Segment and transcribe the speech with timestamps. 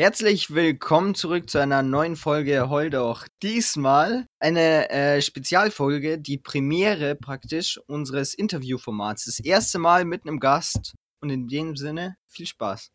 [0.00, 3.26] Herzlich willkommen zurück zu einer neuen Folge Heul doch.
[3.42, 9.24] Diesmal eine äh, Spezialfolge, die Premiere praktisch unseres Interviewformats.
[9.24, 12.92] Das erste Mal mit einem Gast und in dem Sinne viel Spaß.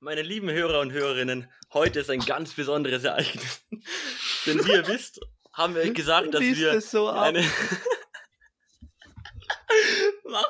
[0.00, 3.64] Meine lieben Hörer und Hörerinnen, heute ist ein ganz besonderes Ereignis.
[4.46, 5.20] Denn wie ihr wisst,
[5.58, 7.42] haben wir euch gesagt, dass wir das so eine.
[10.24, 10.46] mach,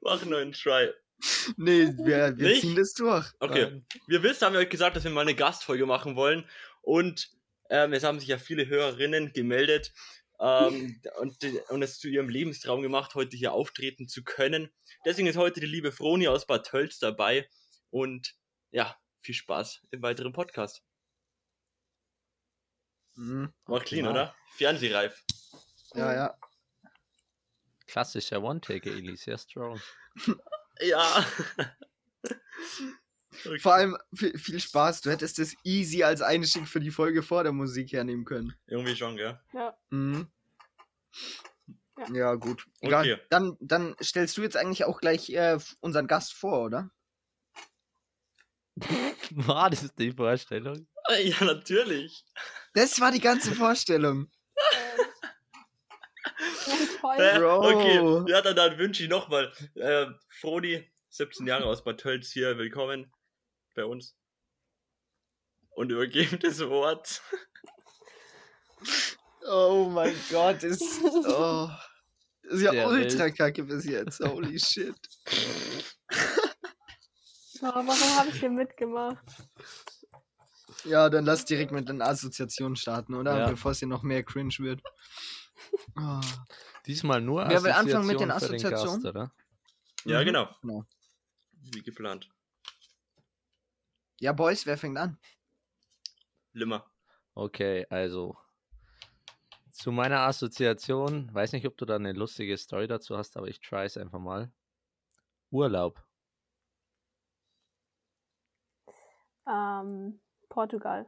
[0.00, 0.90] mach nur einen Try.
[1.56, 3.26] Nee, wir, wir ziehen das durch.
[3.40, 3.62] Okay.
[3.62, 6.48] Ähm, Wir wisst, haben wir euch gesagt, dass wir mal eine Gastfolge machen wollen.
[6.82, 7.30] Und
[7.70, 9.92] ähm, es haben sich ja viele Hörerinnen gemeldet
[10.38, 11.36] ähm, und,
[11.68, 14.70] und es zu ihrem Lebenstraum gemacht, heute hier auftreten zu können.
[15.04, 17.48] Deswegen ist heute die liebe Froni aus Bad Tölz dabei.
[17.90, 18.34] Und
[18.70, 20.82] ja, viel Spaß im weiteren Podcast.
[23.16, 23.52] Mhm.
[23.66, 24.10] War clean, Genau.
[24.12, 24.34] oder?
[24.56, 25.22] Fernsehreif.
[25.94, 26.38] Ja, ja.
[27.86, 29.80] Klassischer One-Taker, Eli, sehr strong.
[30.80, 31.24] Ja.
[33.44, 33.58] Okay.
[33.60, 35.02] Vor allem viel, viel Spaß.
[35.02, 38.54] Du hättest das easy als Einstieg für die Folge vor der Musik hernehmen können.
[38.66, 39.38] Irgendwie schon, gell?
[39.52, 40.26] Ja, Mhm.
[41.96, 42.12] Ja.
[42.12, 42.66] Ja, gut.
[42.80, 43.04] Egal.
[43.04, 43.22] Okay.
[43.30, 46.90] Dann, dann stellst du jetzt eigentlich auch gleich äh, unseren Gast vor, oder?
[49.30, 50.88] War das die Vorstellung?
[51.22, 52.24] Ja, natürlich.
[52.74, 54.28] Das war die ganze Vorstellung.
[56.66, 57.16] ja toll.
[57.18, 57.68] Äh, Bro.
[57.70, 59.52] Okay, ja, dann, dann wünsche ich nochmal.
[59.76, 63.12] Äh, Froni, 17 Jahre aus Bad Tölz hier, willkommen
[63.76, 64.16] bei uns.
[65.70, 67.22] Und übergeben das Wort.
[69.46, 71.68] Oh mein Gott, ist, oh,
[72.42, 74.18] ist ja Der ultra kacke bis jetzt.
[74.18, 74.96] Holy shit.
[77.62, 79.24] Oh, warum habe ich hier mitgemacht?
[80.84, 83.38] Ja, dann lass direkt mit den Assoziationen starten, oder?
[83.38, 83.50] Ja.
[83.50, 84.82] Bevor es hier noch mehr cringe wird.
[85.96, 86.20] Oh.
[86.86, 89.02] Diesmal nur Wer will anfangen mit den Assoziationen?
[89.02, 89.32] Gast, oder?
[90.04, 90.24] Ja, Mhm.
[90.26, 90.48] genau.
[90.60, 90.84] Genau.
[91.72, 92.28] Wie geplant.
[94.20, 95.18] Ja, Boys, wer fängt an?
[96.52, 96.84] Limmer.
[97.34, 98.36] Okay, also
[99.72, 103.60] zu meiner Assoziation, weiß nicht, ob du da eine lustige Story dazu hast, aber ich
[103.60, 104.52] try es einfach mal.
[105.50, 106.04] Urlaub.
[109.46, 110.20] Ähm,
[110.54, 111.04] Portugal.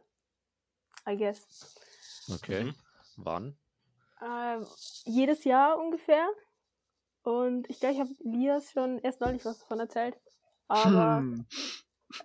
[1.08, 1.46] I guess.
[2.28, 2.64] Okay.
[2.64, 2.74] Mhm.
[3.16, 3.56] Wann?
[4.20, 4.66] Ähm,
[5.04, 6.26] jedes Jahr ungefähr.
[7.22, 10.16] Und ich glaube, ich habe Lias schon erst neulich was davon erzählt.
[10.68, 11.46] Aber Hm.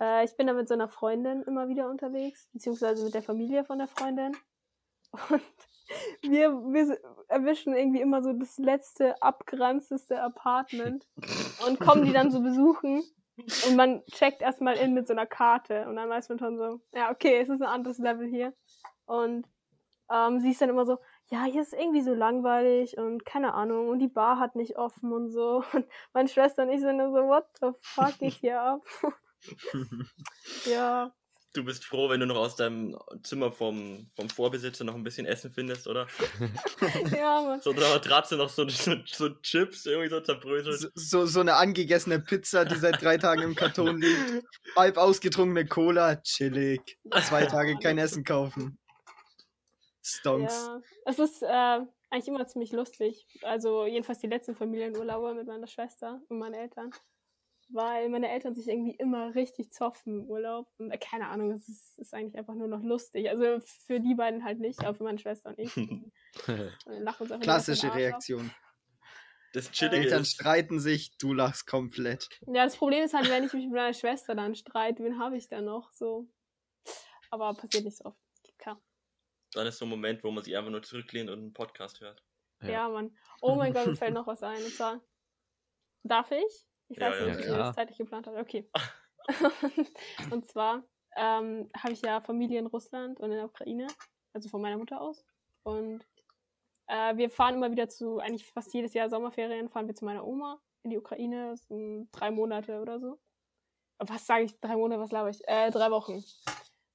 [0.00, 3.64] äh, ich bin da mit so einer Freundin immer wieder unterwegs, beziehungsweise mit der Familie
[3.64, 4.36] von der Freundin.
[5.30, 5.42] Und
[6.22, 11.06] wir, wir erwischen irgendwie immer so das letzte, abgeranzteste Apartment
[11.66, 13.04] und kommen die dann so besuchen.
[13.36, 16.80] Und man checkt erstmal in mit so einer Karte und dann weiß man schon so,
[16.92, 18.52] ja, okay, es ist ein anderes Level hier.
[19.06, 19.46] Und
[20.10, 20.98] ähm, sie ist dann immer so,
[21.30, 25.12] ja, hier ist irgendwie so langweilig und keine Ahnung und die Bar hat nicht offen
[25.12, 25.64] und so.
[25.72, 28.82] Und meine Schwester und ich sind nur so, what the fuck geht hier ab?
[30.66, 31.12] ja,
[31.54, 35.26] Du bist froh, wenn du noch aus deinem Zimmer vom, vom Vorbesitzer noch ein bisschen
[35.26, 36.06] Essen findest, oder?
[37.16, 37.60] ja, man.
[37.60, 40.80] So unter der Matratze noch so, so, so Chips, irgendwie so zerbröselt.
[40.80, 44.44] So, so, so eine angegessene Pizza, die seit drei Tagen im Karton liegt.
[44.76, 46.98] Halb ausgetrunkene Cola, chillig.
[47.26, 48.78] Zwei Tage kein Essen kaufen.
[50.02, 50.54] Stonks.
[50.54, 51.80] Ja, es ist äh,
[52.10, 53.26] eigentlich immer ziemlich lustig.
[53.42, 56.90] Also jedenfalls die letzten Familienurlaube mit meiner Schwester und meinen Eltern.
[57.72, 60.68] Weil meine Eltern sich irgendwie immer richtig zoffen im Urlaub.
[60.78, 63.30] Und äh, keine Ahnung, es ist, ist eigentlich einfach nur noch lustig.
[63.30, 65.76] Also für die beiden halt nicht, aber für meine Schwester und ich.
[65.76, 67.94] Und lachen uns Klassische.
[67.94, 68.50] Reaktion.
[69.52, 72.26] Das Chillige Eltern ist, streiten sich, du lachst komplett.
[72.46, 75.36] Ja, das Problem ist halt, wenn ich mich mit meiner Schwester dann streite, wen habe
[75.36, 75.92] ich dann noch?
[75.92, 76.26] So.
[77.30, 78.18] Aber passiert nicht so oft.
[78.58, 78.80] Klar.
[79.52, 82.22] dann ist so ein Moment, wo man sich einfach nur zurücklehnt und einen Podcast hört.
[82.62, 82.68] Ja.
[82.70, 83.16] Ja, Mann.
[83.42, 84.62] Oh mein Gott, mir fällt noch was ein.
[84.62, 85.02] Und zwar,
[86.02, 86.66] darf ich?
[86.92, 87.58] Ich weiß ja, nicht, wie klar.
[87.58, 88.38] das zeitlich geplant habt.
[88.38, 88.68] Okay.
[90.30, 90.84] und zwar
[91.16, 93.86] ähm, habe ich ja Familie in Russland und in der Ukraine,
[94.34, 95.24] also von meiner Mutter aus.
[95.64, 96.04] Und
[96.88, 100.26] äh, wir fahren immer wieder zu, eigentlich fast jedes Jahr Sommerferien, fahren wir zu meiner
[100.26, 103.20] Oma in die Ukraine, so drei Monate oder so.
[103.98, 104.58] Was sage ich?
[104.60, 105.40] Drei Monate, was laber ich?
[105.46, 106.24] Äh, drei Wochen.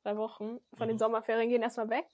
[0.04, 1.00] Drei Wochen von den Mhm.
[1.00, 2.08] Sommerferien gehen erstmal weg.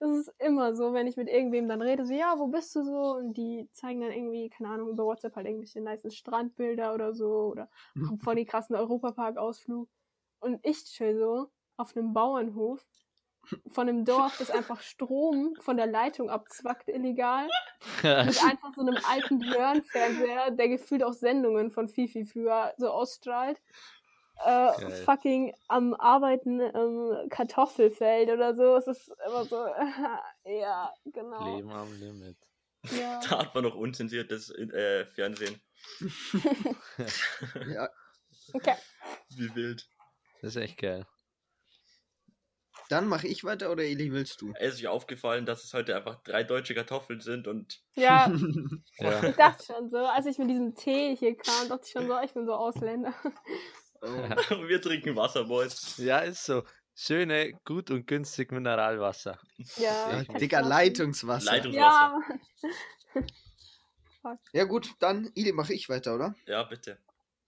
[0.00, 2.74] Und es ist immer so, wenn ich mit irgendwem dann rede, so, ja, wo bist
[2.76, 3.16] du so?
[3.16, 7.48] Und die zeigen dann irgendwie, keine Ahnung, über WhatsApp halt irgendwelche nice Strandbilder oder so
[7.50, 9.88] oder haben voll die krassen Europapark-Ausflug.
[10.40, 12.84] Und ich chill so auf einem Bauernhof
[13.68, 17.48] von einem Dorf, das einfach Strom von der Leitung abzwackt, illegal.
[18.02, 23.60] Mit einfach so einem alten Röhrenfernseher, der gefühlt auch Sendungen von Fifi früher so ausstrahlt.
[24.44, 28.76] Äh, fucking am Arbeiten im Kartoffelfeld oder so.
[28.76, 29.56] Es ist immer so,
[30.44, 31.56] ja, genau.
[31.56, 32.36] Leben am Limit.
[32.90, 33.20] Ja.
[33.28, 35.60] Da hat man noch unzensiertes äh, Fernsehen.
[37.68, 37.88] Ja,
[38.54, 38.74] Okay.
[39.36, 39.86] Wie wild.
[40.40, 41.06] Das ist echt geil.
[42.88, 44.52] dann mache ich weiter oder Eli, willst du?
[44.58, 48.30] Es ist sich aufgefallen, dass es heute einfach drei deutsche Kartoffeln sind und Ja,
[48.98, 49.22] Ja.
[49.24, 52.18] ich dachte schon so, als ich mit diesem Tee hier kam, dachte ich schon so,
[52.20, 53.14] ich bin so Ausländer.
[54.02, 54.06] Oh.
[54.68, 55.96] wir trinken Wasser, Boys.
[55.98, 56.64] ja, ist so.
[56.94, 59.38] Schöne, gut und günstig Mineralwasser.
[59.76, 60.60] Ja, Ja, Digga.
[60.60, 61.52] Leitungswasser.
[61.52, 62.18] Leitung- Ja,
[64.52, 66.34] Ja gut, dann Eli mache ich weiter, oder?
[66.46, 66.98] Ja, bitte.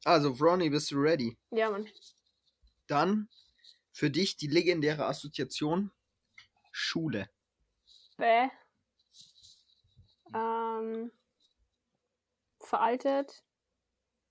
[0.05, 1.37] Also, Ronny, bist du ready?
[1.51, 1.89] ja, Mann.
[2.87, 3.29] Dann
[3.93, 5.91] für dich die legendäre Assoziation
[6.73, 7.29] Schule.
[8.17, 8.49] Bäh.
[10.35, 11.13] Ähm,
[12.61, 13.43] veraltet,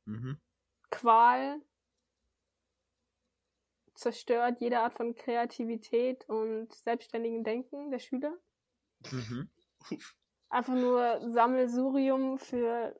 [0.05, 0.37] Mhm.
[0.89, 1.61] Qual,
[4.03, 8.37] zerstört jede Art von Kreativität und selbstständigem Denken der Schüler.
[9.11, 9.49] Mhm.
[10.49, 12.99] Einfach nur Sammelsurium für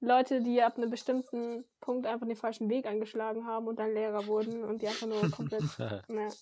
[0.00, 4.26] Leute, die ab einem bestimmten Punkt einfach den falschen Weg eingeschlagen haben und dann Lehrer
[4.26, 5.64] wurden und die einfach nur komplett.
[6.08, 6.32] ne.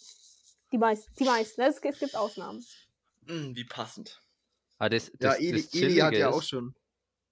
[0.73, 1.61] Die meisten, die meisten.
[1.63, 2.65] Es, es gibt Ausnahmen.
[3.27, 4.21] Hm, wie passend.
[4.79, 6.75] Ah, das, Ja, das, Eli, das Eli hat ja auch schon.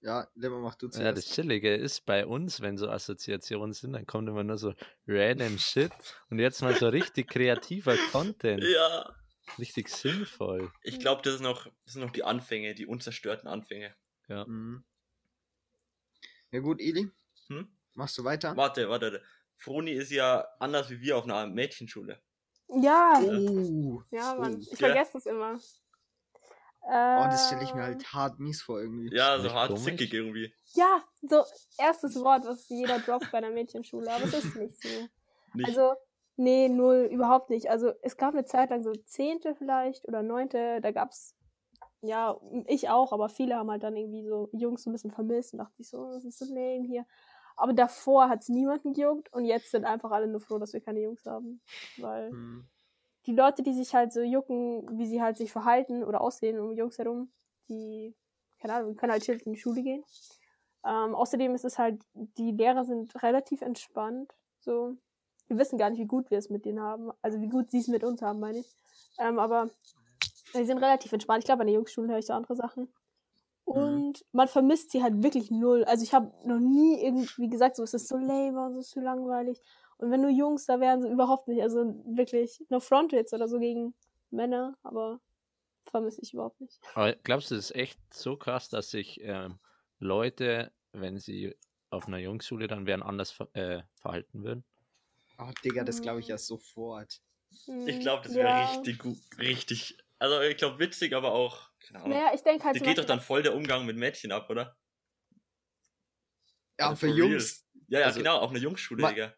[0.05, 1.33] Ja, Lemmer, mach du Ja, das zuerst.
[1.33, 4.75] Chillige ist bei uns, wenn so Assoziationen sind, dann kommt immer nur so
[5.07, 5.91] random Shit
[6.29, 8.63] und jetzt mal so richtig kreativer Content.
[8.63, 9.15] Ja.
[9.57, 10.71] Richtig sinnvoll.
[10.83, 13.95] Ich glaube, das, ist noch- das sind noch die Anfänge, die unzerstörten Anfänge.
[14.27, 14.83] Mhm.
[16.51, 17.09] Ja gut, Eli,
[17.47, 17.67] Hm?
[17.95, 18.55] machst du weiter?
[18.55, 19.23] Warte, warte.
[19.57, 22.21] Froni ist ja anders wie wir auf einer Mädchenschule.
[22.69, 24.55] Ja, Oh, ja, Mann.
[24.55, 24.67] oh.
[24.71, 25.59] Ich vergesse das immer.
[26.87, 29.13] Oh das stelle ich mir Äh, halt hart mies vor irgendwie.
[29.15, 29.83] Ja, so hart komisch?
[29.83, 30.53] zickig irgendwie.
[30.73, 31.43] Ja, so
[31.77, 35.07] erstes Wort, was jeder droppt bei einer Mädchenschule, aber es ist nicht so.
[35.53, 35.93] Nicht, Also,
[36.35, 37.69] nee, null, überhaupt nicht.
[37.69, 41.33] Also, es gab eine Zeit lang so zehnte vielleicht oder neunte, da gab's,
[42.01, 42.37] ja,
[42.67, 45.59] ich auch, aber viele haben halt dann irgendwie so Jungs so ein bisschen vermisst und
[45.59, 47.05] dachte ich so, was ist so lame hier.
[47.57, 50.99] Aber davor hat's niemanden gejuckt und jetzt sind einfach alle nur froh, dass wir keine
[51.01, 51.61] Jungs haben.
[51.97, 52.67] Weil Hm.
[53.25, 56.73] Die Leute, die sich halt so jucken, wie sie halt sich verhalten oder aussehen um
[56.73, 57.31] Jungs herum,
[57.69, 58.13] die,
[58.59, 60.03] keine Ahnung, können halt chillig in die Schule gehen.
[60.85, 64.31] Ähm, außerdem ist es halt, die Lehrer sind relativ entspannt.
[64.59, 64.95] So,
[65.47, 67.11] wir wissen gar nicht, wie gut wir es mit denen haben.
[67.21, 68.67] Also wie gut sie es mit uns haben, meine ich.
[69.19, 69.69] Ähm, aber
[70.53, 71.39] die sind relativ entspannt.
[71.39, 72.93] Ich glaube, an den Jungsschulen höre ich so andere Sachen.
[73.65, 75.83] Und man vermisst sie halt wirklich null.
[75.85, 78.91] Also ich habe noch nie irgendwie gesagt, so es ist so lame und so ist
[78.91, 79.59] so langweilig.
[79.97, 81.61] Und wenn nur Jungs da wären, so überhaupt nicht.
[81.61, 83.93] Also wirklich, no front jetzt oder so gegen
[84.29, 85.21] Männer, aber
[85.85, 86.81] vermisse ich überhaupt nicht.
[86.93, 89.59] Aber glaubst du, das ist echt so krass, dass sich ähm,
[89.99, 91.55] Leute, wenn sie
[91.89, 94.65] auf einer Jungsschule dann wären, anders ver äh, verhalten würden?
[95.37, 97.21] Oh, Digga, das glaube ich ja sofort.
[97.85, 98.57] ich glaube, das wäre Hm, Ja.
[98.57, 99.17] richtig gut.
[99.37, 99.97] Richtig.
[100.19, 101.71] Also, ich glaube, witzig, aber auch.
[101.79, 102.11] Keine Ahnung.
[102.11, 104.77] Naja, ich denke halt da geht doch dann voll der Umgang mit Mädchen ab, oder?
[106.79, 107.49] Ja, Also für for real.
[107.49, 107.65] Jungs.
[107.87, 109.35] Ja, ja, Also, genau, auf einer Jungsschule, Digga.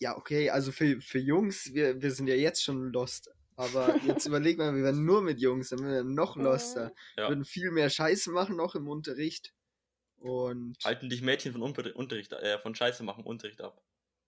[0.00, 3.30] Ja, okay, also für, für Jungs, wir, wir sind ja jetzt schon lost.
[3.56, 6.92] Aber jetzt überleg mal, wir wären nur mit Jungs, dann wären wir noch loster.
[7.16, 7.28] Ja.
[7.28, 9.52] Würden viel mehr Scheiße machen noch im Unterricht.
[10.20, 10.76] Und.
[10.84, 13.82] Halten dich Mädchen von Unter Unterricht, äh, von Scheiße machen Unterricht ab.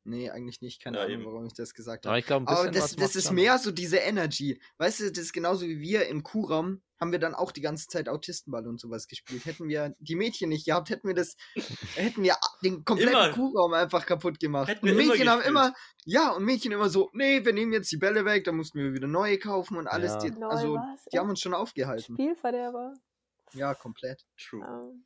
[0.04, 0.82] Nee, eigentlich nicht.
[0.82, 1.24] Keine Ja, Ahnung, eben.
[1.26, 2.20] warum ich das gesagt Aber habe.
[2.20, 4.60] ich glaube, ein bisschen Aber das, was das ist mehr so diese Energy.
[4.78, 7.88] Weißt du, das ist genauso wie wir im Kuhraum haben wir dann auch die ganze
[7.88, 9.46] Zeit Autistenball und sowas gespielt.
[9.46, 11.36] Hätten wir die Mädchen nicht gehabt, hätten wir das,
[11.94, 13.30] hätten wir den kompletten Immer.
[13.30, 14.68] Kuhraum einfach kaputt gemacht.
[14.68, 15.72] Hätten und wir immer Mädchen haben immer,
[16.04, 18.92] ja, und Mädchen immer so, nee, wir nehmen jetzt die Bälle weg, dann mussten wir
[18.92, 20.12] wieder neue kaufen und alles.
[20.12, 20.30] Ja.
[20.30, 20.78] Die, also,
[21.10, 22.14] die haben uns schon aufgehalten.
[22.14, 22.94] Spielverderber.
[23.54, 24.26] Ja, komplett.
[24.36, 24.64] True.
[24.64, 25.04] Ähm,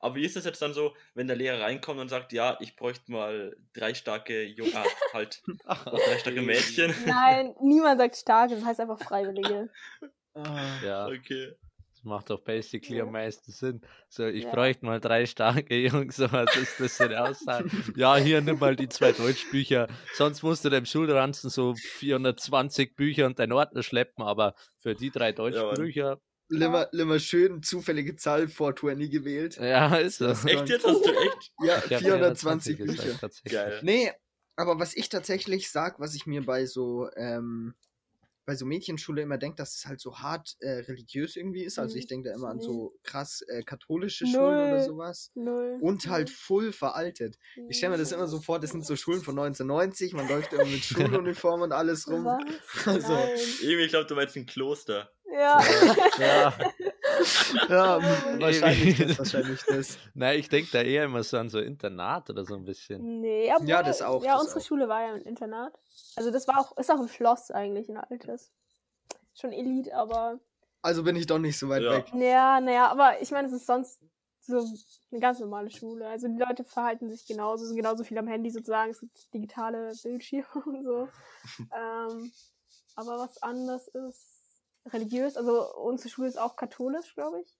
[0.00, 2.76] Aber wie ist das jetzt dann so, wenn der Lehrer reinkommt und sagt, ja, ich
[2.76, 6.94] bräuchte mal drei starke Jungs, ah, halt, drei starke Mädchen.
[7.04, 9.70] nein, niemand sagt stark, das heißt einfach Freiwillige.
[10.34, 11.52] Ah, Ja, Okay.
[11.90, 13.04] das macht doch basically Ja.
[13.04, 13.80] am meisten Sinn.
[14.08, 14.52] So, ich Ja.
[14.52, 15.74] bräuchte mal drei starke
[16.06, 17.70] Jungs, so was ist das für eine Aussage?
[17.96, 23.26] ja, hier nimm mal die zwei Deutschbücher, sonst musst du deinem Schulranzen so 420 Bücher
[23.26, 29.10] und dein Ordner schleppen, aber für die drei Deutschbücher, Limmer, Limmer schön zufällige Zahl 420
[29.10, 29.56] gewählt.
[29.56, 30.26] ja, ist so.
[30.26, 30.86] Das- Echt jetzt?
[30.86, 31.52] Hast du echt?
[31.64, 33.18] Ja, Ich hab 420 gesagt, Bücher.
[33.18, 33.52] tatsächlich.
[33.52, 33.80] Geil.
[33.82, 34.12] Nee,
[34.56, 37.74] aber was ich tatsächlich sag, was ich mir bei so, ähm,
[38.52, 41.78] bei so Mädchenschule immer denke, dass es halt so hart äh, religiös irgendwie ist.
[41.78, 44.84] Also ich denke da immer an so krass äh, katholische Schulen oder Null.
[44.84, 45.30] sowas.
[45.34, 45.78] Null.
[45.80, 47.38] Und halt full veraltet.
[47.68, 50.52] Ich stelle mir das immer so vor, das sind so Schulen von 1990, man läuft
[50.52, 52.24] immer mit Schuluniform und alles rum.
[52.84, 52.86] Was?
[53.02, 53.12] Also.
[53.62, 55.10] Irgendwie, ich glaube, du meinst ein Kloster.
[55.32, 55.62] Ja.
[56.18, 56.52] Ja.
[56.68, 56.72] Ja,
[57.68, 57.68] Oh,
[58.40, 59.98] wahrscheinlich das, wahrscheinlich das.
[60.14, 63.20] Nein, ich denke da eher immer so an so Internat oder so ein bisschen.
[63.20, 64.64] Nee, aber Ja, das auch, Ja, das unsere auch.
[64.64, 65.72] Schule war ja ein Internat.
[66.16, 68.52] Also das war auch, ist auch ein Schloss eigentlich, ein altes.
[69.34, 70.40] Schon Elite, aber
[70.82, 71.92] Also bin ich doch nicht so weit Ja.
[71.92, 72.06] weg.
[72.14, 74.00] Ja, naja, aber ich meine, es ist sonst
[74.40, 74.58] so
[75.10, 76.06] eine ganz normale Schule.
[76.08, 78.90] Also die Leute verhalten sich genauso, sind genauso viel am Handy sozusagen.
[78.90, 81.08] Es gibt digitale Bildschirme und so.
[81.74, 82.32] ähm,
[82.96, 84.31] aber was anders ist
[84.86, 85.36] religiös.
[85.36, 87.56] Also unsere Schule ist auch katholisch, glaube ich.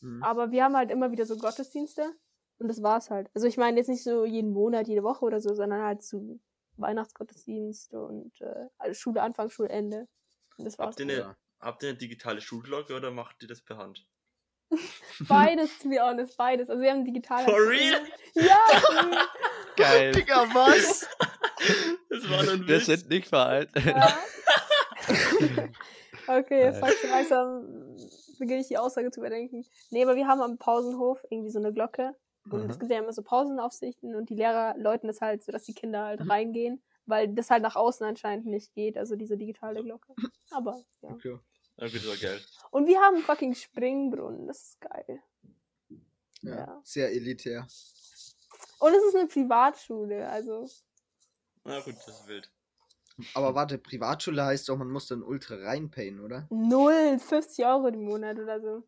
[0.00, 0.22] Hm.
[0.22, 2.14] Aber wir haben halt immer wieder so Gottesdienste.
[2.58, 3.28] Und das war's halt.
[3.34, 6.40] Also ich meine jetzt nicht so jeden Monat, jede Woche oder so, sondern halt zu
[6.76, 10.08] Weihnachtsgottesdienst und äh, also Schule Anfang, Schulende.
[10.56, 10.96] Und das war's.
[10.96, 14.06] Habt ihr, eine, habt ihr eine digitale Schulglocke oder macht ihr das per Hand?
[15.28, 16.70] Beides, to be honest, beides.
[16.70, 17.44] Also wir haben digital.
[17.44, 18.00] For real?
[18.34, 18.58] Ja.
[19.76, 20.12] Geil.
[20.12, 21.08] Digga, was?
[22.08, 23.84] Das war dann Wir sind nicht veraltet.
[23.84, 24.18] Ja.
[26.38, 27.96] Okay, du langsam
[28.38, 29.64] beginne ich die Aussage zu überdenken.
[29.90, 32.14] Nee, aber wir haben am Pausenhof irgendwie so eine Glocke.
[32.50, 32.70] Und Mhm.
[32.70, 36.00] es gibt ja immer so Pausenaufsichten und die Lehrer läuten das halt, sodass die Kinder
[36.02, 36.06] Mhm.
[36.06, 40.12] halt reingehen, weil das halt nach außen anscheinend nicht geht, also diese digitale Glocke.
[40.50, 41.10] Aber ja.
[41.10, 41.38] Okay.
[41.76, 42.40] Ja, gut, das war geil.
[42.72, 45.22] Und wir haben fucking Springbrunnen, das ist geil.
[46.42, 46.80] Ja, Ja.
[46.84, 47.66] Sehr elitär.
[48.80, 50.68] Und es ist eine Privatschule, also
[51.64, 52.50] Na gut, das ist wild.
[53.34, 56.46] Aber warte, Privatschule heißt doch, man muss dann ultra reinpayen, oder?
[56.50, 58.82] null, 50 Euro im Monat oder so.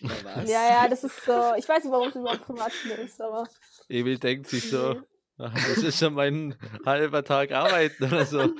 [0.00, 0.50] Digga, was?
[0.50, 1.54] Ja, ja, das ist so.
[1.56, 3.48] Ich weiß nicht, warum es überhaupt Privatschule ist, aber.
[3.88, 5.00] Emil denkt sich so, Nee.
[5.38, 8.40] "Ach, das ist schon mein halber Tag arbeiten oder so.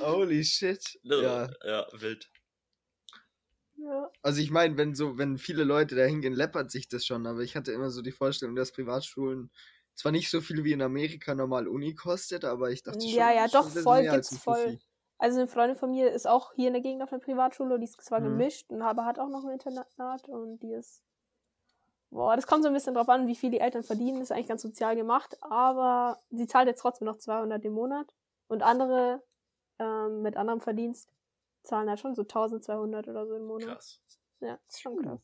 [0.00, 0.98] Holy shit.
[1.02, 1.48] Ja.
[1.64, 2.30] ja, wild.
[3.76, 4.10] ja.
[4.22, 7.40] Also ich meine, wenn so, wenn viele Leute da hingehen, läppert sich das schon, aber
[7.40, 9.50] ich hatte immer so die Vorstellung, dass Privatschulen
[9.98, 13.30] zwar nicht so viel wie in Amerika normal Uni kostet, aber ich dachte schon, Ja,
[13.32, 14.78] ja, doch, voll als gibt's ein voll.
[15.18, 17.84] Also eine Freundin von mir ist auch hier in der Gegend auf einer Privatschule, die
[17.84, 18.24] ist zwar Mhm.
[18.24, 21.02] gemischt, und aber hat auch noch ein Internat und die ist.
[22.10, 24.20] Boah, das kommt so ein bisschen drauf an, wie viel die Eltern verdienen.
[24.20, 28.14] Das ist eigentlich ganz sozial gemacht, aber sie zahlt jetzt trotzdem noch 200 im Monat.
[28.48, 29.22] Und andere
[29.78, 31.12] ähm, mit anderem Verdienst
[31.64, 33.76] zahlen halt schon so 1200 oder so im Monat.
[33.76, 34.00] Krass.
[34.40, 35.20] Ja, ist schon krass.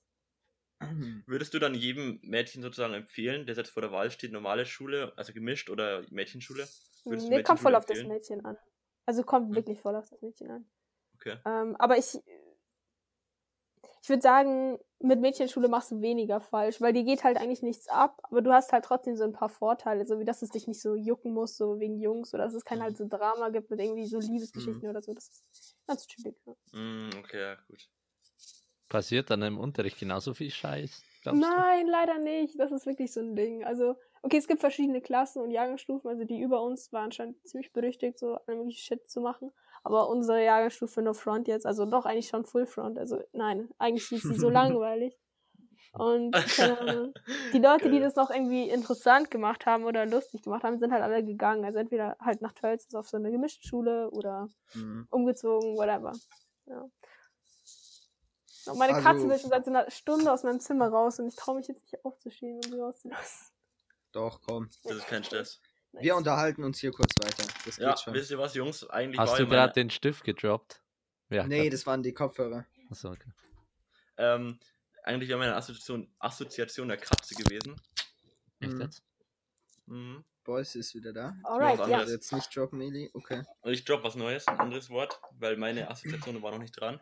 [1.27, 5.13] Würdest du dann jedem Mädchen sozusagen empfehlen, der jetzt vor der Wahl steht, normale Schule,
[5.17, 6.69] also gemischt oder Mädchenschule?
[7.09, 8.05] Würdest Nee, kommt voll auf das?
[8.05, 8.57] Mädchen an.
[9.07, 9.55] Also kommt Mhm.
[9.55, 10.71] wirklich voll auf das Mädchen an.
[11.17, 11.39] Okay.
[11.47, 12.21] Ähm, aber ich,
[14.03, 17.89] ich würde sagen, mit Mädchenschule machst du weniger falsch, weil dir geht halt eigentlich nichts
[17.89, 20.67] ab, aber du hast halt trotzdem so ein paar Vorteile, so wie dass es dich
[20.69, 22.83] nicht so jucken muss, so wegen Jungs, oder dass es kein Mhm.
[22.83, 25.13] halt so Drama gibt mit irgendwie so Liebesgeschichten oder so.
[25.15, 26.37] Das ist ganz chillig.
[26.47, 26.55] Ja.
[26.75, 27.89] Mm, okay, ja, gut.
[28.95, 31.03] Passiert dann im Unterricht genauso viel Scheiß?
[31.23, 31.49] glaubst du?
[31.49, 32.57] Nein, leider nicht.
[32.61, 33.65] Das ist wirklich so ein Ding.
[33.65, 36.09] Also, okay, es gibt verschiedene Klassen und Jahrgangsstufen.
[36.09, 39.51] Also die über uns waren anscheinend ziemlich berüchtigt, so nämlich Shit zu machen.
[39.83, 42.97] Aber unsere Jahrgangsstufe No Front jetzt, also doch eigentlich schon Full Front.
[43.01, 45.19] Also nein, eigentlich ist sie so langweilig.
[45.95, 47.15] Und Ahnung.
[47.53, 51.03] die Leute, die das noch irgendwie interessant gemacht haben oder lustig gemacht haben, sind halt
[51.03, 51.65] alle gegangen.
[51.65, 55.09] Also entweder halt nach Tölz auf so eine gemischte Schule oder Mhm.
[55.11, 56.13] umgezogen, whatever.
[56.67, 56.85] Ja.
[58.67, 61.37] Und meine Also- Katze will schon seit einer Stunde aus meinem Zimmer raus und ich
[61.37, 63.47] traue mich jetzt nicht aufzustehen und sie rauszulassen.
[64.13, 64.71] Doch, komm.
[64.85, 65.61] Das ist kein Stress.
[65.93, 67.45] Wir unterhalten uns hier kurz weiter.
[67.65, 68.15] Das Ja, geht schon.
[68.15, 68.89] wisst ihr was, Jungs?
[68.91, 70.81] Eigentlich Hast war du ja meine, gerade den Stift gedroppt?
[71.31, 72.67] Ja, Nee, das waren die Kopfhörer.
[72.91, 73.31] Achso, okay.
[74.19, 74.59] ähm,
[75.05, 77.81] eigentlich wäre meine Assoziation, Assoziation der Katze gewesen.
[78.61, 78.81] Echt Mhm.
[78.81, 79.03] jetzt?
[79.87, 80.25] Mhm.
[80.45, 81.37] Boys ist wieder da.
[81.45, 81.85] Alright, ja.
[81.85, 82.01] anderes.
[82.03, 83.11] Also jetzt nicht droppen, Eli.
[83.15, 83.43] Okay.
[83.63, 87.01] Und ich drop was Neues, ein anderes Wort, weil meine Assoziation war noch nicht dran.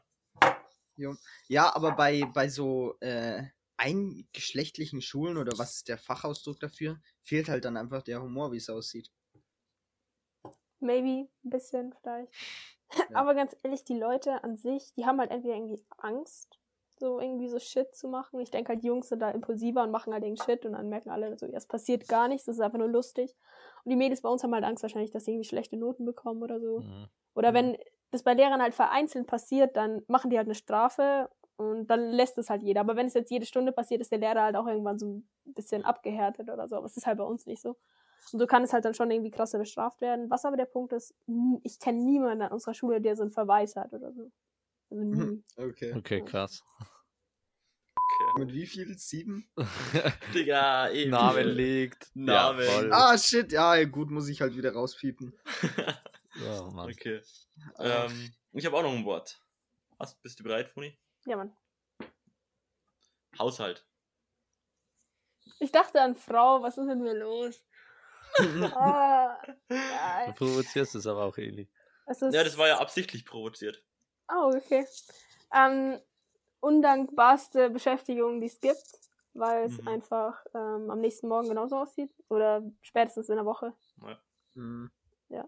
[1.48, 3.44] Ja, aber bei, bei so äh,
[3.76, 8.58] eingeschlechtlichen Schulen oder was ist der Fachausdruck dafür, fehlt halt dann einfach der Humor, wie
[8.58, 9.10] es aussieht.
[10.80, 12.32] Maybe, ein bisschen vielleicht.
[13.14, 16.58] Aber ganz ehrlich, die Leute an sich, die haben halt entweder irgendwie Angst,
[16.98, 18.40] so irgendwie so Shit zu machen.
[18.40, 21.10] Ich denke halt, Jungs sind da impulsiver und machen halt irgendeinen Shit und dann merken
[21.10, 23.34] alle so, ja, es passiert gar nichts, das ist einfach nur lustig.
[23.84, 26.42] Und die Mädels bei uns haben halt Angst wahrscheinlich, dass sie irgendwie schlechte Noten bekommen
[26.42, 26.80] oder so.
[26.80, 27.08] Mhm.
[27.34, 27.54] Oder Mhm.
[27.54, 27.78] wenn
[28.12, 32.38] das bei Lehrern halt vereinzelt passiert, dann machen die halt eine Strafe und dann lässt
[32.38, 32.80] es halt jeder.
[32.80, 35.28] Aber wenn es jetzt jede Stunde passiert, ist der Lehrer halt auch irgendwann so ein
[35.44, 36.76] bisschen abgehärtet oder so.
[36.76, 37.76] Aber es ist halt bei uns nicht so.
[38.32, 40.30] Und so kann es halt dann schon irgendwie krasser bestraft werden.
[40.30, 41.14] Was aber der Punkt ist,
[41.62, 44.30] ich kenne niemanden an unserer Schule, der so einen Verweis hat oder so.
[44.90, 45.42] Also nie.
[45.56, 45.94] Okay.
[45.96, 46.62] Okay, krass.
[47.96, 48.44] Okay.
[48.44, 48.96] Mit wie viel?
[48.98, 49.48] Sieben?
[50.34, 51.10] Digga, eben.
[51.10, 52.10] Namen liegt.
[52.14, 52.90] Namen.
[52.90, 53.10] Ja.
[53.10, 53.50] Ah, shit.
[53.52, 55.32] Ja, gut, muss ich halt wieder rauspiepen.
[56.34, 56.90] Ja, Mann.
[56.90, 57.22] Okay.
[57.78, 59.40] Ähm, ich habe auch noch ein Wort.
[59.98, 60.98] Hast, bist du bereit, Funi?
[61.26, 61.52] Ja, Mann.
[63.38, 63.84] Haushalt.
[65.60, 67.62] Ich dachte an Frau, was ist mit mir los?
[68.74, 71.68] Ah, Du ja, provozierst es aber auch, Eli.
[72.06, 73.82] es ist, Ja, das war ja absichtlich provoziert.
[74.30, 74.86] Oh, okay.
[75.54, 75.98] Ähm,
[76.60, 78.82] undankbarste Beschäftigung, die es gibt,
[79.34, 79.88] weil es Mhm.
[79.88, 83.74] einfach ähm, am nächsten Morgen genauso aussieht oder spätestens in der Woche.
[84.54, 84.90] hm.
[85.28, 85.46] Ja.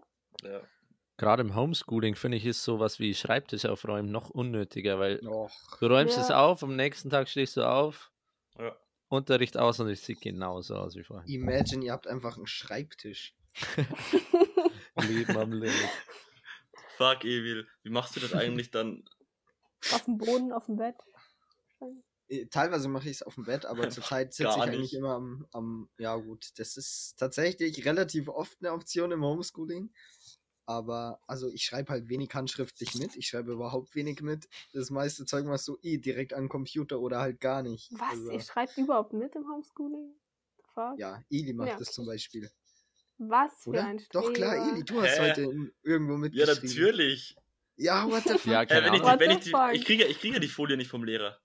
[1.17, 5.51] Gerade im Homeschooling finde ich, ist sowas wie Schreibtisch aufräumen noch unnötiger, weil Och.
[5.79, 6.43] du räumst es Ja.
[6.45, 8.11] auf, am nächsten Tag stehst du auf,
[8.57, 8.75] Ja.
[9.07, 11.27] Unterricht aus und es sieht genauso aus wie vorher.
[11.29, 13.33] Imagine, ihr habt einfach einen Schreibtisch.
[15.07, 15.73] Leben am Limit.
[16.97, 17.67] Fuck, Evil.
[17.83, 19.03] Wie machst du das eigentlich dann?
[19.93, 20.95] auf dem Boden, auf dem Bett.
[22.27, 24.93] Äh, Teilweise mache ich es auf dem Bett, aber zurzeit sitze ich eigentlich nicht.
[24.95, 25.89] immer am, am.
[25.97, 29.93] Ja, gut, das ist tatsächlich relativ oft eine Option im Homeschooling.
[30.67, 33.15] Aber, also ich schreibe halt wenig handschriftlich mit.
[33.15, 34.47] Ich schreibe überhaupt wenig mit.
[34.73, 37.91] Das meiste Zeug machst du eh direkt an den Computer oder halt gar nicht.
[37.91, 38.09] Was?
[38.11, 40.15] Also, Ihr schreibt überhaupt mit im Homeschooling?
[40.73, 40.97] Fuck.
[40.99, 42.49] ja, Eli macht Ja, das zum Beispiel.
[43.17, 43.85] Was für Oder?
[43.85, 44.73] ein Doch, klar, Streber.
[44.75, 45.29] Eli, du hast Hä?
[45.29, 46.69] heute in, irgendwo Ja, mitgeschrieben.
[46.69, 47.35] natürlich.
[47.77, 48.45] Ja, what the fuck?
[48.51, 49.73] Ja, Äh, keine wenn ich, die, wenn What ich, the die, fuck?
[49.73, 51.39] ich, kriege, ich kriege die Folie nicht vom Lehrer.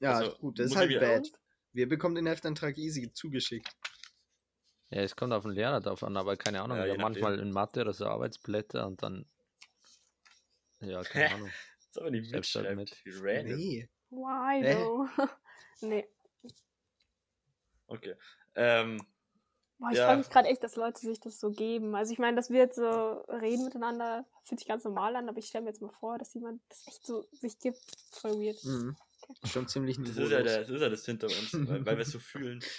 [0.00, 1.24] Ja, also, gut, das ist halt bad.
[1.24, 1.38] wieder-
[1.72, 3.68] Wir bekommen den Heftantrag easy zugeschickt.
[4.90, 6.78] Ja, es kommt auf den Lehrer drauf an, aber keine Ahnung.
[6.78, 9.26] Ja, manchmal in Mathe oder so Arbeitsblätter und dann.
[10.80, 11.50] Ja, keine Ahnung.
[11.88, 13.02] Das aber nicht halt mitschreibt.
[13.20, 13.56] Random.
[13.56, 13.88] Nee.
[14.10, 15.08] Why though?
[15.80, 16.06] nee.
[17.88, 18.14] Okay.
[18.54, 19.04] Ähm,
[19.78, 20.06] Boah, ich Ja.
[20.06, 21.94] frage mich gerade echt, dass Leute sich das so geben.
[21.94, 22.84] Also ich meine, dass wir jetzt so
[23.28, 26.32] reden miteinander, fühlt sich ganz normal an, aber ich stelle mir jetzt mal vor, dass
[26.34, 27.82] jemand das echt so sich gibt.
[28.12, 28.62] Voll weird.
[28.64, 28.96] Mhm.
[29.44, 32.02] Schon ziemlich das, ist ja der, das ist ja das hinter uns, weil, weil wir
[32.02, 32.60] es so fühlen.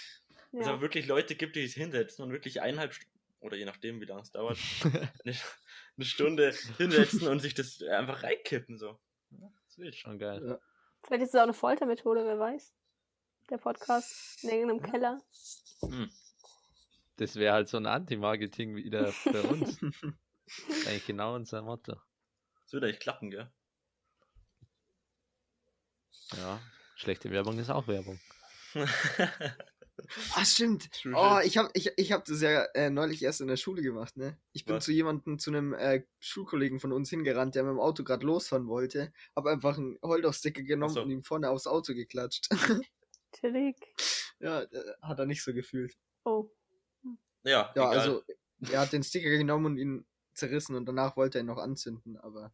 [0.52, 3.64] Dass es aber wirklich Leute gibt, die sich hinsetzen und wirklich eineinhalb Stunden, oder je
[3.64, 5.36] nachdem, wie lange es dauert, eine,
[5.96, 8.78] eine Stunde hinsetzen und sich das einfach reinkippen.
[8.78, 8.98] So.
[9.30, 10.00] Das ich.
[10.00, 10.42] Schon geil.
[10.44, 10.58] Ja.
[11.04, 12.74] Vielleicht ist es auch eine Foltermethode, wer weiß.
[13.50, 15.22] Der Podcast in irgendeinem Keller.
[15.80, 16.10] Hm.
[17.16, 19.80] Das wäre halt so ein Anti-Marketing wieder für uns.
[20.86, 21.96] Eigentlich genau unser Motto.
[22.62, 23.50] Das würde eigentlich klappen, gell?
[26.36, 26.60] Ja,
[26.96, 28.20] schlechte Werbung ist auch Werbung.
[30.34, 30.88] Ah, stimmt.
[31.14, 34.16] Oh, ich habe ich, ich hab das ja äh, neulich erst in der Schule gemacht,
[34.16, 34.38] ne?
[34.52, 34.84] Ich bin Was?
[34.84, 38.68] zu jemandem, zu einem äh, Schulkollegen von uns hingerannt, der mit dem Auto gerade losfahren
[38.68, 39.12] wollte.
[39.34, 41.02] Hab einfach einen Holdoff-Sticker genommen Ach so.
[41.02, 42.48] und ihm vorne aufs Auto geklatscht.
[43.40, 43.76] Chillig.
[44.40, 45.96] ja, äh, hat er nicht so gefühlt.
[46.24, 46.50] Oh.
[47.44, 47.98] ja, Ja, egal.
[47.98, 48.22] also,
[48.70, 52.16] er hat den Sticker genommen und ihn zerrissen und danach wollte er ihn noch anzünden,
[52.16, 52.52] aber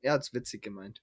[0.00, 1.02] er hat's witzig gemeint.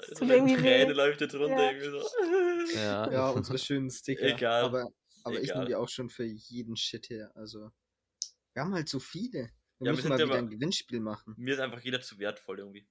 [0.00, 0.94] Es so tut eine irgendwie Träne weh.
[0.94, 1.62] läuft jetzt runter.
[1.62, 1.70] Ja.
[1.70, 2.76] Irgendwie so.
[2.78, 4.22] Ja, Ja, unsere schönen Sticker.
[4.24, 4.64] Egal.
[4.64, 4.88] Aber,
[5.24, 5.56] aber ich Egal.
[5.58, 7.30] nehme die auch schon für jeden Shit her.
[7.34, 7.70] Also,
[8.54, 9.32] wir haben halt so viele.
[9.32, 11.34] Wir Ja, wir müssen sind mal wieder aber- ein Gewinnspiel machen.
[11.36, 12.86] Mir ist einfach jeder zu wertvoll irgendwie.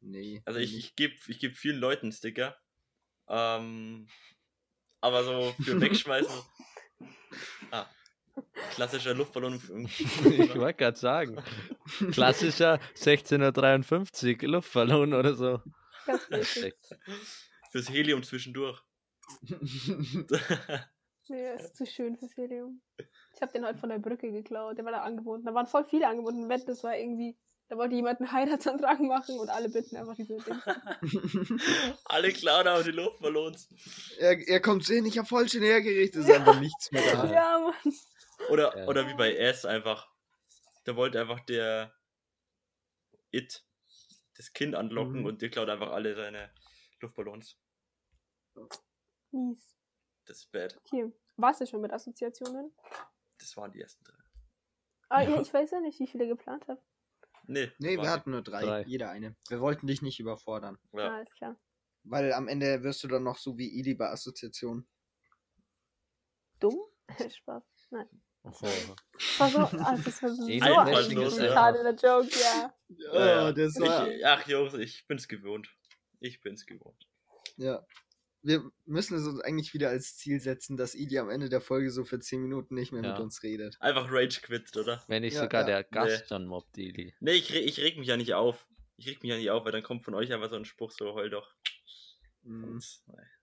[0.00, 0.42] Nee.
[0.44, 2.56] Also ich, ich gebe ich geb vielen Leuten Sticker.
[3.28, 4.06] Ähm,
[5.00, 6.34] aber so für wegschmeißen.
[7.70, 7.86] ah.
[8.74, 9.54] Klassischer Luftballon.
[9.88, 11.42] ich wollte gerade sagen.
[12.12, 15.60] Klassischer 1653 Luftballon oder so.
[16.06, 16.74] Ganz wichtig.
[16.80, 16.98] Perfekt.
[17.72, 18.80] Fürs Helium zwischendurch.
[21.28, 22.80] Nee, ist zu schön fürs Helium.
[23.34, 24.78] Ich habe den heute von der Brücke geklaut.
[24.78, 25.44] Der war da angebunden.
[25.44, 26.68] Da waren voll viele angebunden im Bett.
[26.68, 27.36] Das war irgendwie.
[27.68, 30.62] Da wollte jemand einen Heiratsantrag machen und alle bitten einfach diese Dinge.
[32.04, 33.68] Alle klauen aber die Luftballons.
[34.20, 37.24] er, er kommt sehen, ich habe voll schon hergerichtet, ist einfach nichts mehr da.
[37.32, 37.94] ja, Mann.
[38.50, 38.86] Oder, Ja.
[38.86, 40.08] oder wie bei S einfach.
[40.84, 41.92] Da wollte einfach der
[43.32, 43.65] It
[44.36, 45.26] das Kind anlocken Mhm.
[45.26, 46.50] und der klaut einfach alle seine
[47.00, 47.58] Luftballons.
[49.30, 49.76] Mies.
[50.24, 50.76] Das ist bad.
[50.84, 51.12] Okay.
[51.36, 52.72] Warst du schon mit Assoziationen?
[53.38, 54.14] Das waren die ersten drei.
[55.08, 56.82] Ah, ja, ich weiß ja nicht, wie viele geplant habe.
[57.44, 58.82] Nee, Nee, wir hatten nur drei, Drei.
[58.84, 59.36] jeder eine.
[59.48, 60.78] Wir wollten dich nicht überfordern.
[60.92, 61.10] Ja.
[61.10, 61.56] Ah, alles klar.
[62.02, 64.88] Weil am Ende wirst du dann noch so wie Ili bei Assoziation.
[66.58, 66.80] Dumm?
[67.36, 67.62] Spaß.
[68.46, 68.94] Oh.
[69.12, 71.52] Das war so, ah, das war so, so ein ja.
[71.52, 72.74] schade Joke, ja.
[73.12, 74.08] Ja, das war.
[74.08, 75.68] Ich, ach Jungs, ich bin's gewohnt.
[76.20, 77.06] Ich bin's gewohnt.
[77.56, 77.84] Ja.
[78.42, 81.90] Wir müssen es uns eigentlich wieder als Ziel setzen, dass Ili am Ende der Folge
[81.90, 83.12] so für 10 Minuten nicht mehr Ja.
[83.12, 83.76] mit uns redet.
[83.80, 85.02] Einfach Rage quittet, oder?
[85.08, 85.66] Wenn nicht Ja, sogar ja.
[85.66, 86.26] der Gast Nee.
[86.28, 87.14] schon mobbt, Eli.
[87.18, 88.68] Nee, ich, ich reg mich ja nicht auf.
[88.96, 90.92] Ich reg mich ja nicht auf, weil dann kommt von euch einfach so ein Spruch
[90.92, 91.52] so, heul doch.
[92.42, 92.80] Mhm.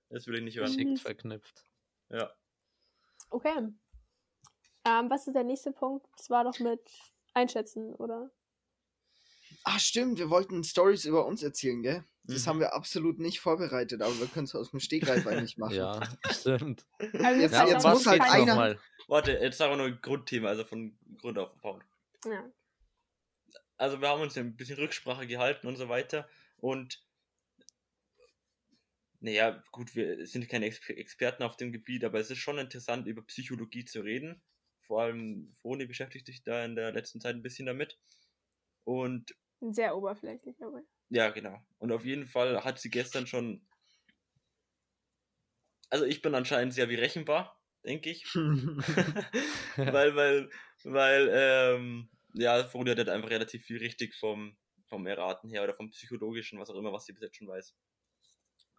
[0.09, 0.71] Das will ich nicht hören.
[0.71, 1.65] Geschickt verknüpft.
[2.09, 2.33] Ja.
[3.29, 3.73] Okay.
[4.85, 6.05] Ähm, was ist der nächste Punkt?
[6.17, 6.79] Das war doch mit
[7.33, 8.31] Einschätzen, oder?
[9.63, 12.03] Ah, stimmt, wir wollten Stories über uns erzählen, gell?
[12.23, 12.49] Das Mhm.
[12.49, 15.75] haben wir absolut nicht vorbereitet, aber wir können es aus dem Stegreif eigentlich machen.
[15.75, 15.99] Ja,
[16.31, 16.85] stimmt.
[16.99, 18.77] Also Jetzt- mir jetzt muss auch halt einer-.
[19.07, 21.83] Warte, jetzt sagen wir nur ein Grundthema, also von Grund auf aufbauen.
[22.25, 22.49] Ja.
[23.77, 26.27] Also wir haben uns ein bisschen Rücksprache gehalten und so weiter.
[26.57, 27.03] Und
[29.19, 33.07] naja, gut, wir sind keine Ex Experten auf dem Gebiet, aber es ist schon interessant,
[33.07, 34.41] über Psychologie zu reden.
[34.93, 37.97] Vor allem Froni beschäftigt sich da in der letzten Zeit ein bisschen damit.
[38.83, 40.83] Und Sehr oberflächlich, aber.
[41.09, 41.59] ja, genau.
[41.79, 43.65] Und auf jeden Fall hat sie gestern schon.
[45.89, 48.23] Also ich bin anscheinend sehr berechenbar, denke ich.
[49.77, 50.49] weil, weil
[50.83, 55.73] weil, ähm, ja, Frodi hat halt einfach relativ viel richtig vom, vom Erraten her oder
[55.73, 57.75] vom psychologischen, was auch immer, was sie bis jetzt schon weiß.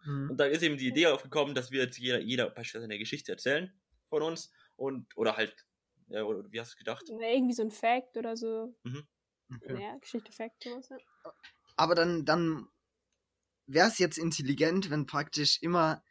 [0.05, 0.29] Mhm.
[0.29, 3.33] Und dann ist eben die Idee aufgekommen, dass wir jetzt jeder, jeder beispielsweise eine Geschichte
[3.33, 3.73] erzählen
[4.07, 5.65] von uns und, oder halt,
[6.07, 7.03] ja, oder wie hast du gedacht?
[7.09, 8.75] Na, irgendwie so ein Fact oder so.
[9.53, 9.81] Okay.
[9.81, 10.89] Ja, Geschichte, Fact, sowas.
[10.89, 10.97] Ja.
[11.77, 12.67] Aber dann, dann
[13.67, 16.03] wäre es jetzt intelligent, wenn praktisch immer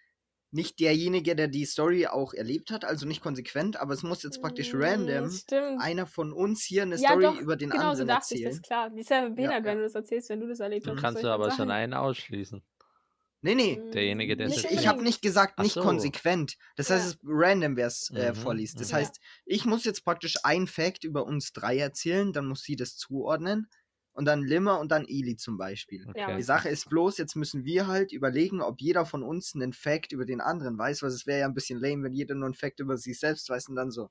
[0.51, 4.41] nicht derjenige, der die Story auch erlebt hat, also nicht konsequent, aber es muss jetzt
[4.41, 5.81] praktisch Mm, random Stimmt.
[5.81, 8.43] einer von uns hier eine ja, Story doch, über den genau so anderen dachte ich,
[8.43, 8.53] das erzählen.
[8.55, 8.91] ist klar.
[8.91, 9.65] Die ist ja behindert, ja.
[9.65, 10.91] wenn du das erzählst, wenn du das erlebt Mhm.
[10.91, 11.01] hast.
[11.01, 12.63] Kannst was du soll ich aber schon einen ausschließen.
[13.45, 13.81] Nee, nee.
[13.93, 15.83] Derjenige, der es Ich, ich habe nicht gesagt, nicht so.
[15.83, 16.57] konsequent.
[16.77, 17.11] Das heißt, Ja.
[17.13, 18.81] es random, wer es äh, Mhm, vorliest.
[18.81, 18.97] Das mhm.
[18.97, 22.97] heißt, ich muss jetzt praktisch ein Fact über uns drei erzählen, dann muss sie das
[22.97, 23.69] zuordnen.
[24.17, 26.05] Und dann Limmer und dann Eli zum Beispiel.
[26.17, 26.37] Ja, Okay.
[26.37, 30.13] Die Sache ist bloß, jetzt müssen wir halt überlegen, ob jeder von uns einen Fact
[30.13, 32.55] über den anderen weiß, weil es wäre ja ein bisschen lame, wenn jeder nur einen
[32.55, 34.09] Fact über sich selbst weiß und dann so.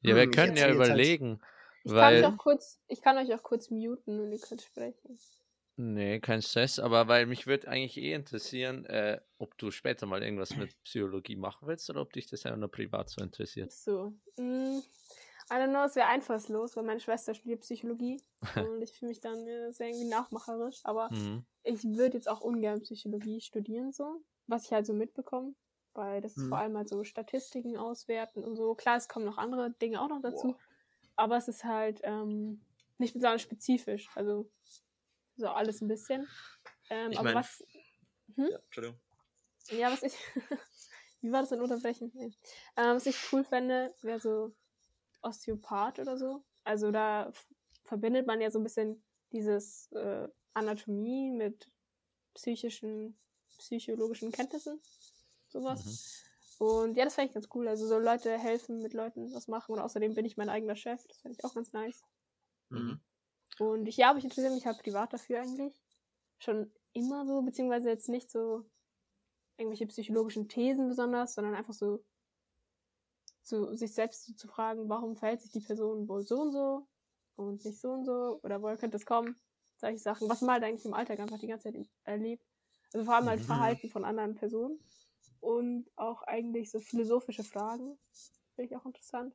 [0.00, 1.40] Ja, wir hm, ich können ja halt- überlegen.
[1.84, 4.62] Ich kann, weil, euch auch kurz, ich kann euch auch kurz muten und ihr könnt
[4.62, 5.18] sprechen.
[5.76, 10.22] Nee, kein Stress, aber weil mich würde eigentlich eh interessieren, äh, ob du später mal
[10.22, 13.76] irgendwas mit Psychologie machen willst oder ob dich das ja nur privat so interessiert.
[13.86, 14.14] So.
[14.38, 14.80] Mm,
[15.50, 18.22] I don't know, es wäre einfallslos, weil meine Schwester studiert Psychologie
[18.54, 21.44] und ich fühle mich dann äh, sehr irgendwie nachmacherisch, aber Mhm.
[21.62, 25.54] ich würde jetzt auch ungern Psychologie studieren, so, was ich halt so mitbekomme,
[25.94, 26.48] weil das ist Mhm.
[26.48, 28.74] vor allem halt so Statistiken auswerten und so.
[28.74, 30.56] Klar, es kommen noch andere Dinge auch noch dazu,
[31.16, 32.66] aber es ist halt ähm,
[32.98, 34.50] nicht besonders spezifisch, also
[35.36, 36.28] so alles ein bisschen.
[36.90, 37.64] Ähm, Ich aber mein- was,
[38.36, 38.48] Hm?
[38.50, 39.00] Ja, Entschuldigung.
[39.70, 40.14] ja, was ich,
[41.20, 42.10] wie war das denn unterbrechen?
[42.14, 42.32] Nee.
[42.76, 44.54] Ähm, was ich cool fände, wäre so
[45.22, 46.44] Osteopath oder so.
[46.64, 47.32] Also da
[47.84, 51.70] verbindet man ja so ein bisschen dieses äh, Anatomie mit
[52.34, 53.18] psychischen,
[53.58, 54.80] psychologischen Kenntnissen,
[55.48, 56.24] sowas.
[56.58, 57.66] Und ja, das fände ich ganz cool.
[57.68, 59.72] Also so Leute helfen, mit Leuten was machen.
[59.72, 61.04] Und außerdem bin ich mein eigener Chef.
[61.08, 62.04] Das fände ich auch ganz nice.
[62.70, 63.00] Mhm.
[63.58, 65.74] Und ich, ja, aber ich interessiere mich halt privat dafür eigentlich.
[66.38, 68.64] Schon immer so, beziehungsweise jetzt nicht so
[69.58, 72.04] irgendwelche psychologischen Thesen besonders, sondern einfach so
[73.42, 76.88] zu sich selbst so zu fragen, warum verhält sich die Person wohl so und so
[77.36, 79.36] und nicht so und so oder woher könnte es kommen?
[79.76, 82.44] Solche Sachen, was man halt eigentlich im Alltag einfach die ganze Zeit erlebt.
[82.92, 83.44] Also vor allem halt Mhm.
[83.44, 84.80] Verhalten von anderen Personen
[85.40, 87.98] und auch eigentlich so philosophische Fragen.
[88.54, 89.34] Finde ich auch interessant.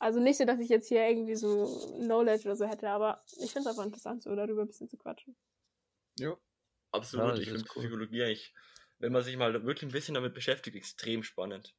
[0.00, 1.66] Also nicht so, dass ich jetzt hier irgendwie so
[1.98, 4.96] Knowledge oder so hätte, aber ich finde es einfach interessant, so darüber ein bisschen zu
[4.96, 5.36] quatschen.
[6.92, 7.36] Absolut.
[7.36, 7.82] Ja, ich finde cool.
[7.84, 8.54] Psychologie eigentlich,
[8.98, 11.74] wenn man sich mal wirklich ein bisschen damit beschäftigt, extrem spannend.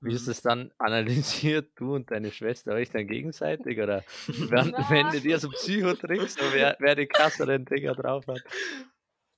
[0.00, 4.90] Wie ist es dann analysiert, du und deine Schwester euch dann gegenseitig oder wenn, Na.
[4.90, 8.42] wendet ihr so Psychotricks, so wer, wer die krasseren Dinger drauf hat?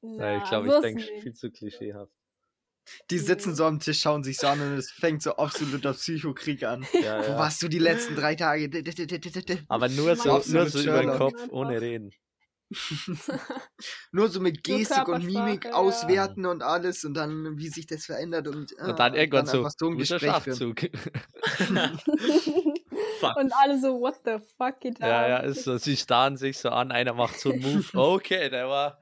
[0.02, 2.12] Weil ich Na, glaube, ich denke viel zu klischeehaft.
[3.10, 6.64] Die sitzen so am Tisch, schauen sich so an und es fängt so absoluter Psychokrieg
[6.64, 6.86] an.
[6.92, 7.38] Ja, Wo ja.
[7.38, 8.68] warst du die letzten drei Tage?
[9.68, 11.10] Aber nur so, nur mit so über den?
[11.10, 12.12] Kopf, ohne reden.
[14.12, 15.72] Nur so mit Gestik und Mimik ja.
[15.72, 19.58] auswerten und alles und dann, wie sich das verändert und, ah, Und dann irgendwann so,
[19.58, 20.90] einfach so ein guter Gespräch.
[23.36, 25.00] Und alle so, what the fuck geht?
[25.00, 28.48] Ja, ja, ist so, sie starren sich so an, einer macht so einen Move, okay,
[28.50, 29.00] der war,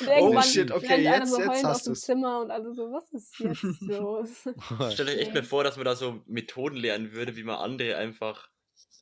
[0.00, 2.00] Und irgendwann shit, okay, jetzt- so jetzt hast aus dem du's.
[2.02, 4.30] Zimmer und alle so, was ist jetzt los?
[4.94, 7.96] Stellt euch echt mal vor, dass man da so Methoden lernen würde, wie man andere
[7.96, 8.48] einfach,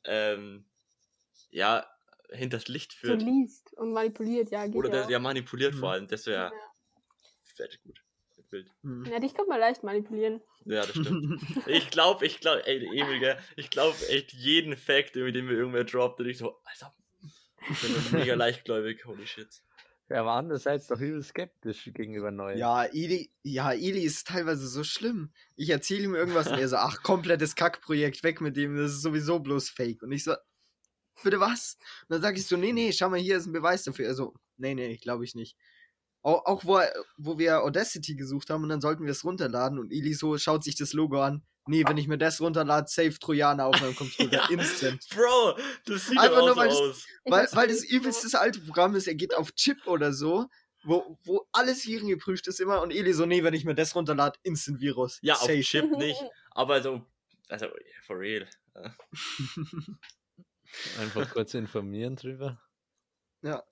[0.05, 0.65] ähm,
[1.49, 1.85] ja,
[2.31, 3.21] hinters Licht so führt.
[3.21, 4.95] liest und manipuliert, ja, geht Oder ja.
[5.01, 5.93] das ja manipuliert vor Mhm.
[5.93, 6.07] allem.
[6.07, 6.51] Das wäre Ja.
[7.43, 8.01] fett gut.
[8.49, 8.69] Wild.
[8.83, 9.05] Hm.
[9.05, 10.41] ja, dich kann man leicht manipulieren.
[10.65, 11.41] Ja, das stimmt.
[11.67, 15.53] Ich glaube, ich glaube, ey, Emil, gell, ich glaube echt jeden Fact, irgendwie, den mir
[15.53, 16.93] irgendwer droppt, und ich so, Alter,
[17.69, 19.47] ich bin mega leichtgläubig, holy shit.
[20.11, 22.57] Er war andererseits doch übel skeptisch gegenüber Neuen.
[22.57, 25.31] Ja, Eli, ja, Eli ist teilweise so schlimm.
[25.55, 29.01] Ich erzähle ihm irgendwas und er so, ach, komplettes Kackprojekt, weg mit dem, das ist
[29.01, 30.03] sowieso bloß Fake.
[30.03, 30.35] Und ich so,
[31.23, 31.77] bitte was?
[32.03, 34.05] Und dann sage ich so, nee, nee, schau mal, hier ist ein Beweis dafür.
[34.07, 35.57] Er so, nee, nee, glaube ich nicht.
[36.21, 36.79] Auch, auch wo,
[37.17, 40.63] wo wir Audacity gesucht haben und dann sollten wir es runterladen und Eli so schaut
[40.63, 41.43] sich das Logo an.
[41.67, 44.31] Nee, wenn ich mir das runterlade, safe Trojaner auf meinem Computer.
[44.31, 44.49] Ja.
[44.49, 45.05] Instant.
[45.09, 47.05] Bro, das sieht Einfach nur, weil so das- aus.
[47.25, 50.47] Weil, weil das nicht, übelst das alte Programm ist, er geht auf Chip oder so,
[50.83, 53.93] wo, wo alles Viren geprüft ist immer und Eli so, nee, wenn ich mir das
[53.95, 55.19] runterlade, Instant Virus.
[55.21, 55.61] Ja, auf Safe.
[55.61, 56.19] Chip nicht,
[56.51, 57.05] aber so,
[57.49, 57.67] also,
[58.07, 58.47] for real.
[60.99, 62.59] Einfach kurz informieren drüber.
[63.43, 63.63] Ja,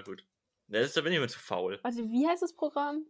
[0.00, 0.24] gut.
[0.68, 1.78] Ja, das, da bin ich mir zu faul.
[1.82, 3.06] Warte, wie heißt das Programm?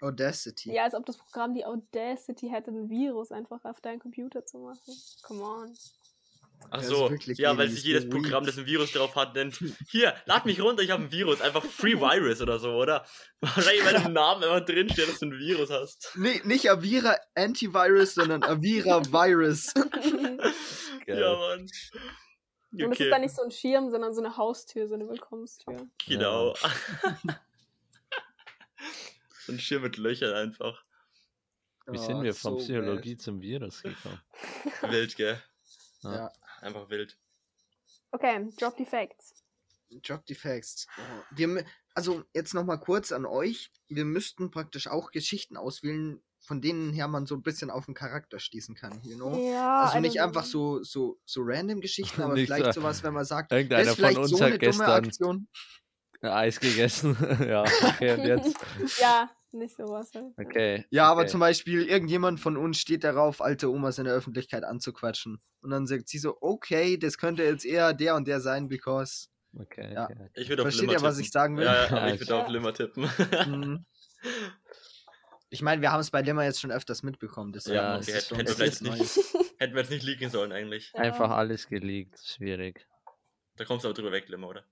[0.00, 0.72] Audacity.
[0.72, 4.58] Ja, als ob das Programm die Audacity hätte, ein Virus einfach auf deinen Computer zu
[4.58, 4.94] machen.
[5.22, 5.76] Come on.
[6.68, 8.08] Ach so, ja, weil sich jedes.
[8.08, 9.58] Programm, das ein Virus drauf hat, nennt,
[9.90, 13.04] hier, lad mich runter, ich habe ein Virus, einfach Free Virus oder so, oder?
[13.40, 16.12] Wahrscheinlich, weil im Namen immer drinsteht, dass du ein Virus hast.
[16.16, 19.72] Nee, nicht Avira Antivirus, sondern Avira Virus.
[21.06, 21.66] Ja, Mann.
[22.72, 25.88] Und es ist dann nicht so ein Schirm, sondern so eine Haustür, so eine Willkommenstür.
[26.06, 26.54] Genau.
[29.46, 30.84] so ein Schirm mit Löchern einfach.
[31.86, 34.20] Wie Oh, sind wir von so Psychologie zum Virus gekommen?
[34.82, 35.42] Wild, gell?
[36.02, 36.14] bad.
[36.14, 36.32] Ja.
[36.60, 37.18] Einfach wild.
[38.12, 39.42] Okay, drop die Facts.
[40.02, 40.86] Drop die Facts.
[40.98, 43.70] Oh, wir, also jetzt noch mal kurz an euch.
[43.88, 47.94] Wir müssten praktisch auch Geschichten auswählen, von denen her man so ein bisschen auf den
[47.94, 49.36] Charakter schließen kann, you know?
[49.52, 53.24] Ja, Also nicht einfach so, so, so random Geschichten, aber vielleicht so- sowas, wenn man
[53.24, 55.48] sagt, Irgendeiner das ist von vielleicht uns so hat eine dumme gestern Aktion.
[56.22, 57.16] Eis gegessen.
[57.48, 58.56] ja, okay, und jetzt?
[59.00, 60.10] Ja, nicht sowas.
[60.14, 60.26] Halt.
[60.38, 60.84] Okay.
[60.90, 61.30] Ja, aber okay.
[61.30, 65.40] zum Beispiel, irgendjemand von uns steht darauf, alte Omas in der Öffentlichkeit anzuquatschen.
[65.62, 69.28] Und dann sagt sie so, okay, das könnte jetzt eher der und der sein, because.
[69.58, 70.04] Okay, Ja.
[70.04, 70.28] okay.
[70.34, 71.64] Ich würde auf Versteht Limmer ihr, was ich sagen will?
[71.64, 73.10] Ja, ja, aber Ja, ich würde ich- auf Limmer tippen.
[73.48, 73.84] Mhm.
[75.52, 77.52] Ich meine, wir haben es bei Limmer jetzt schon öfters mitbekommen.
[77.52, 79.34] Deswegen Ja, ist okay, es schon hätten wir vielleicht Neues.
[79.58, 80.92] Hätten wir jetzt nicht liegen sollen eigentlich.
[80.94, 81.00] Ja.
[81.00, 82.20] Einfach alles geleakt.
[82.24, 82.86] Schwierig.
[83.56, 84.64] Da kommst du aber drüber weg, Limmer, oder?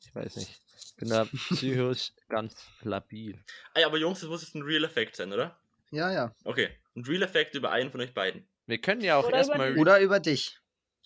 [0.00, 0.60] Ich weiß nicht.
[0.76, 3.42] Ich bin da psychisch ganz labil.
[3.74, 5.58] Ey, aber Jungs, das muss jetzt ein Real Effekt sein, oder?
[5.90, 6.34] Ja, ja.
[6.44, 6.70] Okay.
[6.96, 8.48] Ein Real Effekt über einen von euch beiden.
[8.66, 9.76] Wir können ja auch erstmal.
[9.78, 10.58] Oder über dich.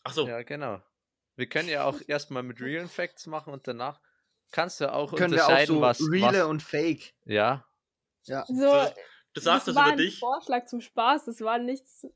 [0.05, 0.27] Ach so.
[0.27, 0.83] Ja, genau.
[1.37, 4.01] Wir können ja auch erstmal mit Real Facts machen und danach
[4.51, 6.01] kannst du auch Können wir auch unterscheiden, so was.
[6.11, 7.15] reale was und fake.
[7.25, 7.65] ja,
[8.27, 8.45] Ja.
[8.47, 8.93] So,
[9.35, 10.19] Du, sagst das, war über ein dich.
[10.19, 12.07] Vorschlag zum Spaß, das war nichts.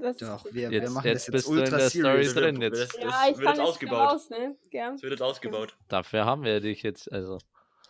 [0.00, 2.02] Das, Doch, wir, wir Jetzt- machen jetzt das bist jetzt du in ultra der Story
[2.24, 2.34] serious.
[2.34, 2.60] drin.
[2.62, 2.80] Jetzt.
[2.80, 4.10] Das, ja, das ich wird jetzt ausgebaut.
[4.12, 4.56] raus, ne?
[4.70, 4.92] Gern.
[4.94, 5.76] Das wird jetzt ausgebaut.
[5.88, 7.10] dafür haben wir dich jetzt.
[7.12, 7.38] Also,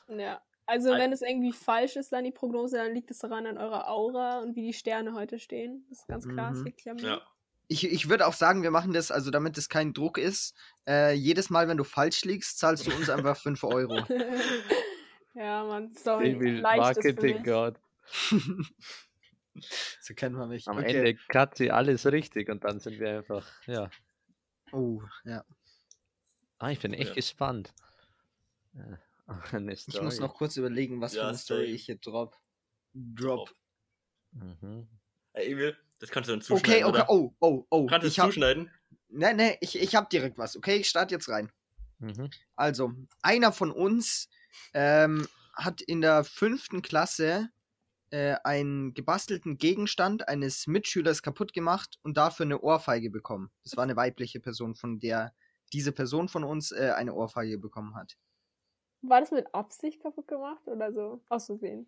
[0.08, 0.40] Ja.
[0.66, 3.58] Also, Ein- wenn es irgendwie falsch ist, dann die Prognose, dann liegt es daran an
[3.58, 5.84] eurer Aura und wie die Sterne heute stehen.
[5.90, 6.72] Das ist ganz klar, Mhm.
[6.84, 6.94] ja.
[6.96, 7.22] Ja.
[7.68, 10.54] Ich, ich würde auch sagen, wir machen das, also damit es kein Druck ist.
[10.86, 13.98] Äh, jedes Mal, wenn du falsch liegst, zahlst du uns einfach 5 Euro.
[15.34, 16.32] ja, man, sorry.
[16.32, 17.44] Evil leichtes für Marketing mich.
[17.44, 17.74] God.
[20.00, 20.66] so kennt man mich.
[20.68, 20.96] Am okay.
[20.96, 23.46] Ende cut sie alles richtig und dann sind wir einfach.
[23.66, 23.90] Ja.
[24.72, 25.44] Oh, ja.
[26.58, 27.14] Ah, ich bin echt Ja.
[27.14, 27.72] gespannt.
[29.86, 32.36] Ich muss noch kurz überlegen, was für Ja, eine Story ich hier drop.
[32.92, 33.54] Drop.
[34.32, 34.88] Mhm.
[35.32, 37.10] Ey, Emil, das kannst du dann zuschneiden, Okay, okay, oder?
[37.10, 37.86] oh, oh, oh.
[37.86, 38.70] Kannst du Ich es hab, zuschneiden?
[39.08, 40.76] nee, nee, ich, ich hab direkt was, okay?
[40.76, 41.50] Ich starte jetzt rein.
[41.98, 42.30] Mhm.
[42.56, 44.28] Also, einer von uns
[44.74, 47.48] ähm, hat in der fünften Klasse
[48.12, 53.50] äh, einen gebastelten Gegenstand eines Mitschülers kaputt gemacht und dafür eine Ohrfeige bekommen.
[53.64, 55.34] Das war eine weibliche Person, von der
[55.72, 58.18] diese Person von uns äh, eine Ohrfeige bekommen hat.
[59.00, 61.22] War das mit Absicht kaputt gemacht oder so?
[61.30, 61.86] Aus Versehen.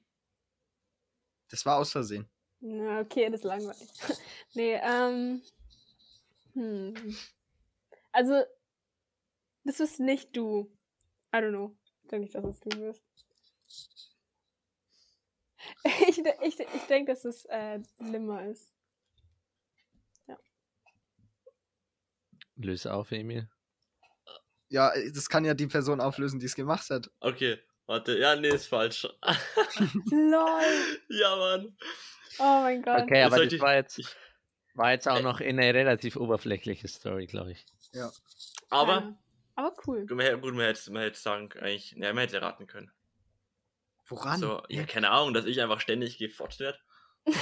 [1.51, 2.27] Das war aus Versehen.
[2.61, 3.89] Na, okay, das ist langweilig.
[4.55, 5.43] nee, ähm.
[6.55, 6.95] Hm.
[8.13, 8.45] Also,
[9.65, 10.71] das ist nicht du.
[11.35, 11.77] I don't know.
[12.03, 13.03] Ich denke nicht, dass es du wirst.
[16.09, 18.73] Ich, ich, ich denke, dass es äh, Limmer ist.
[22.57, 23.49] Löse auf, Emil.
[24.69, 27.11] Ja, das kann ja die Person auflösen, die es gemacht hat.
[27.21, 28.17] Okay, warte.
[28.19, 29.05] Ja, nee, ist falsch.
[30.11, 31.01] LOL!
[31.09, 31.77] ja, Mann.
[32.39, 33.03] Oh mein Gott.
[33.03, 34.15] Okay, aber das ich- war jetzt, ich-
[34.75, 35.23] war jetzt auch Äh.
[35.23, 37.65] noch eine relativ oberflächliche Story, glaube ich.
[38.71, 39.19] Aber, Ja.
[39.57, 40.01] Aber cool.
[40.07, 42.91] gut, man hätte, gut, man hätte, man hätte sagen, eigentlich, ja, man hätte raten können.
[44.07, 44.39] Woran?
[44.41, 46.79] So, ja, keine Ahnung, dass ich einfach ständig gefotzt werde.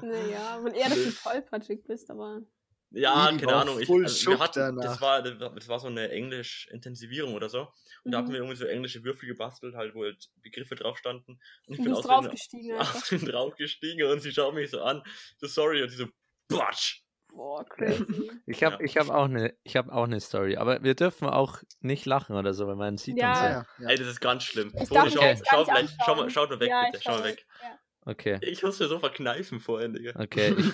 [0.00, 2.42] Naja, weil eher, dass du tollpatschig bist, aber.
[2.90, 3.80] Ja, keine Ahnung.
[3.80, 7.68] Ich, voll also, wir hatten, das, war, das war so eine Englisch-Intensivierung oder so.
[8.04, 8.32] Und da hatten Mhm.
[8.32, 11.32] wir irgendwie so englische Würfel gebastelt, halt, wo halt Begriffe drauf standen.
[11.66, 12.94] Und ich Du bin bist aus dem draufgestiegen einfach.
[12.94, 15.02] aus dem draufgestiegen und sie schaut mich so an.
[15.38, 16.06] So, sorry, und sie so,
[16.48, 17.02] Batsch!
[17.28, 18.30] Boah, crazy.
[18.46, 18.80] Ich habe Ja.
[18.84, 22.52] ich hab auch eine hab auch eine Story, aber wir dürfen auch nicht lachen oder
[22.54, 23.30] so, weil man sieht Ja.
[23.30, 23.66] uns Ja, ja.
[23.80, 23.88] ja.
[23.90, 24.68] Ey, das ist ganz schlimm.
[24.74, 26.98] Ich mich schau, schau, vielleicht, schau, mal, schaut mal weg, ja, bitte.
[26.98, 27.46] ich Schau mal schau weg.
[27.62, 27.78] Ja.
[28.06, 30.12] Okay, Ich muss mir so verkneifen vorhin, Digga.
[30.20, 30.54] okay.
[30.58, 30.72] Ich,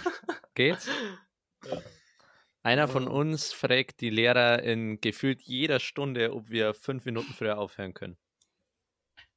[0.54, 0.88] geht's?
[1.66, 1.78] Ja.
[2.62, 7.58] Einer von uns fragt die Lehrer in gefühlt jeder Stunde, ob wir fünf Minuten früher
[7.58, 8.16] aufhören können.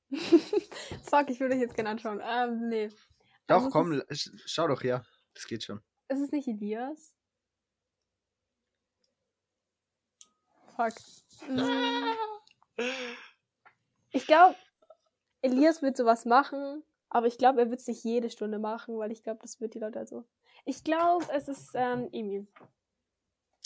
[0.11, 2.21] Fuck, ich würde dich jetzt gerne anschauen.
[2.25, 2.89] Ähm, nee.
[3.47, 5.03] Doch, Also komm, Ist, sch- schau doch her.
[5.33, 5.81] Das geht schon.
[6.09, 7.13] Ist es nicht Elias?
[10.75, 10.93] Fuck.
[14.11, 14.55] Ich glaube,
[15.41, 19.11] Elias wird sowas machen, aber ich glaube, er wird es nicht jede Stunde machen, weil
[19.11, 20.25] ich glaube, das wird die Leute also.
[20.65, 22.47] Ich glaube, es ist ähm, Emil.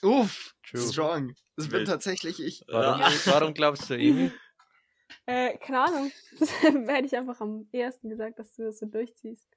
[0.04, 0.82] Uff, True.
[0.82, 1.36] strong.
[1.58, 2.64] Das bin tatsächlich ich.
[2.68, 3.12] Warum, Ja.
[3.26, 4.34] warum glaubst du, Emil?
[5.26, 6.12] Äh, keine Ahnung.
[6.40, 9.48] Das hätte ich einfach am ersten gesagt, dass du das so durchziehst.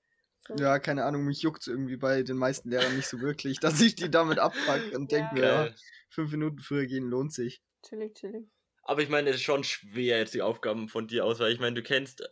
[0.47, 0.55] So.
[0.59, 3.95] Ja, keine Ahnung, mich juckt irgendwie bei den meisten Lehrern nicht so wirklich, dass ich
[3.95, 5.19] die damit abfuck und Ja.
[5.19, 5.69] denke mir, ja,
[6.11, 7.63] fünf Minuten früher gehen lohnt sich.
[7.83, 8.49] Chillig, chillig.
[8.83, 11.61] Aber ich meine, es ist schon schwer jetzt die Aufgaben von dir aus, weil ich
[11.61, 12.23] meine, du kennst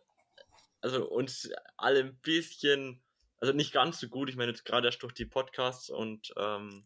[0.81, 3.03] also uns alle ein bisschen,
[3.39, 4.29] also nicht ganz so gut.
[4.29, 6.83] Ich meine, jetzt gerade erst durch die Podcasts und ähm,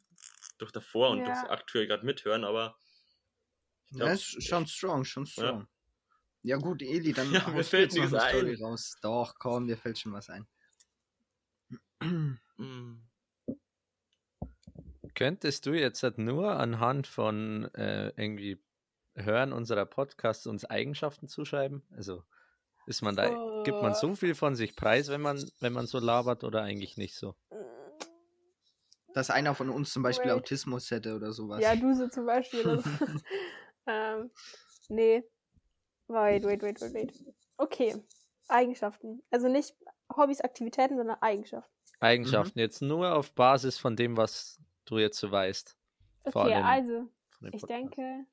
[0.58, 1.32] durch davor und Ja.
[1.32, 2.76] das aktuell gerade mithören, aber
[3.86, 5.66] ich glaub, Ja, ist schon strong, schon strong.
[6.42, 8.62] Ja, gut, Eli, dann Ja, mir fällt nichts eine Story ein.
[8.62, 8.94] raus.
[9.02, 10.46] Doch, komm, dir fällt schon was ein.
[12.00, 12.36] Mm,
[15.14, 18.62] Könntest du jetzt halt nur anhand von äh, irgendwie
[19.14, 21.82] Hören unserer Podcasts uns Eigenschaften zuschreiben?
[21.96, 22.22] Also
[22.86, 23.28] ist man da,
[23.64, 26.98] gibt man so viel von sich preis, wenn man, wenn man so labert oder eigentlich
[26.98, 27.34] nicht so?
[29.14, 30.36] Dass einer von uns zum Beispiel Wait.
[30.36, 31.62] Autismus hätte oder sowas.
[31.62, 32.82] Ja, du so zum Beispiel.
[33.86, 34.30] ähm,
[34.90, 35.24] nee.
[36.08, 37.24] Wait, wait, wait, wait, wait.
[37.56, 37.96] Okay.
[38.48, 39.22] Eigenschaften.
[39.30, 39.74] Also nicht
[40.14, 41.75] Hobbys, Aktivitäten, sondern Eigenschaften.
[42.00, 45.76] Eigenschaften jetzt nur auf Basis von dem, was du jetzt so weißt.
[46.24, 47.08] Okay, also,
[47.52, 48.26] ich denke,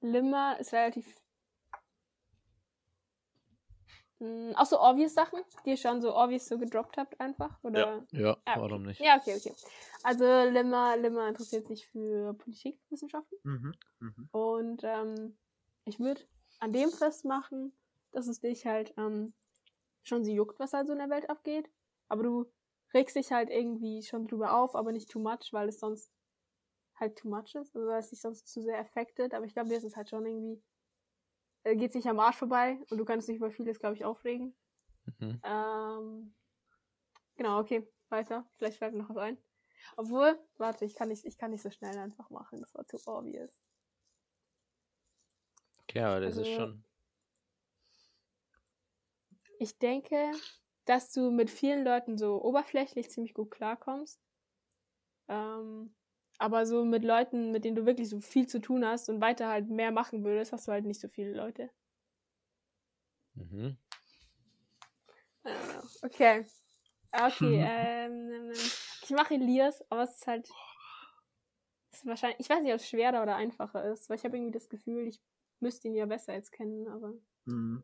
[0.00, 1.06] Limmer ist relativ.
[4.18, 7.62] Hm, auch so obvious Sachen, die ihr schon so obvious so gedroppt habt, einfach?
[7.64, 8.06] Oder?
[8.12, 9.00] Ja, Ah, warum nicht?
[9.00, 9.52] Ja, okay, okay.
[10.02, 13.38] Also Limmer, Limmer interessiert sich für Politikwissenschaften.
[13.42, 13.74] Mhm.
[14.00, 14.28] Mhm.
[14.30, 15.36] Und ähm,
[15.84, 16.22] ich würde
[16.60, 17.72] an dem festmachen,
[18.12, 19.32] dass es dich halt ähm,
[20.02, 21.68] schon so juckt, was halt so in der Welt abgeht.
[22.08, 22.52] Aber du
[22.94, 26.12] regst dich halt irgendwie schon drüber auf, aber nicht too much, weil es sonst
[26.94, 27.74] halt too much ist.
[27.74, 29.34] Also weil es dich sonst zu sehr affected.
[29.34, 30.62] Aber ich glaube, dir ist es halt schon irgendwie,
[31.64, 34.54] äh, geht sich am Arsch vorbei und du kannst dich über vieles, glaube ich, aufregen.
[35.18, 35.40] Mhm.
[35.42, 36.34] Ähm,
[37.36, 38.48] genau, okay, weiter.
[38.56, 39.38] Vielleicht fällt mir noch was ein.
[39.96, 42.60] Obwohl, warte, ich kann nicht, ich kann nicht so schnell einfach machen.
[42.60, 43.50] Das war zu obvious.
[45.92, 46.84] Ja, aber das ist Also- schon.
[49.58, 50.32] Ich denke,
[50.84, 54.20] dass du mit vielen Leuten so oberflächlich ziemlich gut klarkommst.
[55.28, 55.94] Ähm,
[56.38, 59.48] aber so mit Leuten, mit denen du wirklich so viel zu tun hast und weiter
[59.48, 61.70] halt mehr machen würdest, hast du halt nicht so viele Leute.
[63.36, 63.76] Mhm.
[65.44, 65.82] Know.
[66.04, 66.44] Okay.
[67.14, 67.66] Okay, Mhm.
[67.68, 68.52] ähm,
[69.02, 70.48] ich mache Elias, aber es ist halt.
[71.90, 74.36] Es ist wahrscheinlich, ich weiß nicht, ob es schwerer oder einfacher ist, weil ich habe
[74.36, 75.20] irgendwie das Gefühl, ich
[75.60, 77.12] müsste ihn ja besser jetzt kennen, aber.
[77.44, 77.82] Mhm.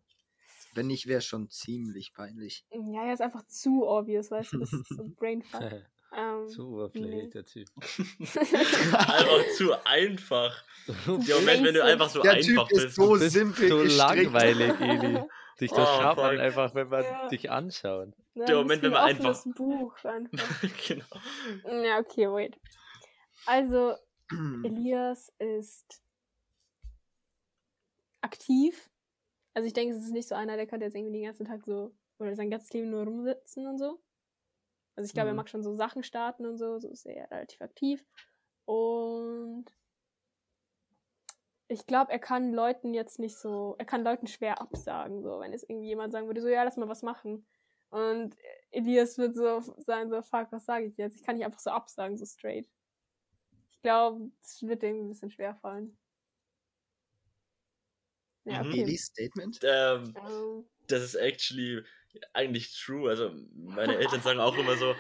[0.75, 2.65] Wenn nicht, wäre schon ziemlich peinlich.
[2.71, 5.63] Ja, er ist einfach zu obvious, weißt du, das ist so Brainfuck.
[6.17, 7.29] Ähm, Zu oberflächlich, nee.
[7.29, 7.69] der Typ.
[7.77, 10.65] einfach zu einfach.
[11.07, 12.97] Der Moment, wenn du einfach so Der einfach Typ ist bist.
[12.97, 15.23] so Du bist simpel so langweilig, Eli.
[15.61, 16.41] Dich Oh, durchschaut man fuck.
[16.41, 17.29] einfach, wenn man Ja.
[17.29, 18.09] dich anschaut.
[18.35, 20.63] Ne, Der Moment, wenn wie ein man einfach- offenes Buch einfach.
[20.89, 21.83] genau.
[21.85, 22.59] Ja, okay, wait.
[23.45, 23.95] Also,
[24.65, 26.03] Elias ist
[28.23, 28.89] aktiv.
[29.59, 31.65] Also ich denke, es ist nicht so einer, der kann jetzt irgendwie den ganzen Tag
[31.67, 34.01] so oder sein ganzes Leben nur rumsitzen und so.
[34.95, 35.37] Also ich glaube, er Mhm.
[35.39, 38.07] mag schon so Sachen starten und so, so ist er relativ aktiv.
[38.67, 39.65] Und
[41.67, 45.53] ich glaube, er kann Leuten jetzt nicht so, er kann Leuten schwer absagen, so, wenn
[45.53, 47.45] es irgendwie jemand sagen würde, so, ja, lass mal was machen.
[47.91, 48.37] Und
[48.71, 51.17] Elias wird so sein, so, fuck, was sage ich jetzt?
[51.17, 52.71] Ich kann nicht einfach so absagen, so straight.
[53.73, 55.99] Ich glaube, es wird ihm ein bisschen schwer fallen.
[58.51, 58.71] Ja, Mhm.
[58.71, 58.83] okay.
[58.83, 59.61] Elis Statement?
[59.63, 60.15] Ähm,
[60.89, 61.83] das ist actually
[62.33, 63.09] eigentlich true.
[63.11, 64.95] Also meine Eltern sagen auch immer so,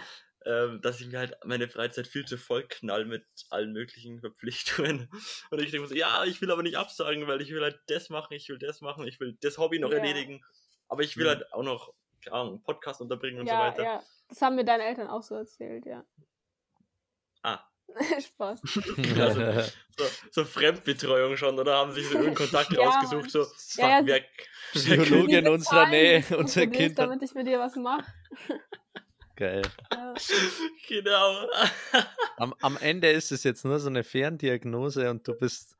[0.44, 5.10] ähm, dass ich mir halt meine Freizeit viel zu voll knall mit allen möglichen Verpflichtungen.
[5.50, 7.80] Und ich denke mir so, ja, ich will aber nicht absagen, weil ich will halt
[7.88, 9.96] das machen, ich will das machen, ich will das Hobby noch Ja.
[9.98, 10.42] erledigen.
[10.88, 11.28] Aber ich will Mhm.
[11.30, 13.82] halt auch noch, keine Ahnung, einen Podcast unterbringen und so ja, weiter.
[13.82, 14.02] ja.
[14.28, 16.04] Das haben mir deine Eltern auch so erzählt, ja.
[17.42, 17.60] Ah.
[18.26, 18.60] Spaß.
[19.18, 23.46] Also, so, so Fremdbetreuung schon, oder haben sich so irgendeinen Kontakt Ja, rausgesucht, so,
[23.80, 24.20] Ja, ja, wer,
[24.72, 26.98] Psychologe in unserer Nähe, unser Kind.
[26.98, 28.04] damit ich mit dir was mache.
[29.34, 29.62] Geil.
[29.92, 30.14] Ja.
[30.88, 31.48] genau.
[32.36, 35.76] Am, am Ende ist es jetzt nur so eine Ferndiagnose und du bist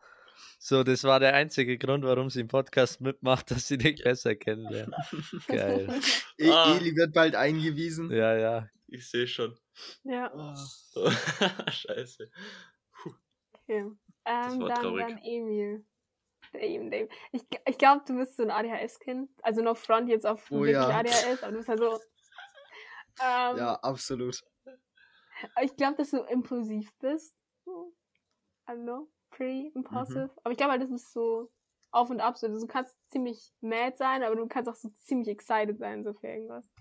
[0.60, 4.34] so, das war der einzige Grund, warum sie im Podcast mitmacht, dass sie dich besser
[4.34, 4.94] kennenlernen.
[5.46, 5.88] Geil.
[6.36, 6.76] E Ah.
[6.76, 8.10] Eli wird bald eingewiesen.
[8.10, 8.68] Ja, ja.
[8.88, 9.56] Ich sehe schon.
[10.04, 11.10] Ja, Oh.
[11.70, 12.30] Scheiße.
[13.52, 13.90] okay.
[14.24, 15.84] Ähm, war dann, dann Emil.
[16.52, 17.08] Der Emil.
[17.32, 19.30] Ich, ich glaube, du bist so ein ADHS-Kind.
[19.42, 20.88] Also noch Front jetzt auf Oh wirklich ja.
[20.88, 21.98] ADHS, aber du bist halt so.
[23.20, 24.40] Ähm, Ja, absolut.
[25.60, 27.36] Ich glaube, dass du impulsiv bist.
[27.66, 29.08] I don't know.
[29.30, 30.26] Pretty impulsive.
[30.26, 30.30] Mhm.
[30.44, 31.50] Aber ich glaube halt, das ist so
[31.90, 32.38] auf und ab.
[32.38, 32.46] So.
[32.46, 36.28] Du kannst ziemlich mad sein, aber du kannst auch so ziemlich excited sein, so für
[36.28, 36.72] irgendwas.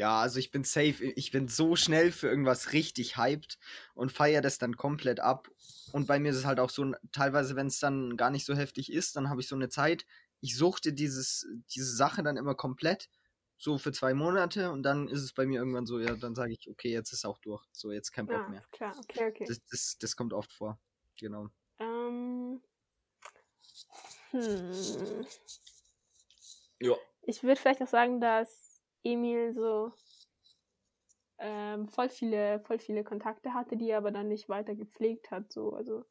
[0.00, 1.04] Ja, also ich bin safe.
[1.14, 3.58] Ich bin so schnell für irgendwas richtig hyped
[3.94, 5.50] und feiere das dann komplett ab.
[5.92, 8.54] Und bei mir ist es halt auch so, teilweise, wenn es dann gar nicht so
[8.56, 10.06] heftig ist, dann habe ich so eine Zeit,
[10.40, 13.10] ich suchte dieses, diese Sache dann immer komplett.
[13.58, 16.54] so für zwei Monate und dann ist es bei mir irgendwann so, ja, dann sage
[16.54, 17.62] ich, okay, jetzt ist auch durch.
[17.72, 18.64] So, jetzt kein Bock Ja, mehr.
[18.72, 19.44] klar, okay, okay.
[19.46, 20.80] Das, das, das kommt oft vor.
[21.18, 21.48] Genau.
[21.78, 22.62] Ähm,
[24.30, 25.26] hm.
[26.80, 26.94] Ja.
[27.20, 28.59] Ich würde vielleicht noch sagen, dass
[29.04, 29.92] Emil so
[31.38, 35.52] ähm, voll viele, voll viele Kontakte hatte, die er aber dann nicht weiter gepflegt hat.
[35.52, 36.04] So, also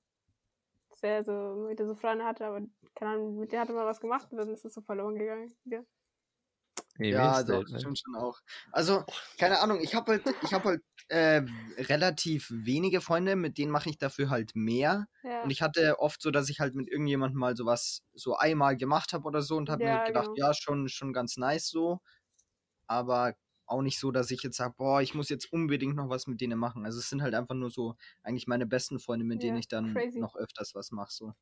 [0.90, 2.62] dass er so mit so Freunde hatte, aber
[2.96, 5.56] keine Ahnung, mit der hatte man was gemacht und dann ist es so verloren gegangen.
[5.66, 5.84] Ja.
[7.12, 7.80] Nee, ja, doch, ne?
[7.80, 8.40] stimmt schon auch.
[8.72, 9.06] Also,
[9.38, 11.42] keine Ahnung, ich habe halt, ich habe halt äh,
[11.78, 15.08] relativ wenige Freunde, mit denen mache ich dafür halt mehr.
[15.24, 15.42] Ja.
[15.42, 19.14] Und ich hatte oft so, dass ich halt mit irgendjemandem mal sowas so einmal gemacht
[19.14, 20.36] habe oder so und habe Ja, mir gedacht, genau.
[20.36, 22.00] ja, schon, schon ganz nice so.
[22.90, 23.36] Aber
[23.68, 26.42] auch nicht so, dass ich jetzt sage, boah, ich muss jetzt unbedingt noch was mit
[26.42, 26.86] denen machen.
[26.86, 29.68] Also es sind halt einfach nur so eigentlich meine besten Freunde, mit denen Ja, ich
[29.68, 30.20] dann crazy.
[30.20, 31.12] noch öfters was mache.
[31.14, 31.34] So.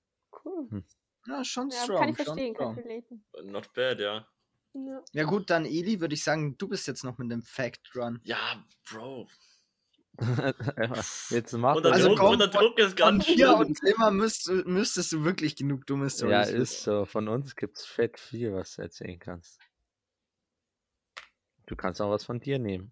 [0.43, 0.83] cool.
[1.25, 1.99] Ja, schon Ja, strong.
[1.99, 2.77] kann ich schon verstehen, kann strong.
[2.79, 3.51] ich relaten.
[3.51, 4.27] Not bad, ja.
[4.73, 5.03] Ja.
[5.13, 8.19] Ja gut, dann Eli, würde ich sagen, du bist jetzt noch mit dem Fact Run.
[8.23, 9.27] Ja, Bro.
[11.29, 13.59] Jetzt macht Unter, er Also Druck, komm, unter Druck ist ganz dir schlimm.
[13.59, 17.05] und immer müsst, müsstest du wirklich genug dumme Storys Ja, ist so.
[17.05, 19.59] Von uns gibt's fett viel, was du erzählen kannst.
[21.67, 22.91] Du kannst auch was von dir nehmen.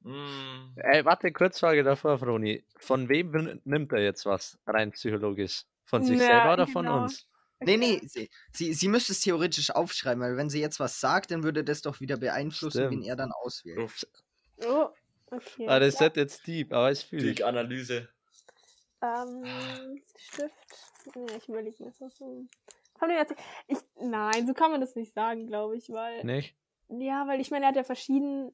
[0.00, 2.64] Mm, Ey, warte, Kurzfrage davor, Froni.
[2.78, 5.64] Von wem nimmt er jetzt was, rein psychologisch?
[5.84, 7.02] Von sich Ja, selber oder von genau.
[7.02, 7.26] uns?
[7.60, 11.30] Nee, nee, sie, sie, sie müsste es theoretisch aufschreiben, weil wenn sie jetzt was sagt,
[11.30, 13.06] dann würde das doch wieder beeinflussen, wen Stimmt.
[13.06, 14.06] er dann auswählt.
[14.64, 14.90] Oh,
[15.30, 15.66] okay.
[15.66, 16.06] Ah, das ja.
[16.06, 18.08] ist jetzt deep, aber ich fühle die Analyse.
[19.02, 20.52] Ähm, Stift.
[21.14, 22.20] Ja, ich überlege mir das
[22.96, 23.06] so.
[23.06, 23.34] Komm, jetzt,
[23.66, 26.24] ich, nein, so kann man das nicht sagen, glaube ich, weil.
[26.24, 26.56] Nicht?
[26.88, 28.52] Ja, weil ich meine, er hat ja verschiedene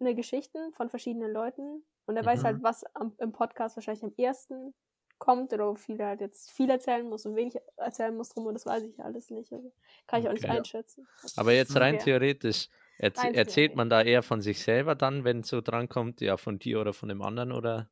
[0.00, 2.46] Geschichten von verschiedenen Leuten und er weiß Mhm.
[2.46, 4.74] halt, was am, im Podcast wahrscheinlich am ersten
[5.18, 8.54] kommt oder wo viele halt jetzt viel erzählen muss und wenig erzählen muss drum und
[8.54, 9.52] das weiß ich alles nicht.
[9.52, 9.72] Also
[10.06, 10.58] kann ich auch nicht Okay.
[10.58, 11.06] einschätzen.
[11.36, 12.04] Aber jetzt rein Okay.
[12.04, 13.76] theoretisch, erz Rein erzählt theoretisch.
[13.76, 16.92] man da eher von sich selber dann, wenn es so drankommt, ja, von dir oder
[16.92, 17.90] von dem anderen oder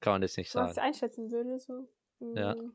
[0.00, 0.86] kann man das nicht Was ich sagen?
[0.86, 1.88] einschätzen würde, so.
[2.34, 2.54] Ja.
[2.54, 2.72] Mm.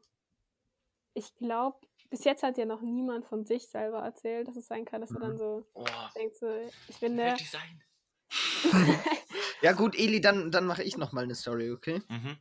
[1.14, 4.86] Ich glaube, bis jetzt hat ja noch niemand von sich selber erzählt, dass es sein
[4.86, 5.22] kann, dass er Mhm.
[5.22, 5.86] dann so Oh,
[6.16, 6.48] denkt, so,
[6.88, 7.84] ich wirklich sein.
[9.62, 12.02] Ja gut, Eli, dann, dann mache ich nochmal eine Story, okay?
[12.10, 12.38] Mhm.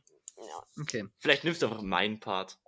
[0.79, 1.05] Okay.
[1.19, 2.59] Vielleicht nimmst du einfach meinen Part.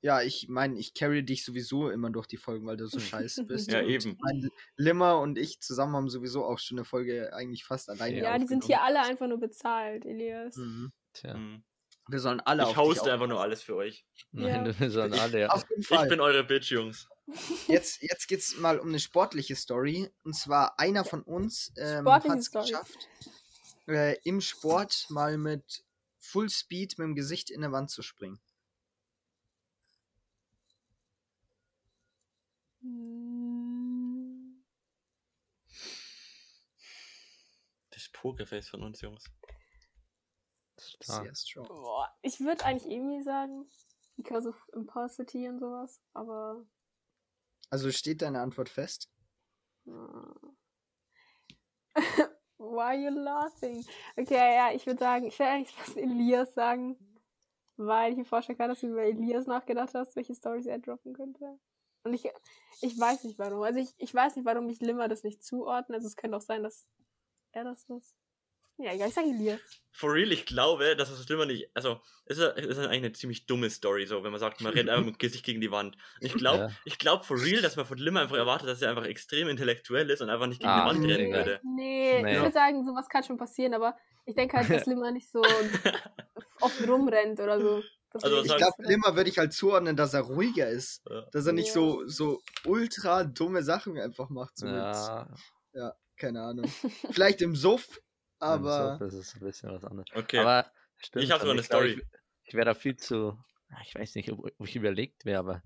[0.00, 3.44] Ja, ich meine, ich carry dich sowieso immer durch die Folgen, weil du so scheiße
[3.44, 3.70] bist.
[3.70, 4.16] Ja, Und eben.
[4.20, 8.38] Mein Limmer und ich zusammen haben sowieso auch schon eine Folge eigentlich fast alleine ja,
[8.38, 10.56] die sind hier alle einfach nur bezahlt, Elias.
[10.56, 10.92] Mhm.
[11.12, 11.64] Tja, Mhm.
[12.08, 14.04] Wir sollen alle auf Ich dich hoste einfach nur alles für euch.
[14.32, 14.78] nein, Ja.
[14.80, 15.40] wir sollen alle.
[15.40, 15.48] Ja.
[15.50, 17.06] Auf jeden Ich bin eure Bitch, Jungs.
[17.68, 20.10] Jetzt, jetzt geht's mal um eine sportliche Story.
[20.24, 23.06] Und zwar einer von uns ähm, hat es geschafft,
[23.86, 25.84] äh, im Sport mal mit
[26.18, 28.40] Full Speed mit dem Gesicht in der Wand zu springen.
[32.82, 34.62] Mm,
[37.90, 39.24] Das Pokerface von uns, Jungs.
[40.80, 41.24] Stark.
[41.24, 41.66] Sehr strong.
[41.68, 43.68] Boah, ich würde eigentlich Emi sagen,
[44.16, 46.64] because of impulsivity und sowas, aber
[47.70, 49.10] Also steht deine Antwort fest?
[52.58, 53.84] Why are you laughing?
[54.16, 56.96] Okay, ja, ich würde sagen, ich würde eigentlich fast Elias sagen,
[57.76, 61.14] weil ich mir vorstellen kann, dass du über Elias nachgedacht hast, welche Storys er droppen
[61.14, 61.58] könnte.
[62.02, 62.28] Und ich,
[62.80, 63.62] ich weiß nicht warum.
[63.62, 65.96] Also ich, ich weiß nicht, warum ich Limmer das nicht zuordne.
[65.96, 66.86] Also es könnte auch sein, dass
[67.52, 68.16] er das ist.
[68.80, 69.60] Ja, egal, ich sage Elias.
[69.90, 71.68] For real, ich glaube, dass das Schlimmer nicht.
[71.74, 74.72] Also, es ist, es ist eigentlich eine ziemlich dumme Story, so, wenn man sagt, man
[74.72, 75.96] rennt einfach mit dem Gesicht gegen die Wand.
[76.20, 76.70] Und ich glaube, Ja.
[76.84, 80.08] ich glaube for real, dass man von Limmer einfach erwartet, dass er einfach extrem intellektuell
[80.10, 81.36] ist und einfach nicht gegen Ah, die Wand rennen Digga.
[81.38, 81.60] würde.
[81.64, 82.34] Nee, Nee.
[82.34, 85.42] ich würde sagen, sowas kann schon passieren, aber ich denke halt, dass Limmer nicht so
[86.60, 87.82] oft rumrennt oder so.
[88.12, 91.02] Also, Ich glaube, Limmer würde ich halt zuordnen, dass er ruhiger ist.
[91.10, 91.26] Ja.
[91.32, 91.74] Dass er nicht Ja.
[91.74, 94.56] so, so ultra dumme Sachen einfach macht.
[94.56, 95.26] So Ja,
[95.74, 96.64] mit, keine Ahnung.
[97.10, 98.00] Vielleicht im Suff,
[98.40, 98.94] aber.
[98.94, 100.08] aber das ist ein bisschen was anderes.
[100.14, 100.38] Okay.
[100.38, 101.24] Aber stimmt.
[101.24, 102.02] Ich hab schon, sogar eine glaub, Story.
[102.42, 103.38] Ich, ich wäre da viel zu.
[103.70, 105.62] ah, Ich weiß nicht, ob, ob ich überlegt wäre, aber.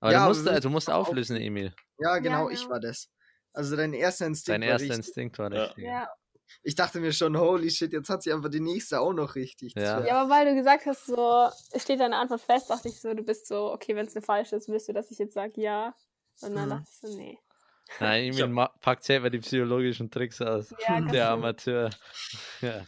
[0.00, 1.74] Aber Ja, du musst, aber du musst auflösen, Emil.
[1.98, 3.08] Ja, genau, Ja, ich war das.
[3.52, 5.06] Also dein erster Instinkt Dein war erster richtig.
[5.06, 5.64] Instinkt war Ja.
[5.64, 5.84] richtig.
[5.84, 6.08] ja.
[6.64, 9.72] Ich dachte mir schon, holy shit, jetzt hat sie einfach die nächste auch noch richtig.
[9.74, 10.04] Ja.
[10.04, 13.14] ja, aber weil du gesagt hast, so, es steht deine Antwort fest, dachte ich so,
[13.14, 15.60] du bist so, okay, wenn es eine falsche ist, willst du, dass ich jetzt sage
[15.62, 15.94] ja.
[16.42, 16.70] Und dann Mhm.
[16.70, 17.38] dachte ich so, nee.
[18.00, 20.70] Nein, Ich ma- packt selber die psychologischen Tricks aus.
[20.70, 21.90] Ja, Der kannst du- Amateur.
[22.60, 22.86] Ja.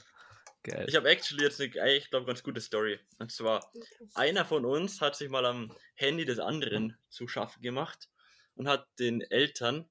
[0.62, 0.86] Geil.
[0.88, 2.98] Ich habe actually jetzt eine, ich glaube, ganz gute Story.
[3.18, 3.70] Und zwar,
[4.14, 8.08] einer von uns hat sich mal am Handy des anderen zu schaffen gemacht
[8.54, 9.86] und hat den Eltern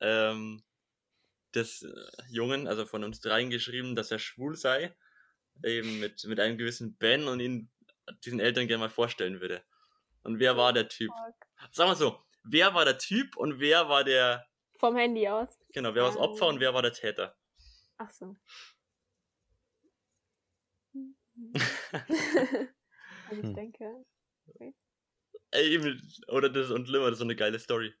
[0.00, 0.64] ähm,
[1.54, 1.92] des äh,
[2.28, 4.92] Jungen, also von uns dreien, geschrieben, dass er schwul sei,
[5.62, 7.70] eben mit, mit einem gewissen Ben und ihn
[8.24, 9.62] diesen Eltern gerne mal vorstellen würde.
[10.24, 11.12] Und wer war der Typ?
[11.70, 14.46] Sagen wir so, wer war der Typ und wer war der,
[14.78, 15.58] Vom Handy aus.
[15.72, 17.36] genau, wer war das Opfer und wer war der Täter.
[17.98, 18.36] Ach so.
[21.92, 23.54] also ich Hm.
[23.54, 24.04] denke.
[25.50, 27.94] Ey, eben, oder das und Limmer, das ist so eine geile Story.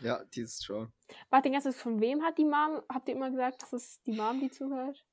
[0.00, 0.92] Ja, die ist strong.
[1.30, 4.12] Warte, ganz kurz, von wem hat die Mom, habt ihr immer gesagt, dass es die
[4.12, 5.04] Mom, die zuhört?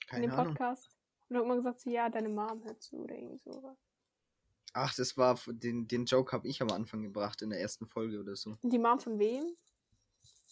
[0.00, 0.54] in Keine dem Ahnung.
[0.54, 0.96] Podcast?
[1.28, 3.76] Und hat immer gesagt, so, ja, deine Mom hört zu oder irgendwie sowas.
[4.72, 8.20] Ach, das war den, den Joke habe ich am Anfang gebracht in der ersten Folge
[8.20, 8.56] oder so.
[8.62, 9.56] Und die Mom von wem?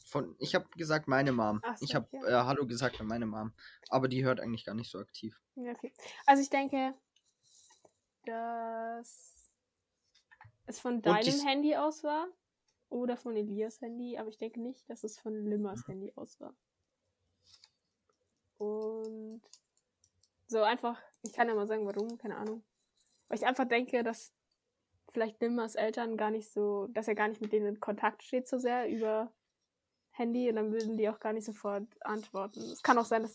[0.06, 1.60] Von, ich habe gesagt meine Mom.
[1.76, 3.52] So, ich habe äh, Hallo gesagt an meine Mom.
[3.88, 5.38] Aber die hört eigentlich gar nicht so aktiv.
[5.56, 5.92] Ja, okay.
[6.24, 6.94] Also ich denke,
[8.24, 9.50] dass
[10.66, 12.28] es von deinem Handy aus war
[12.88, 16.54] oder von Elias Handy, aber ich denke nicht, dass es von Limmers Handy aus war.
[18.58, 19.42] Und
[20.46, 22.62] so einfach, ich kann ja mal sagen, warum, keine Ahnung.
[23.29, 24.33] Weil ich einfach denke, dass
[25.12, 28.49] vielleicht Limmers Eltern gar nicht so, dass er gar nicht mit denen in Kontakt steht
[28.49, 29.33] so sehr über
[30.11, 32.61] Handy und dann würden die auch gar nicht sofort antworten.
[32.61, 33.35] Es kann auch sein, dass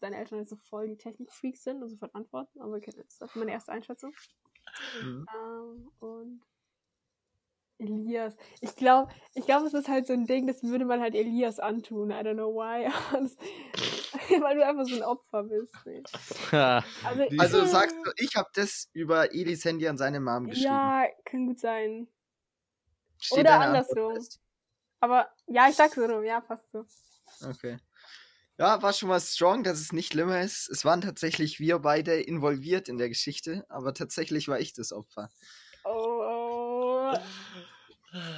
[0.00, 3.36] deine Eltern jetzt so voll die Technikfreaks sind und sofort antworten, aber okay, das ist
[3.36, 4.12] meine erste Einschätzung.
[5.02, 5.26] Mhm.
[5.34, 6.42] Ähm, und
[7.78, 8.36] Elias.
[8.60, 11.58] Ich glaube, ich glaube, es ist halt so ein Ding, das würde man halt Elias
[11.58, 12.10] antun.
[12.10, 12.88] I don't know why.
[14.40, 15.74] Weil du einfach so ein Opfer bist.
[15.84, 16.02] Nee.
[16.52, 20.66] Also, Also sagst du, ich habe das über Elis Handy an seine Mom geschrieben.
[20.66, 22.08] Ja, kann gut sein.
[23.20, 24.18] Steht oder andersrum.
[25.00, 26.24] Aber ja, ich sag's so rum.
[26.24, 26.84] Ja, passt so.
[27.48, 27.78] Okay.
[28.58, 30.68] Ja, war schon mal strong, dass es nicht Limmer ist.
[30.68, 35.30] Es waren tatsächlich wir beide involviert in der Geschichte, aber tatsächlich war ich das Opfer.
[35.84, 37.12] Oh, oh.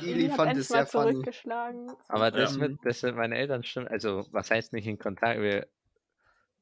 [0.02, 1.12] Eli hat fand es mal sehr funny.
[1.12, 1.92] zurückgeschlagen.
[2.08, 2.68] Aber das, Ja.
[2.68, 5.40] mit, das sind meine Eltern schon, also was heißt nicht in Kontakt?
[5.40, 5.66] Wir,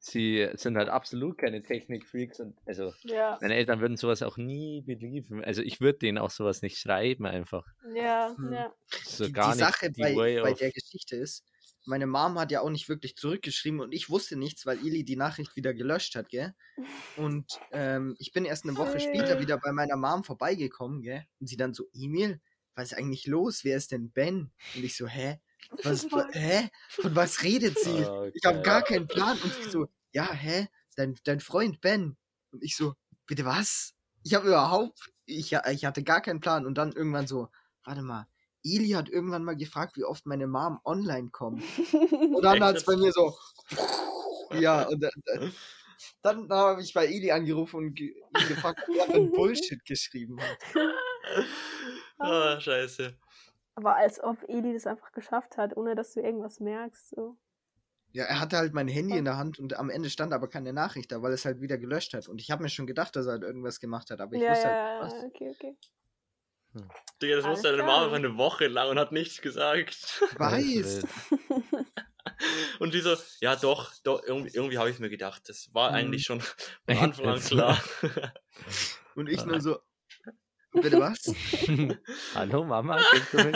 [0.03, 4.81] sie sind halt absolut keine Technikfreaks und also Ja, meine Eltern würden sowas auch nie
[4.81, 5.43] belieben.
[5.43, 7.65] Also ich würde denen auch sowas nicht schreiben einfach.
[7.95, 8.53] ja, Hm.
[8.53, 8.73] ja.
[9.05, 11.43] So die, gar die nicht Sache die bei, bei der Geschichte ist,
[11.85, 15.17] meine Mom hat ja auch nicht wirklich zurückgeschrieben und ich wusste nichts, weil Eli die
[15.17, 16.53] Nachricht wieder gelöscht hat, gell?
[17.15, 21.25] Und ähm, ich bin erst eine Woche später wieder bei meiner Mom vorbeigekommen, gell?
[21.39, 22.41] Und sie dann so, Emil,
[22.75, 23.63] was ist eigentlich los?
[23.63, 24.51] Wer ist denn Ben?
[24.73, 25.39] Und ich so, hä?
[25.83, 26.69] Was, wa- hä?
[26.89, 28.05] Von was redet sie?
[28.05, 29.37] Oh, Ich habe gar keinen Plan.
[29.41, 30.67] Und sie so, ja, hä?
[30.95, 32.17] Dein, dein Freund Ben.
[32.51, 32.93] Und ich so,
[33.25, 33.93] bitte was?
[34.23, 36.65] Ich habe überhaupt, ich, ich hatte gar keinen Plan.
[36.65, 37.49] Und dann irgendwann so,
[37.83, 38.27] warte mal,
[38.63, 41.63] Eli hat irgendwann mal gefragt, wie oft meine Mom online kommt.
[41.91, 43.35] Und dann hat es bei mir so,
[44.53, 48.13] ja, und dann, dann, dann habe ich bei Eli angerufen und ge
[48.47, 50.57] gefragt, für ein Bullshit geschrieben hat.
[52.19, 53.17] Ah, scheiße.
[53.75, 57.09] Aber als ob Eli das einfach geschafft hat, ohne dass du irgendwas merkst.
[57.09, 57.37] So.
[58.11, 60.71] Ja, er hatte halt mein Handy in der Hand und am Ende stand aber keine
[60.73, 62.27] Nachricht da, weil es halt wieder gelöscht hat.
[62.27, 64.51] Und ich habe mir schon gedacht, dass er halt irgendwas gemacht hat, aber ich ja,
[64.51, 65.23] wusste ja, halt ja, was.
[65.25, 65.77] okay, okay.
[67.21, 67.87] Digga, das Alles wusste deine klar.
[67.87, 70.21] Mama einfach eine Woche lang und hat nichts gesagt.
[70.37, 71.05] Weiß.
[72.79, 75.47] Und die so, ja doch, doch irgendwie, irgendwie habe ich mir gedacht.
[75.49, 75.95] Das war Mhm.
[75.95, 76.41] eigentlich schon
[76.85, 77.81] von Anfang an klar.
[79.15, 79.79] Und ich nur so,
[80.73, 81.25] bitte was?
[82.35, 83.55] Hallo Mama, kennst du mich?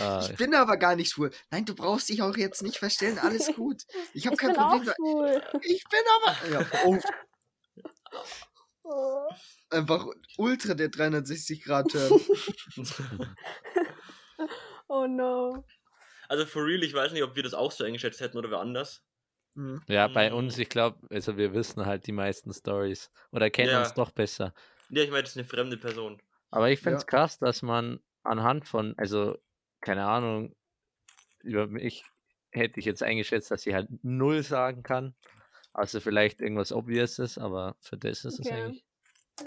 [0.00, 1.30] ah, Ich bin aber gar nicht schwul.
[1.50, 3.82] Nein, du brauchst dich auch jetzt nicht verstellen, alles gut.
[4.14, 4.86] Ich habe Ich kein bin auch Problem.
[4.86, 5.42] da- schwul.
[5.62, 6.36] Ich bin aber.
[6.52, 6.98] Ja, oh,
[8.88, 9.26] Oh.
[9.70, 10.06] einfach
[10.38, 12.20] ultra der 360-Grad-Turn.
[14.88, 15.64] oh no.
[16.28, 18.60] Also for real, ich weiß nicht, ob wir das auch so eingeschätzt hätten oder wer
[18.60, 19.02] anders.
[19.56, 19.80] Hm.
[19.88, 20.36] ja, bei Mhm.
[20.36, 23.80] uns, ich glaube, also wir wissen halt die meisten Stories oder kennen Ja.
[23.80, 24.52] uns doch besser.
[24.90, 26.20] Ja, ich meine, das ist eine fremde Person.
[26.50, 27.06] Aber ich finde es Ja.
[27.06, 29.36] krass, dass man anhand von, also,
[29.80, 30.54] keine Ahnung,
[31.40, 32.04] über mich
[32.50, 35.14] hätte ich jetzt eingeschätzt, dass sie halt null sagen kann.
[35.72, 38.64] Also vielleicht irgendwas Obviouses, aber für das ist es Okay.
[38.64, 38.84] eigentlich.
[39.40, 39.46] Ja.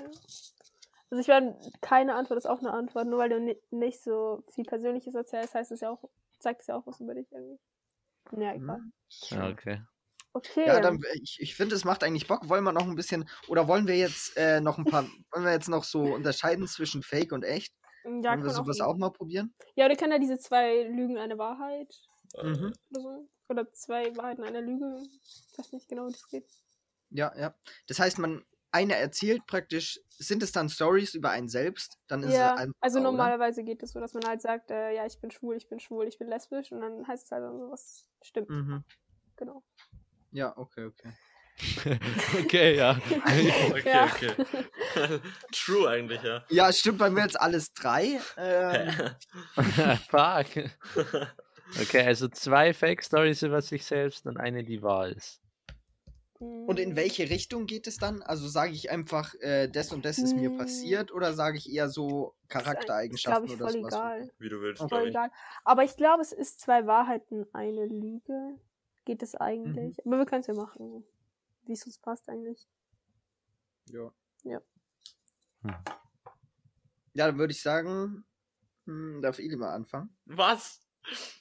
[1.11, 3.07] Also ich werde, keine Antwort ist auch eine Antwort.
[3.07, 6.67] Nur weil du ni nicht so viel Persönliches erzählst, heißt es ja auch, zeigt es
[6.67, 7.59] ja auch was über dich irgendwie.
[8.37, 8.81] Ja, egal.
[9.31, 9.81] Ja, okay.
[10.33, 10.67] Okay.
[10.67, 12.47] Ja, dann, ich, ich finde, es macht eigentlich Bock.
[12.47, 15.51] Wollen wir noch ein bisschen, oder wollen wir jetzt äh, noch ein paar, wollen wir
[15.51, 17.73] jetzt noch so unterscheiden zwischen Fake und echt?
[18.03, 19.53] ja, wollen kann wir sowas auch, auch mal probieren?
[19.75, 21.93] Ja, wir können ja diese zwei Lügen, eine Wahrheit
[22.35, 22.73] Mhm.
[22.91, 23.29] oder so.
[23.49, 25.01] Oder zwei Wahrheiten, eine Lüge.
[25.11, 26.45] Ich weiß nicht genau, wie das geht.
[27.09, 27.55] Ja, ja.
[27.87, 31.97] Das heißt, man, einer erzählt praktisch, sind es dann Stories über einen selbst?
[32.07, 33.09] Dann ist Ja, es ein, also oder?
[33.09, 35.79] normalerweise geht es so, dass man halt sagt, äh, ja, ich bin schwul, ich bin
[35.79, 38.49] schwul, ich bin lesbisch und dann heißt es halt so, was stimmt.
[38.49, 38.83] Mhm.
[39.37, 39.63] Genau.
[40.31, 41.11] Ja, okay, okay.
[42.39, 42.97] okay, ja.
[43.71, 44.05] Okay, Ja.
[44.13, 45.19] okay.
[45.51, 46.43] True eigentlich, ja.
[46.49, 48.19] Ja, stimmt bei mir jetzt alles drei.
[48.37, 48.91] Ähm,
[50.09, 50.69] Fuck.
[51.81, 55.41] Okay, also zwei Fake-Stories über sich selbst und eine, die wahr ist.
[56.39, 58.21] Und in welche Richtung geht es dann?
[58.21, 60.57] Also sage ich einfach, äh, das und das ist mir Hm.
[60.57, 63.93] passiert oder sage ich eher so Ist glaube Charaktereigenschaften ich, oder voll sowas?
[63.93, 64.31] egal.
[64.39, 64.89] Wie du willst, Okay.
[64.95, 65.09] Voll ich.
[65.09, 65.31] egal.
[65.65, 68.57] Aber ich glaube, es ist zwei Wahrheiten, eine Lüge.
[69.09, 69.97] Geht es eigentlich?
[70.05, 70.13] Mhm.
[70.13, 71.03] Aber wir können es ja machen.
[71.65, 72.67] Wie es uns passt eigentlich.
[73.87, 74.11] Ja.
[74.43, 74.61] Ja.
[75.63, 75.75] Hm.
[77.15, 78.23] Ja, dann würde ich sagen,
[78.85, 80.15] hm, darf ich lieber anfangen.
[80.25, 80.79] Was?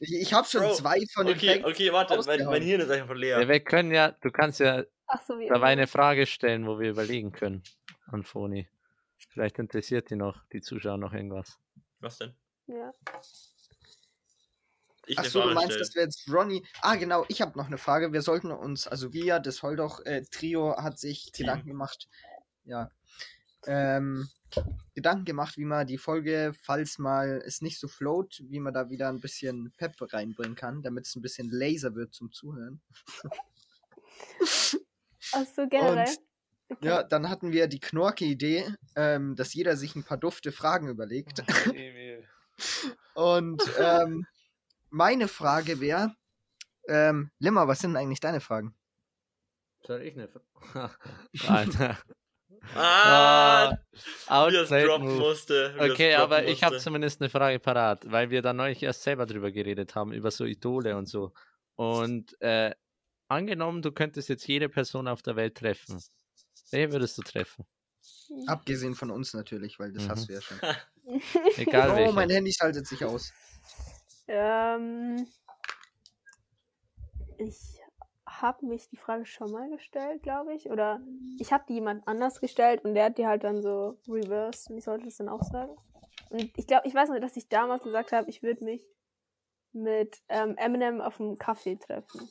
[0.01, 1.67] Ich, ich habe schon Bro, zwei von den Okay, Facts.
[1.67, 3.39] okay, warte, mein, mein Hirn ist einfach leer.
[3.39, 6.89] Ja, wir können ja, du kannst ja Ach so, dabei eine Frage stellen, wo wir
[6.89, 7.63] überlegen können
[8.07, 8.67] an Foni.
[9.29, 11.59] Vielleicht interessiert die noch, die Zuschauer noch irgendwas.
[12.01, 12.35] Was denn?
[12.67, 12.95] Ja.
[15.09, 15.81] Ich Ach eine so, du meinst, stellen.
[15.81, 16.65] dass wir jetzt Ronny.
[16.83, 18.13] Ah, genau, ich habe noch eine Frage.
[18.13, 21.47] Wir sollten uns, also wir, das Holdoch-Trio, hat sich Team.
[21.47, 22.09] Gedanken gemacht.
[22.65, 22.91] Ja.
[23.67, 24.29] Ähm,
[24.95, 28.89] Gedanken gemacht, wie man die Folge, falls mal es nicht so float, wie man da
[28.91, 32.81] wieder ein bisschen Pep reinbringen kann, damit es ein bisschen laser wird zum Zuhören.
[35.33, 36.07] Ach so, generell.
[36.69, 40.89] Und- Ja, dann hatten wir die Knorke-Idee, ähm, dass jeder sich ein paar dufte Fragen
[40.89, 41.43] überlegt.
[43.15, 44.27] Und ähm,
[44.91, 46.15] meine Frage wäre,
[46.89, 48.75] ähm, Limmer, was sind denn eigentlich deine Fragen?
[49.87, 50.45] Soll ich eine Frage?
[51.47, 51.99] Alter.
[52.75, 53.71] Ah,
[54.27, 55.19] Ah, wie das Outplayed droppen Move.
[55.19, 55.75] musste.
[55.79, 56.85] Okay, droppen aber ich habe musste.
[56.85, 60.45] zumindest eine Frage parat, weil wir da neulich erst selber drüber geredet haben, über so
[60.45, 61.33] Idole und so.
[61.77, 62.75] Und äh,
[63.29, 66.03] angenommen, du könntest jetzt jede Person auf der Welt treffen.
[66.73, 67.67] Wen würdest du treffen?
[68.47, 70.09] Abgesehen von uns natürlich, weil das Mhm.
[70.09, 70.59] hast du ja schon.
[71.57, 72.15] Egal Oh, welche.
[72.15, 73.33] mein Handy schaltet sich aus.
[74.29, 75.27] Ähm,
[77.39, 77.81] ich
[78.27, 80.71] habe mich die Frage schon mal gestellt, glaube ich.
[80.71, 81.01] Oder
[81.39, 84.79] ich habe die jemand anders gestellt und der hat die halt dann so reversed und
[84.79, 85.75] ich sollte das dann auch sagen.
[86.31, 88.87] Und ich glaube, ich weiß noch, dass ich damals gesagt habe, ich würde mich
[89.73, 92.29] mit ähm, Eminem auf einem Kaffee treffen.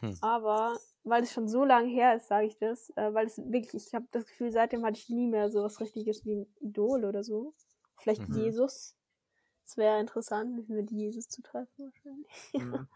[0.00, 0.14] Hm.
[0.20, 3.86] Aber weil es schon so lange her ist, sage ich das, äh, weil es wirklich,
[3.86, 7.04] ich habe das Gefühl, seitdem hatte ich nie mehr so was Richtiges wie ein Idol
[7.04, 7.54] oder so.
[7.96, 8.34] Vielleicht Mhm.
[8.34, 8.96] Jesus.
[9.70, 12.28] Es wäre interessant, mit Jesus zu treffen wahrscheinlich.
[12.54, 12.88] Mhm.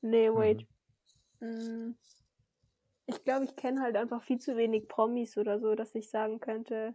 [0.00, 0.66] Nee, wait.
[1.40, 1.92] Mm.
[3.06, 6.40] Ich glaube, ich kenne halt einfach viel zu wenig Promis oder so, dass ich sagen
[6.40, 6.94] könnte.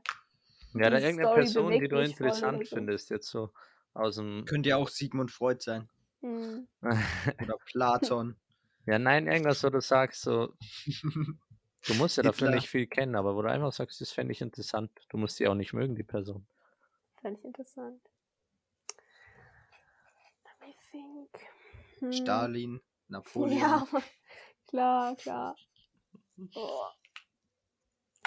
[0.73, 3.51] Ja, da irgendeine Story Person, die du interessant findest, jetzt so
[3.93, 4.45] aus dem.
[4.45, 5.89] Könnte ja auch Sigmund Freud sein.
[6.21, 6.67] Hm.
[6.81, 8.35] Oder Platon.
[8.87, 10.53] ja, nein, irgendwas, wo du sagst, so,
[11.87, 14.41] du musst ja dafür nicht viel kennen, aber wo du einfach sagst, das fände ich
[14.41, 14.91] interessant.
[15.09, 16.47] Du musst sie auch nicht mögen, die Person.
[17.21, 18.01] Fände ich interessant.
[20.91, 21.29] Think.
[21.99, 22.11] Hm.
[22.11, 23.59] Stalin, Napoleon.
[23.59, 23.87] Ja,
[24.67, 25.55] klar, klar.
[26.55, 26.85] Oh.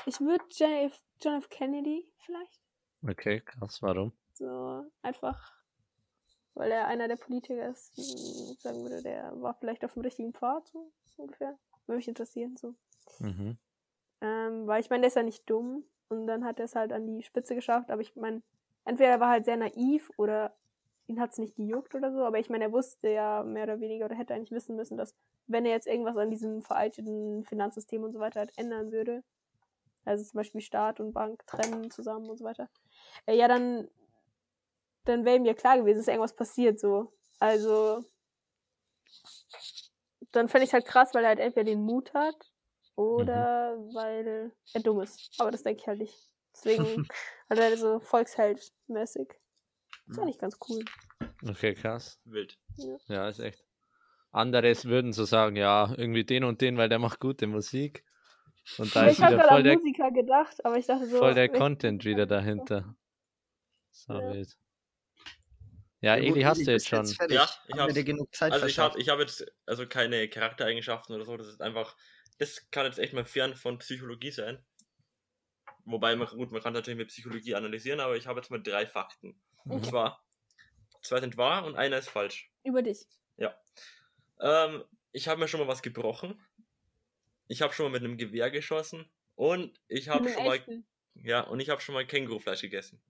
[0.06, 1.00] Ich würde John F.
[1.20, 1.48] John F.
[1.48, 2.60] Kennedy vielleicht.
[3.08, 4.12] Okay, krass, warum?
[4.34, 5.52] So einfach,
[6.54, 7.94] weil er einer der Politiker ist,
[8.60, 11.58] sagen würde, der war vielleicht auf dem richtigen Pfad, so ungefähr.
[11.86, 12.74] Würde mich interessieren, so.
[13.18, 13.58] Mhm.
[14.20, 16.92] Ähm, weil ich meine, der ist ja nicht dumm und dann hat er es halt
[16.92, 18.42] an die Spitze geschafft, aber ich meine,
[18.84, 20.56] entweder er war halt sehr naiv oder
[21.06, 23.80] ihn hat es nicht gejuckt oder so, aber ich meine, er wusste ja mehr oder
[23.80, 25.14] weniger oder hätte eigentlich wissen müssen, dass
[25.46, 29.22] wenn er jetzt irgendwas an diesem veralteten Finanzsystem und so weiter halt ändern würde,
[30.04, 32.68] also zum Beispiel Staat und Bank trennen zusammen und so weiter,
[33.26, 33.88] äh, ja, dann,
[35.04, 37.12] dann wäre ihm ja klar gewesen, dass irgendwas passiert so.
[37.38, 38.04] Also,
[40.30, 42.36] dann fände ich halt krass, weil er halt entweder den Mut hat
[42.96, 45.34] oder weil er dumm ist.
[45.38, 46.30] Aber das denke ich halt nicht.
[46.54, 47.08] Deswegen
[47.50, 49.41] halt er so Volksheld-mäßig.
[50.06, 50.84] Das fand ich ganz cool.
[51.48, 52.20] Okay, krass.
[52.24, 52.58] Wild.
[53.08, 53.64] Ja, ist echt.
[54.30, 58.04] Anderes würden so sagen, ja, irgendwie den und den, weil der macht gute Musik.
[58.78, 60.86] Und da Ja, ist ich habe wieder gerade voll an der, Musiker gedacht, aber ich
[60.86, 61.18] dachte so.
[61.18, 62.94] voll der Content wieder dahinter.
[63.90, 64.30] So Ja.
[64.30, 64.58] wild.
[66.00, 67.06] Ja, Ja, Eli hast du jetzt schon.
[67.06, 67.36] fertig?
[67.36, 67.94] Ja, ich hab's.
[67.94, 71.46] dir genug Zeit Also ich habe ich hab jetzt also keine Charaktereigenschaften oder so, das
[71.46, 71.96] ist einfach,
[72.38, 74.64] das kann jetzt echt mal fern von Psychologie sein.
[75.84, 78.86] Wobei, man, gut, man kann natürlich mit Psychologie analysieren, aber ich habe jetzt mal drei
[78.86, 79.40] Fakten.
[79.64, 79.84] Und Mhm.
[79.84, 80.24] zwar,
[81.02, 82.50] zwei sind wahr und einer ist falsch.
[82.64, 83.06] Über dich.
[84.40, 86.44] Ähm, ich habe mir schon mal was gebrochen.
[87.46, 89.08] Ich habe schon mal mit einem Gewehr geschossen.
[89.36, 90.84] Und ich habe schon mal,
[91.14, 93.00] ja, und ich habe schon mal Kängurufleisch gegessen.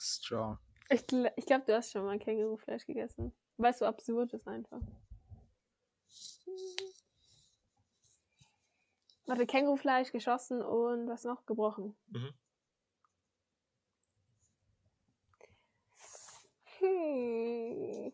[0.00, 0.58] Strong.
[0.90, 3.32] Ich, gl- ich glaube, du hast schon mal Kängurufleisch gegessen.
[3.56, 4.80] Weil es so absurd ist einfach.
[9.26, 11.46] Warte, Kängurufleisch geschossen und was noch?
[11.46, 11.96] Gebrochen.
[12.08, 12.32] Mhm.
[16.78, 18.12] Hm.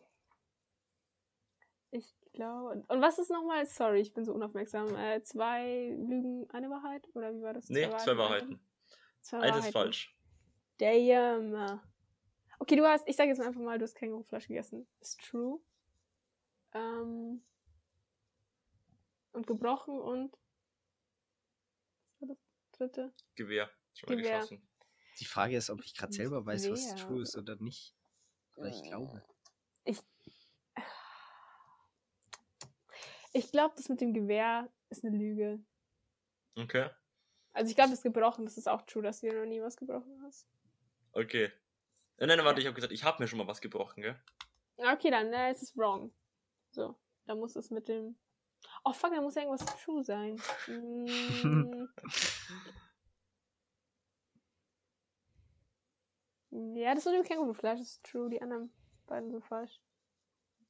[1.91, 2.83] Ich glaube.
[2.87, 3.65] Und was ist nochmal?
[3.65, 4.93] Sorry, ich bin so unaufmerksam.
[4.95, 7.07] Äh, zwei Lügen, eine Wahrheit?
[7.13, 7.69] Oder wie war das?
[7.69, 8.59] Nee, zwei Wahrheiten.
[9.21, 9.73] Zwei Eins ist Wahrheiten.
[9.73, 10.15] falsch.
[10.77, 11.81] Damn.
[12.59, 14.87] Okay, du hast, ich sage jetzt einfach mal, du hast Kängurufleisch gegessen.
[14.99, 15.59] Ist true.
[16.73, 17.41] Ähm,
[19.31, 20.37] Und gebrochen und.
[22.19, 22.37] Was war das
[22.77, 23.13] dritte?
[23.35, 23.69] Gewehr.
[23.93, 24.39] Schon Gewehr.
[24.39, 24.67] geschossen.
[25.19, 26.95] Die Frage ist, ob ich gerade selber weiß, was Wer?
[26.97, 27.95] true ist oder nicht.
[28.55, 29.23] Aber ich glaube.
[29.83, 29.99] Ich.
[33.33, 35.59] Ich glaube, das mit dem Gewehr ist eine Lüge.
[36.55, 36.89] Okay.
[37.51, 39.77] Also ich glaube, das gebrochen, das ist auch true, dass du dir noch nie was
[39.77, 40.47] gebrochen hast.
[41.11, 41.51] Okay.
[42.17, 44.15] Nein, nein, warte, ich habe gesagt, ich habe mir schon mal was gebrochen, gell?
[44.77, 46.13] Okay, dann äh, ist es wrong.
[46.71, 48.17] So, da muss es mit dem.
[48.83, 50.41] Oh fuck, da muss irgendwas true sein.
[50.67, 51.87] Mm.
[56.75, 58.71] Ja, das mit dem Kängurufleisch ist true, die anderen
[59.07, 59.79] beiden sind falsch.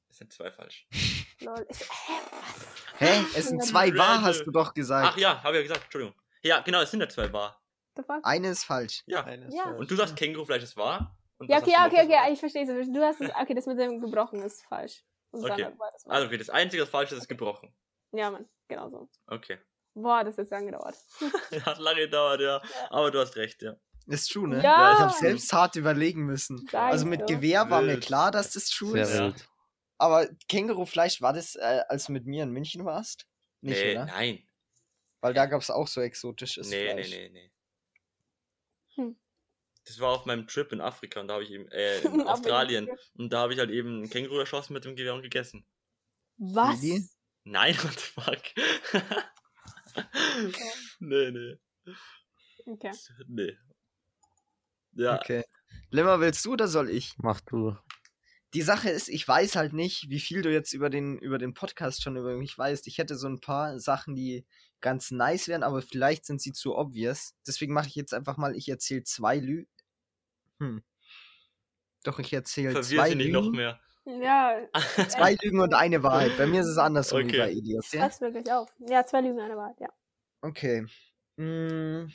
[0.08, 0.86] Es sind zwei falsch.
[1.40, 1.66] Lol.
[1.68, 3.00] Ich, hä, was?
[3.00, 3.24] Hä?
[3.36, 5.08] Es sind zwei wahr, hast du doch gesagt.
[5.12, 6.14] Ach ja, habe ich ja gesagt, Entschuldigung.
[6.42, 7.60] Ja, genau, es sind ja zwei wahr.
[7.96, 8.20] The fuck?
[8.24, 9.02] Eine ist falsch.
[9.06, 9.24] Ja.
[9.24, 9.64] Eines Ja.
[9.64, 9.78] falsch.
[9.78, 11.16] Und du sagst Kängurufleisch ist wahr?
[11.38, 12.30] Und Ja, was okay, ja, okay, okay, gesagt?
[12.32, 12.92] ich verstehe es.
[12.92, 15.04] Du hast es, okay, das mit dem gebrochen ist falsch.
[15.30, 15.72] Und das Okay.
[16.06, 17.74] Also okay, das einzige, das falsch ist, ist gebrochen.
[18.12, 19.08] Ja, Mann, genau so.
[19.26, 19.58] Okay.
[19.94, 20.94] Boah, das hat jetzt lange gedauert.
[21.66, 22.62] Hat lange gedauert, ja.
[22.90, 23.76] Aber du hast recht, ja.
[24.06, 24.62] Ist true, ne?
[24.62, 24.92] Ja.
[24.94, 26.58] Ich habe selbst hart überlegen müssen.
[26.70, 27.26] Sag Also mit.
[27.26, 29.14] Gewehr war mir klar, dass das true Sehr ist.
[29.14, 29.24] Ja.
[29.26, 29.48] wild.
[29.98, 33.26] Aber Kängurufleisch war das, äh, als du mit mir in München warst?
[33.62, 34.04] Nicht, nee, oder?
[34.06, 34.46] nein.
[35.20, 37.10] Weil da gab es auch so exotisches Nee, nee, Fleisch.
[37.10, 37.52] nee, nee.
[38.94, 39.16] Hm.
[39.86, 42.88] Das war auf meinem Trip in Afrika und da habe ich eben, äh, in Australien.
[43.14, 45.66] Und da habe ich halt eben ein Känguru erschossen mit dem Gewehr und gegessen.
[46.36, 46.80] Was?
[46.82, 47.02] Wie?
[47.44, 48.42] Nein, what the fuck?
[51.00, 51.56] nee, nee.
[52.66, 52.92] Okay.
[53.28, 53.56] Nee.
[54.96, 55.44] Ja, Okay.
[55.90, 57.14] Limmer, willst du oder soll ich?
[57.18, 57.76] Mach du.
[58.54, 61.54] Die Sache ist, ich weiß halt nicht, wie viel du jetzt über den, über den
[61.54, 62.86] Podcast schon über mich weißt.
[62.86, 64.46] Ich hätte so ein paar Sachen, die
[64.80, 67.34] ganz nice wären, aber vielleicht sind sie zu obvious.
[67.46, 69.66] Deswegen mache ich jetzt einfach mal, ich erzähle zwei Lü.
[70.60, 70.82] Hm.
[72.04, 73.56] Doch, ich erzähle zwei nicht noch Lügen.
[73.56, 73.80] mehr.
[74.06, 74.56] Ja,
[75.08, 76.36] Zwei Lügen und eine Wahrheit.
[76.38, 77.38] Bei mir ist es andersrum wie Okay.
[77.38, 77.92] bei Elias.
[77.92, 78.02] Ja?
[78.06, 78.72] pass wirklich auf.
[78.88, 79.88] Ja, zwei Lügen, eine Wahrheit, ja.
[80.42, 80.86] Okay.
[81.36, 82.12] Hm,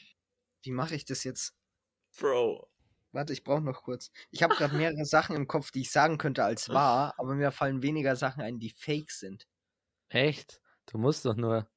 [0.64, 1.54] wie mache ich das jetzt?
[2.18, 2.71] Bro.
[3.14, 4.12] Warte, ich brauche noch kurz.
[4.32, 7.52] Ich habe gerade mehrere Sachen im Kopf, die ich sagen könnte als wahr, aber mir
[7.52, 9.48] fallen weniger Sachen ein, die fake sind.
[10.10, 10.62] Echt?
[10.86, 11.70] Du musst doch nur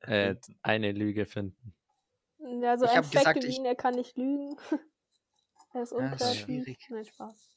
[0.00, 1.74] äh, eine Lüge finden.
[2.60, 4.56] Ja, so Ich ein gesagt, Fact ich- ihn, er kann nicht lügen.
[5.72, 6.40] er ist Ja, das ist unkreativ.
[6.40, 6.78] schwierig.
[6.90, 7.48] Nein, Spaß.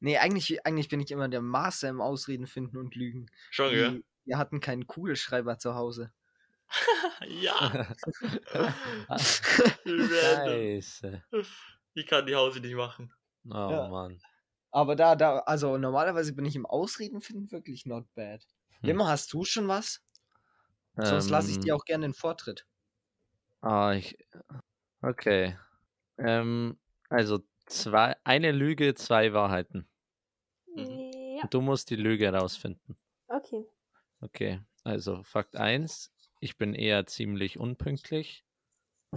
[0.00, 3.30] Nee, eigentlich, eigentlich bin ich immer der Master im Ausreden finden und Lügen.
[3.50, 3.70] Schon?
[3.72, 6.12] Wie, Wir hatten keinen Kugelschreiber zu Hause.
[7.28, 7.94] ja.
[9.86, 11.22] Scheiße.
[11.94, 13.14] Ich kann die Hause nicht machen.
[13.50, 13.86] Oh Ja.
[13.86, 14.20] Mann.
[14.72, 18.46] Aber da, da, also normalerweise bin ich im Ausreden finden wirklich not bad.
[18.82, 18.92] Hm.
[18.92, 20.02] Limmer, hast du schon was?
[21.02, 22.66] Sonst lasse ich dir Ähm, auch gerne den Vortritt.
[23.60, 24.16] Ah, ich.
[25.02, 25.56] Okay.
[26.18, 26.78] Ähm,
[27.10, 29.88] also zwei, eine Lüge, zwei Wahrheiten.
[30.76, 32.96] Ja, Du musst die Lüge herausfinden.
[33.28, 33.66] okay.
[34.20, 38.44] Okay, also Fakt 1, ich bin eher ziemlich unpünktlich.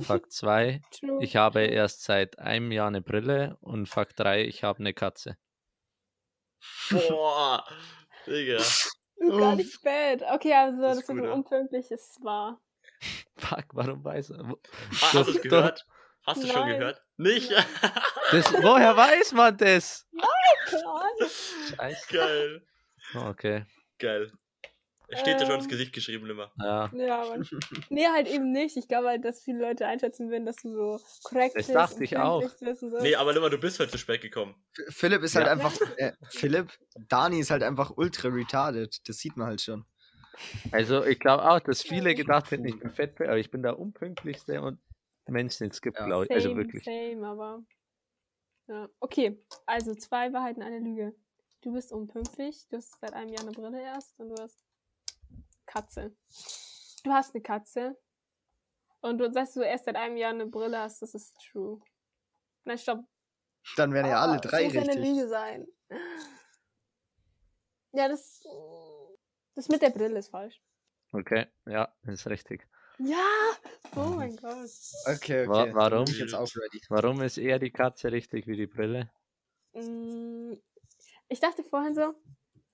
[0.02, 1.24] Fakt 2, True.
[1.24, 3.58] ich habe erst seit einem Jahr eine Brille.
[3.62, 5.38] Und Fakt 3, ich habe eine Katze.
[6.90, 7.64] Boah.
[8.28, 8.58] Digga.
[9.20, 10.22] Gar nicht bad.
[10.34, 12.60] Okay, also Das das, ist mit dem unpünktlich ist wahr.
[13.38, 14.40] Fuck, warum weiß er?
[14.44, 14.56] Ah,
[15.14, 15.86] hast du es gehört?
[16.26, 16.80] Hast du schon Nein.
[16.80, 17.02] gehört?
[17.18, 17.52] Nicht?
[18.32, 20.08] Das, woher weiß man das?
[20.70, 21.30] Keine Ahnung.
[21.78, 22.14] Scheiße.
[22.14, 22.68] Geil.
[23.14, 23.66] Okay,
[24.00, 24.32] Geil.
[25.08, 25.70] Es steht dir schon ins Ähm.
[25.70, 26.52] Gesicht geschrieben, immer.
[26.60, 26.90] ja.
[26.94, 27.48] Ja, Mann.
[27.90, 28.76] Nee, halt eben nicht.
[28.78, 31.76] Ich glaube halt, dass viele Leute einschätzen würden, dass du so korrekt Das bist.
[31.76, 32.42] dachte und ich auch.
[32.50, 33.00] so.
[33.02, 34.56] Nee, aber immer, du bist heute zu spät gekommen.
[34.78, 35.52] F- Philipp ist halt Ja.
[35.54, 36.72] einfach, äh, Philipp,
[37.08, 39.08] Dani ist halt einfach ultra retarded.
[39.08, 39.86] Das sieht man halt schon.
[40.72, 43.80] Also ich glaube auch, dass viele gedacht hätten, ich bin fett, aber ich bin der
[43.80, 44.80] unpünktlichste und
[45.28, 46.06] Mensch, den es gibt, Ja.
[46.06, 46.30] glaube ich.
[46.30, 46.84] same, Also wirklich.
[46.84, 47.64] same, aber.
[48.68, 48.90] Ja.
[49.00, 51.14] Okay, also zwei Wahrheiten, eine Lüge.
[51.62, 54.60] Du bist unpünktlich, du hast seit einem Jahr eine Brille erst und du hast
[55.66, 56.16] Katze.
[57.04, 57.98] Du hast eine Katze
[59.02, 61.80] und du sagst, du erst seit einem Jahr eine Brille hast, das ist true.
[62.64, 63.04] Nein, stopp.
[63.78, 65.16] Dann wären ja alle Ah, drei das muss ja eine richtig.
[65.16, 65.68] Lüge sein.
[67.94, 68.44] Ja, das.
[69.56, 70.62] Das mit der Brille ist falsch.
[71.14, 72.68] Okay, ja, ist richtig.
[72.98, 73.18] Ja!
[73.96, 74.70] Oh mein Gott.
[75.06, 75.74] Okay, Wa- okay.
[75.74, 76.06] warum?
[76.06, 76.82] Bin ich jetzt auch ready.
[76.90, 79.10] Warum ist eher die Katze richtig wie die Brille?
[79.74, 80.54] Mm,
[81.30, 82.14] Ich dachte vorhin so,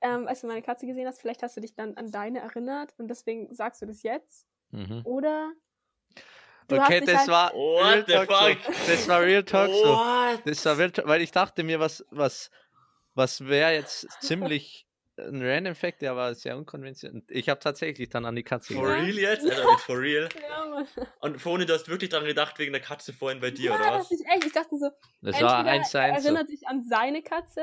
[0.02, 2.94] ähm, als du meine Katze gesehen hast, vielleicht hast du dich dann an deine erinnert
[2.98, 4.48] und deswegen sagst du das jetzt.
[4.72, 5.02] Mhm.
[5.06, 5.52] Oder
[6.70, 8.74] Okay, das halt, war What Real Talk fuck?
[8.76, 8.92] so.
[8.92, 10.00] Das war Real Talk so.
[10.46, 12.50] Das war Real Talk, weil ich dachte mir, was, was,
[13.14, 14.88] was wäre jetzt ziemlich
[15.18, 17.22] ein Random Fact, der war sehr unkonventionell.
[17.28, 19.04] Ich habe tatsächlich dann an die Katze For gedacht.
[19.04, 19.50] real jetzt?
[19.50, 20.30] Alter, mit for real?
[20.50, 20.88] Ja, Mann.
[21.20, 23.92] Und Foni, du hast wirklich daran gedacht, wegen der Katze vorhin bei dir, Ja, oder
[23.92, 24.12] das was?
[24.12, 24.46] ist echt.
[24.46, 24.90] Ich dachte so,
[25.22, 26.30] Das war eins er eins so.
[26.30, 27.62] erinnert sich an seine Katze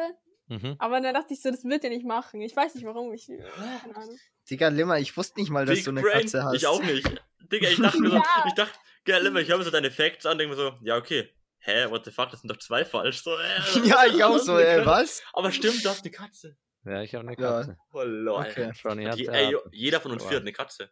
[0.49, 0.77] Mhm.
[0.79, 2.41] Aber dann dachte ich so, das wird er nicht machen.
[2.41, 3.13] Ich weiß nicht warum.
[3.13, 3.39] Ich, äh,
[3.83, 4.19] keine Ahnung.
[4.51, 6.23] Digga, Limmer, ich wusste nicht mal, dass Big du eine Brain.
[6.23, 6.55] Katze hast.
[6.55, 7.07] Ich auch nicht.
[7.53, 8.45] Digga, ich dachte mir so, Ja.
[8.47, 10.97] ich dachte, geil, immer, ich höre mir so deine Facts an, denke mir so, ja,
[10.97, 11.29] okay.
[11.61, 13.23] Hä, what the fuck, das sind doch zwei falsch.
[13.23, 13.39] So, äh,
[13.89, 15.23] Ja, ich auch so, ey, was?
[15.33, 16.57] Aber stimmt, du hast eine Katze.
[16.85, 17.59] Ja, ich habe eine Ja.
[17.61, 17.77] Katze.
[17.93, 18.41] Oh, lol.
[18.47, 18.71] Okay.
[18.83, 20.91] Johnny hat Je, ja- ey, jeder von uns vier hat eine Katze.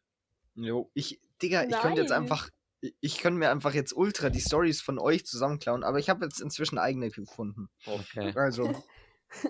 [0.55, 2.51] Jo, ich, Digga, ich könnte jetzt einfach,
[2.81, 6.25] ich- ich könnte mir einfach jetzt ultra die Stories von euch zusammenklauen, aber ich habe
[6.25, 7.69] jetzt inzwischen eigene gefunden.
[7.87, 8.33] Okay.
[8.35, 8.83] Also,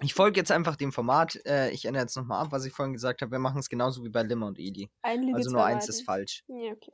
[0.03, 1.37] ich folge jetzt einfach dem Format.
[1.47, 3.33] Äh, ich ändere jetzt nochmal ab, was ich vorhin gesagt habe.
[3.33, 4.91] Wir machen es genauso wie bei Limmer und Eli.
[5.03, 5.91] Ein Lüge, Also nur eins Wahrheiten.
[5.91, 6.45] ist falsch.
[6.49, 6.93] Ja, okay.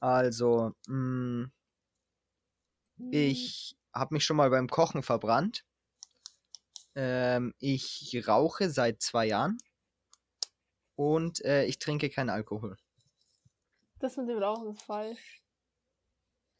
[0.00, 1.48] Also, mh,
[3.10, 5.64] ich habe mich schon mal beim Kochen verbrannt.
[6.94, 9.58] Ähm, ich rauche seit zwei Jahren.
[10.94, 12.76] Und äh, ich trinke keinen Alkohol.
[13.98, 15.42] Das mit dem Rauchen ist falsch.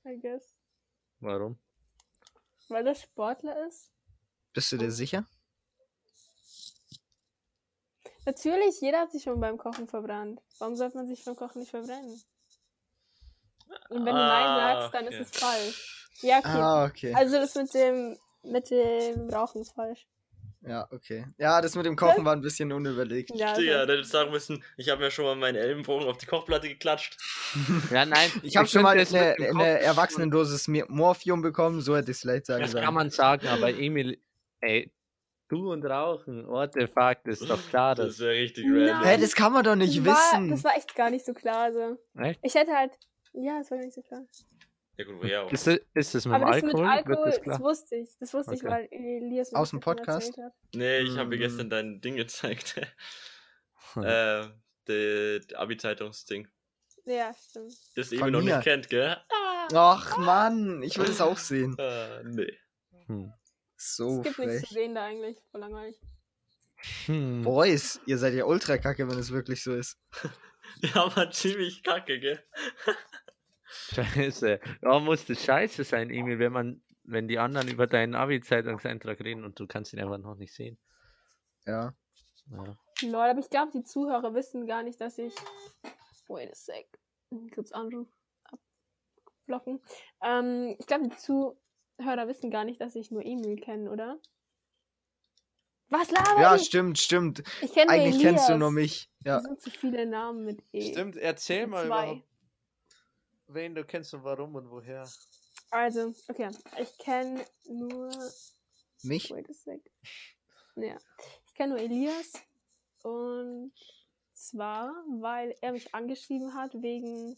[0.04, 0.54] I guess.
[1.20, 1.58] Warum?
[2.68, 3.92] Weil der Sportler ist.
[4.56, 5.26] Bist du dir sicher?
[8.24, 10.40] Natürlich, jeder hat sich schon beim Kochen verbrannt.
[10.58, 12.18] Warum sollte man sich beim Kochen nicht verbrennen?
[13.90, 15.20] Und wenn du Nein Ah, sagst, dann okay.
[15.20, 16.08] ist es falsch.
[16.22, 16.48] Ja, okay.
[16.48, 17.14] Ah, okay.
[17.14, 20.06] Also das mit dem mit dem Rauchen ist falsch.
[20.62, 21.26] Ja, okay.
[21.36, 23.30] Ja, das mit dem Kochen war ein bisschen unüberlegt.
[23.34, 26.26] Ja, Digga, der hätte sagen müssen, ich habe mir schon mal meinen Ellenbogen auf die
[26.26, 27.18] Kochplatte geklatscht.
[27.90, 28.30] Ja, nein.
[28.42, 32.62] Ich habe schon mal eine, eine Erwachsenendosis Morphium bekommen, so hätte ich es vielleicht sagen
[32.62, 32.84] Das sollen.
[32.84, 34.20] kann man sagen, aber Emil,
[34.60, 34.92] ey,
[35.48, 38.20] du und Rauchen, what the fuck, das ist doch klar, Das dass.
[38.20, 38.88] wäre richtig Nein.
[38.90, 39.08] random.
[39.08, 40.50] Hä, das kann man doch nicht das war, wissen.
[40.50, 41.58] Das war echt gar nicht so klar.
[41.64, 41.98] Also.
[42.18, 42.40] Echt?
[42.42, 42.92] Ich hätte halt.
[43.32, 44.22] Ja, das war gar nicht so klar.
[44.98, 45.52] Ja gut, woher auch.
[45.52, 46.84] Ist, das- ist das mit dem Aber das Alkohol?
[46.86, 48.16] mit Alkohol, das das, wusste ich.
[48.18, 48.70] Das wusste ich, Okay.
[48.72, 50.28] weil Elias Aus das dem Podcast?
[50.30, 50.52] erzählt hat.
[50.74, 51.28] Nee, ich habe Mhm.
[51.28, 52.76] mir gestern dein Ding gezeigt.
[53.92, 54.02] Hm.
[54.04, 54.46] äh,
[54.86, 56.48] das Abi-Zeitungsding.
[57.04, 57.72] Ja, stimmt.
[57.94, 59.16] Das Von Emil noch nicht kennt, gell?
[59.74, 61.76] Ach Mann, ich will es auch sehen.
[61.78, 62.58] Äh, nee.
[63.06, 63.32] Hm.
[63.76, 64.68] So es gibt nichts zu frech.
[64.70, 65.38] sehen da eigentlich.
[65.50, 66.00] Voll langweilig.
[67.06, 67.42] Hm.
[67.42, 69.98] Boys, ihr seid ja ultra kacke, wenn es wirklich so ist.
[70.82, 72.42] Ja, aber ziemlich kacke, gell?
[73.66, 74.60] Scheiße.
[74.82, 79.44] Ja, muss das scheiße sein, Emil, wenn man, wenn die anderen über deinen Abi-Zeitungseintrag reden
[79.44, 80.76] und du kannst ihn einfach noch nicht sehen.
[81.66, 81.94] Ja.
[82.50, 82.76] Ja.
[83.02, 85.34] Lol, aber ich glaube, die Zuhörer wissen gar nicht, dass ich.
[86.26, 86.86] Wait a sec.
[87.54, 88.08] Kurz Anruf
[89.44, 89.80] abblocken.
[90.20, 91.56] Ähm, ich glaube, die Zuhörer
[91.98, 94.18] wissen gar nicht, dass ich nur Emil kenne, oder?
[95.88, 96.62] Was laber Ja, ich?
[96.64, 97.42] stimmt, stimmt.
[97.62, 98.22] Ich kenne nur Eigentlich Elias.
[98.22, 99.08] kennst du nur mich.
[99.24, 99.38] Ja.
[99.38, 100.90] Es sind zu viele Namen mit E.
[100.92, 102.02] Stimmt, erzähl mal Zwei.
[102.04, 102.28] überhaupt,
[103.48, 105.08] wen du kennst und warum und woher.
[105.70, 106.50] Also, okay.
[106.80, 108.10] Ich kenne nur.
[109.02, 109.30] Mich?
[109.30, 109.80] Wait a sec.
[110.76, 110.96] Ja.
[111.46, 112.32] Ich kenne nur Elias.
[113.02, 113.72] Und
[114.32, 117.36] zwar, weil er mich angeschrieben hat wegen.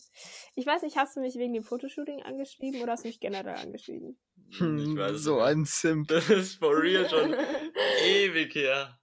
[0.55, 3.57] Ich weiß nicht, hast du mich wegen dem Fotoshooting angeschrieben oder hast du mich generell
[3.57, 4.19] angeschrieben?
[4.57, 5.45] Hm, Ich weiß so nicht.
[5.45, 6.09] ein Simp.
[6.09, 7.35] Das ist for real schon
[8.05, 8.99] ewig her.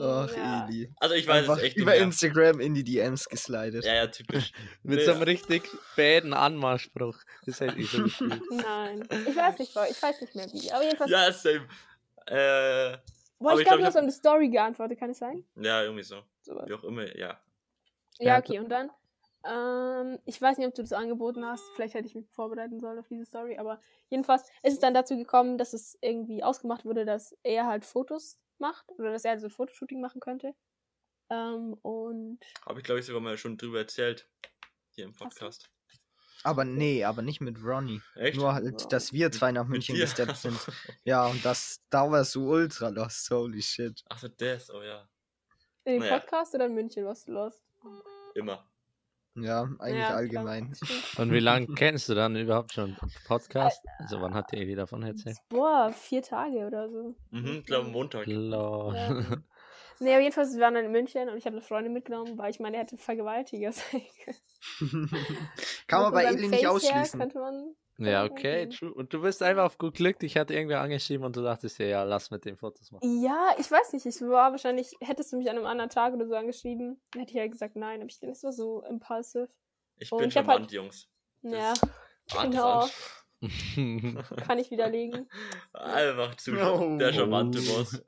[0.00, 0.66] Ach, ja.
[0.68, 0.90] Eli.
[0.96, 2.00] Also ich weiß Einfach es echt nicht über mehr.
[2.02, 3.84] Instagram in die DMs geslidet.
[3.84, 4.52] Ja, ja, typisch.
[4.82, 5.62] Mit Nee, so einem richtig
[5.96, 7.18] bäden Anmachspruch.
[7.46, 8.40] Das hätte ich so gefühlt.
[8.50, 9.02] Nein.
[9.28, 10.70] Ich weiß nicht, ich weiß nicht mehr wie.
[10.72, 11.10] Aber jedenfalls.
[11.10, 11.66] Ja, same.
[12.26, 12.96] Äh,
[13.40, 15.18] Boah, aber ich ich glaub, glaube, du ich hast auf eine Story geantwortet, kann es
[15.18, 15.44] sein?
[15.56, 16.22] ja, irgendwie so.
[16.42, 16.64] Sowas.
[16.68, 17.40] Wie auch immer, ja.
[18.18, 18.90] Ja, Ja, okay, und dann,
[19.48, 22.98] ähm, ich weiß nicht, ob du das angeboten hast, vielleicht hätte ich mich vorbereiten sollen
[22.98, 23.80] auf diese Story, aber
[24.10, 28.38] jedenfalls ist es dann dazu gekommen, dass es irgendwie ausgemacht wurde, dass er halt Fotos
[28.58, 30.54] macht oder dass er halt so ein Fotoshooting machen könnte.
[31.30, 34.28] Ähm, und Habe ich, glaube ich, sogar mal schon drüber erzählt.
[34.94, 35.70] Hier im Podcast.
[36.44, 38.00] Aber nee, aber nicht mit Ronny.
[38.14, 38.36] Echt?
[38.36, 40.58] Nur halt, dass wir zwei nach München gesteppt sind.
[41.04, 43.30] Ja, und das, da warst du ultra lost.
[43.30, 44.04] Holy shit.
[44.08, 45.08] Ach so, das, oh ja.
[45.84, 46.18] in dem Naja.
[46.18, 47.62] Podcast oder in München warst du los?
[48.34, 48.68] Immer.
[49.42, 50.72] Ja, eigentlich Ja, klar, allgemein.
[51.18, 53.84] Und wie lange kennst du dann überhaupt schon Podcast?
[53.98, 55.38] Also wann hat der Eli davon erzählt?
[55.48, 57.14] Boah, vier Tage oder so.
[57.30, 58.26] Mhm, ich glaube Montag.
[58.26, 58.94] Lol.
[58.94, 59.36] Ja.
[60.00, 62.50] Nee, aber jedenfalls, wir waren dann in München und ich habe eine Freundin mitgenommen, weil
[62.50, 65.10] ich meine, er hätte Vergewaltiger sein können.
[65.88, 67.18] Kann man bei Eli nicht Face her ausschließen.
[67.18, 68.38] Könnte man Ja, denken.
[68.38, 68.94] okay, true.
[68.94, 71.88] Und du bist einfach auf gut Glück, dich hat irgendwer angeschrieben und du dachtest dir,
[71.88, 73.22] ja, lass mit den Fotos machen.
[73.22, 74.06] Ja, ich weiß nicht.
[74.06, 77.32] Ich war wahrscheinlich, hättest du mich an einem anderen Tag oder so angeschrieben, dann hätte
[77.32, 78.00] ich ja gesagt nein.
[78.00, 79.48] Aber ich denke, es war so impulsive.
[79.96, 81.08] Ich Und bin ich charmant, halt- Jungs.
[81.42, 81.74] Ja,
[82.30, 82.86] Warte, genau.
[84.46, 85.28] Kann ich widerlegen.
[85.72, 86.96] Einfach zu Oh.
[86.98, 88.02] der charmante Boss.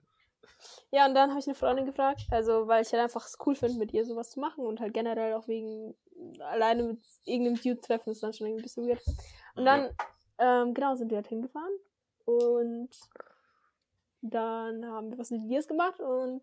[0.93, 3.55] Ja, und dann habe ich eine Freundin gefragt, also weil ich halt einfach es cool
[3.55, 5.95] finde, mit ihr sowas zu machen und halt generell auch wegen
[6.41, 9.01] alleine mit irgendeinem Dude treffen ist dann schon irgendwie ein bisschen weird.
[9.55, 9.91] Und dann,
[10.39, 11.73] ähm, genau, sind wir halt hingefahren
[12.25, 12.91] und
[14.23, 16.43] dann haben wir was mit Elias gemacht und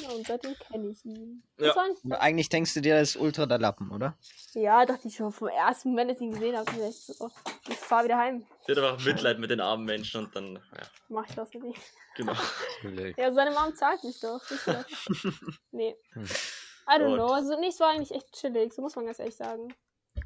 [0.00, 1.42] genau, und seitdem kenne ich ihn.
[1.56, 1.84] Das Ja.
[2.04, 4.16] Und eigentlich denkst du dir, das ist ultra der Lappen, oder?
[4.54, 7.30] Ja, dachte ich schon vom ersten Moment, als ich ihn gesehen habe, ich so, oh,
[7.68, 8.46] Ich fahr wieder heim.
[8.66, 11.80] Sie hat einfach Mitleid mit den armen Menschen und dann, ja, Mach ich das nicht.
[12.16, 12.32] genau.
[13.16, 14.40] Ja, seine Mom zahlt mich doch.
[15.72, 15.96] nee.
[16.12, 16.24] Hm.
[16.24, 17.18] I don't Gott.
[17.18, 17.32] know.
[17.32, 18.72] Also, es war eigentlich echt chillig.
[18.72, 19.74] So muss man ganz ehrlich sagen.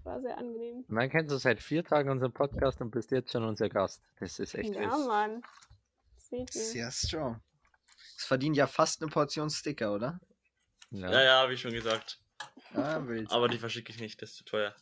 [0.05, 0.85] War sehr angenehm.
[0.89, 4.03] Und dann kennst du seit vier Tagen unseren Podcast und bist jetzt schon unser Gast.
[4.21, 5.07] Das ist echt Ja, wild.
[5.07, 5.43] Mann.
[6.17, 6.63] Seht ihr.
[6.63, 7.41] Sehr strong.
[8.17, 10.21] Das verdient ja fast eine Portion Sticker, oder?
[10.91, 11.11] Ja.
[11.11, 12.19] Ja, ja, habe ich schon gesagt.
[12.75, 13.31] Ah, wild.
[13.31, 14.75] Aber die verschicke ich nicht, das ist zu teuer.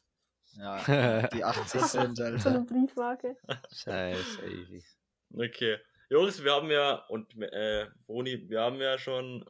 [0.55, 2.61] Ja, die 80 Cent, So eine Alter.
[2.61, 3.37] Briefmarke.
[3.73, 4.85] Scheiße, Evi.
[5.33, 5.79] Okay.
[6.09, 9.49] Jungs, wir haben ja, und äh, Boni, wir haben ja schon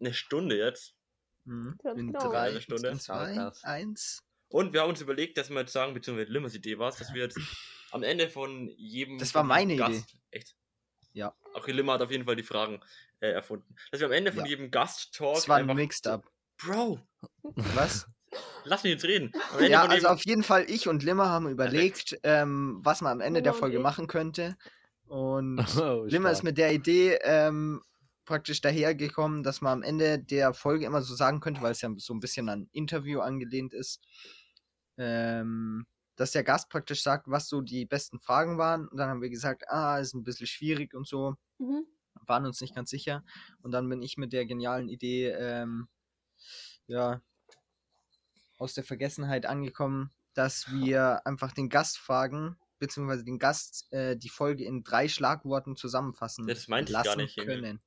[0.00, 0.94] eine Stunde jetzt.
[1.44, 1.78] Mhm.
[1.84, 2.30] Ja, In genau.
[2.30, 2.88] drei, Eine Stunde.
[2.88, 3.62] in zwei, Krass.
[3.64, 4.22] eins.
[4.48, 7.12] Und wir haben uns überlegt, dass wir jetzt sagen, beziehungsweise Limmers Idee war es, dass
[7.14, 7.38] wir jetzt
[7.92, 9.18] am Ende von jedem.
[9.18, 9.98] Das war meine jedem Idee.
[9.98, 10.56] Gast, Echt?
[11.18, 11.34] Ja.
[11.54, 12.80] Okay, Limmer hat auf jeden Fall die Fragen
[13.20, 13.74] äh, erfunden.
[13.90, 14.50] Dass wir am Ende von Ja.
[14.50, 15.34] jedem Gast-Talk.
[15.34, 16.30] Das war ein einfach- Mixed Up.
[16.58, 17.00] Bro,
[17.74, 18.06] Was?
[18.64, 19.32] lass mich jetzt reden.
[19.68, 23.42] Ja, also auf jeden Fall, ich und Limmer haben überlegt, ähm, was man am Ende
[23.42, 23.82] der Limmer und Folge ich.
[23.82, 24.56] machen könnte.
[25.06, 27.82] Und Oh, Limmer ist mit der Idee ähm,
[28.24, 31.90] praktisch dahergekommen, dass man am Ende der Folge immer so sagen könnte, weil es ja
[31.96, 34.00] so ein bisschen an Interview angelehnt ist,
[34.98, 35.86] ähm,
[36.18, 38.88] dass der Gast praktisch sagt, was so die besten Fragen waren.
[38.88, 41.86] Und dann haben wir gesagt, ah, ist ein bisschen schwierig und so, Mhm.
[42.26, 43.24] waren uns nicht ganz sicher.
[43.62, 45.88] Und dann bin ich mit der genialen Idee, ähm,
[46.88, 47.22] ja,
[48.58, 54.28] aus der Vergessenheit angekommen, dass wir einfach den Gast fragen, beziehungsweise den Gast äh, die
[54.28, 57.80] Folge in drei Schlagworten zusammenfassen Das meinte ich gar lassen nicht, können.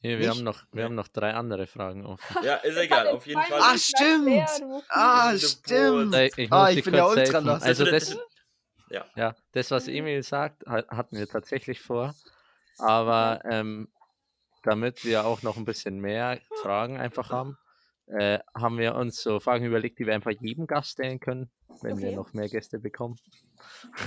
[0.00, 0.28] Hier, wir, Nicht?
[0.36, 2.36] haben noch, wir haben noch drei andere Fragen offen.
[2.44, 3.58] Ja, ist egal, auf jeden Fall.
[3.60, 4.48] Ach, stimmt.
[4.90, 6.14] Ah, stimmt.
[6.36, 7.48] Ich Ah, muss ich bin ja ultra helfen.
[7.48, 8.16] Also das,
[8.90, 9.04] ja.
[9.16, 12.14] ja, das, was Emil sagt, ha- hatten wir tatsächlich vor.
[12.78, 13.88] Aber ähm,
[14.62, 17.58] damit wir auch noch ein bisschen mehr Fragen einfach haben,
[18.06, 21.50] äh, haben wir uns so Fragen überlegt, die wir einfach jedem Gast stellen können,
[21.82, 22.16] wenn wir Okay.
[22.16, 23.16] noch mehr Gäste bekommen.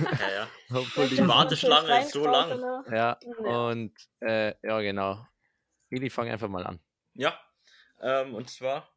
[0.00, 0.48] ja, ja.
[0.78, 2.60] Obwohl Die die- Warteschlange ist so lang.
[2.90, 3.66] ja, Ja.
[3.68, 5.26] und äh, ja, genau.
[5.92, 6.80] Eli, fang einfach mal an.
[7.12, 7.38] Ja,
[8.00, 8.88] ähm, und zwar,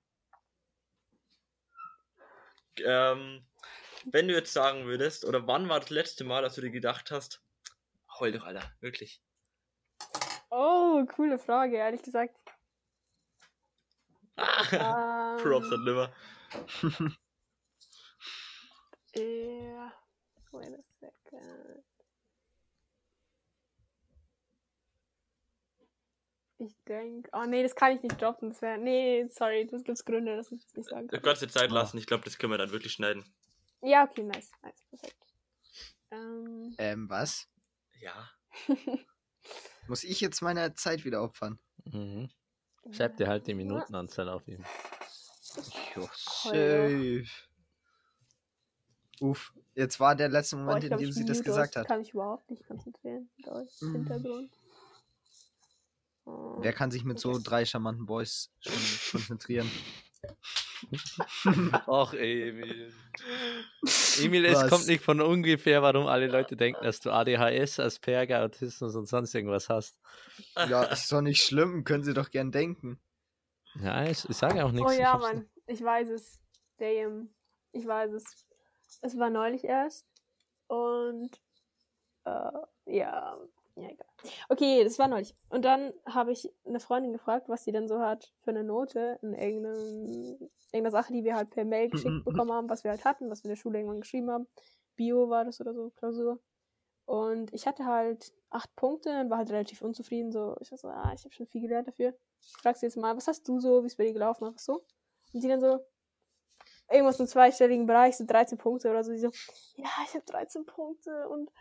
[2.77, 3.45] ähm,
[4.05, 7.11] wenn du jetzt sagen würdest, oder wann war das letzte Mal, dass du dir gedacht
[7.11, 7.43] hast,
[8.17, 9.21] heul doch, Alter, wirklich.
[10.49, 12.33] Oh, coole Frage, ehrlich gesagt.
[14.37, 16.13] Ah, Ähm, Props an Limmer.
[19.15, 19.91] Ja.
[20.53, 21.83] Wait a second.
[26.57, 27.29] Ich denke.
[27.33, 28.49] Oh nee, das kann ich nicht droppen.
[28.49, 31.21] Das wär, nee, sorry, das gibt's Gründe, dass ich das nicht sagen Du kann.
[31.23, 33.25] kannst dir Zeit lassen, ich glaube, das können wir dann wirklich schneiden.
[33.81, 35.17] Ja, okay, nice, nice, perfekt.
[36.11, 37.47] Ähm, Ähm, was?
[37.99, 38.29] Ja.
[39.87, 41.59] Muss ich jetzt meine Zeit wieder opfern?
[41.83, 42.29] Mhm.
[42.91, 44.63] Schreib dir halt die Minutenanzahl auf ihm.
[45.95, 47.25] Jo, safe.
[49.19, 51.87] Uff, jetzt war der letzte Moment, ich in dem ich sie das gesagt hat.
[51.87, 53.91] kann mich überhaupt nicht konzentrieren mit euch im.
[53.93, 54.51] Hintergrund.
[56.25, 56.57] Oh.
[56.59, 59.69] Wer kann sich mit so drei charmanten Boys schon konzentrieren?
[61.87, 62.93] Ach, Emil.
[64.19, 64.69] Emil, es Was?
[64.69, 69.35] kommt nicht von ungefähr, warum alle Leute denken, dass du ADHS, Asperger, Autismus und sonst
[69.35, 69.99] irgendwas hast.
[70.55, 72.99] ja, ist doch nicht schlimm, können sie doch gern denken.
[73.75, 74.89] Ja, ich, ich sage auch nichts.
[74.89, 76.39] Oh ich ja, hab's Mann, ich weiß es.
[76.77, 77.29] Damn.
[77.71, 78.23] Ich weiß es.
[79.01, 80.05] Es war neulich erst.
[80.67, 81.29] Und
[82.23, 82.51] äh,
[82.85, 83.37] ja,
[83.75, 84.07] ja, egal.
[84.49, 85.35] Okay, das war neulich.
[85.49, 89.19] Und dann habe ich eine Freundin gefragt, was sie denn so hat für eine Note
[89.21, 93.29] in irgendeiner Sache, die wir halt per Mail geschickt bekommen haben, was wir halt hatten,
[93.29, 94.47] was wir in der Schule irgendwann geschrieben haben.
[94.95, 96.39] Bio war das oder so, Klausur.
[97.05, 100.31] Und ich hatte halt acht Punkte und war halt relativ unzufrieden.
[100.31, 102.15] So, ich war so, ah, ich habe schon viel gelernt dafür.
[102.41, 104.65] Ich frag sie jetzt mal, was hast du so, wie es bei dir gelaufen ist,
[104.65, 104.85] so?
[105.33, 105.79] Und sie dann so,
[106.89, 109.11] irgendwas im zweistelligen Bereich, so 13 Punkte oder so.
[109.11, 109.31] Sie so,
[109.75, 111.51] ja, ich habe 13 Punkte und,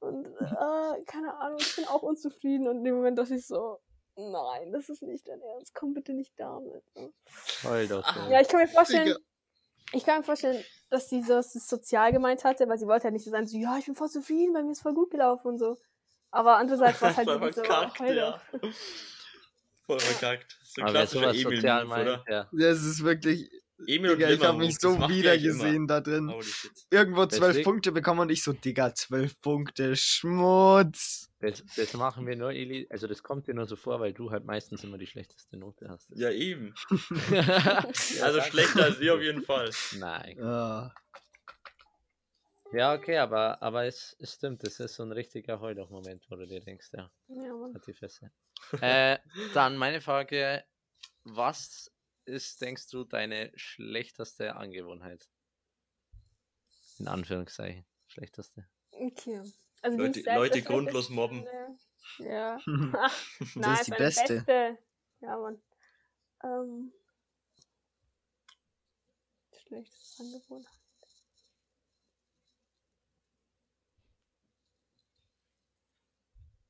[0.00, 2.68] und äh, keine Ahnung, ich bin auch unzufrieden.
[2.68, 3.80] Und in dem Moment dachte ich so,
[4.16, 6.82] nein, das ist nicht dein Ernst, komm bitte nicht damit.
[7.64, 8.04] Heul doch.
[8.06, 8.28] Ah.
[8.30, 9.16] Ja, ich kann mir vorstellen,
[9.92, 13.10] ich kann mir vorstellen, dass sie so das sozial gemeint hatte, weil sie wollte ja
[13.10, 15.48] nicht so sein, so, ja, ich bin voll zufrieden, bei mir ist voll gut gelaufen
[15.48, 15.76] und so.
[16.30, 18.40] Aber andererseits war es halt Voll wirklich so, verkackt, heul ja.
[19.86, 20.58] Voll verkackt.
[20.64, 22.04] So Aber wer klassischer sowas Emil, sozial oder?
[22.04, 22.48] meint, ja.
[22.52, 23.50] Das ist wirklich,
[23.86, 25.64] Emil und Digga, ich Limmer habe mich so das macht ihr wieder eigentlich immer.
[25.64, 26.34] gesehen da drin.
[26.90, 31.30] Irgendwo zwölf Punkte bekommen und ich so, Digga, zwölf Punkte, Schmutz.
[31.40, 32.86] Das, das machen wir nur, Eli.
[32.88, 35.88] Also, das kommt dir nur so vor, weil du halt meistens immer die schlechteste Note
[35.90, 36.08] hast.
[36.14, 36.74] Ja, eben.
[37.30, 37.84] Ja,
[38.22, 39.70] Also schlechter als ihr auf jeden Fall.
[39.98, 40.40] Nein.
[40.42, 40.94] Ah,
[42.72, 46.46] Ja, okay, aber, aber es, es stimmt, das ist so ein richtiger Heul-Moment, wo du
[46.46, 47.74] dir denkst, ja, Ja, Mann.
[47.74, 48.30] hat die Fresse.
[48.80, 49.18] äh,
[49.54, 50.64] dann meine Frage:
[51.24, 51.92] Was
[52.26, 55.28] ist, denkst du, deine schlechteste Angewohnheit?
[56.98, 57.84] In Anführungszeichen.
[58.08, 58.66] schlechteste.
[58.90, 59.42] Okay.
[59.82, 61.44] Also Leute- Leute grundlos Schlechteste, mobben.
[61.44, 61.78] ne?
[62.18, 62.58] Ja.
[63.40, 64.34] Das Nein, ist die beste.
[64.34, 64.78] Beste.
[65.20, 65.62] Ja, Mann.
[66.42, 66.92] Ähm.
[69.66, 70.64] Schlechtes Angebot.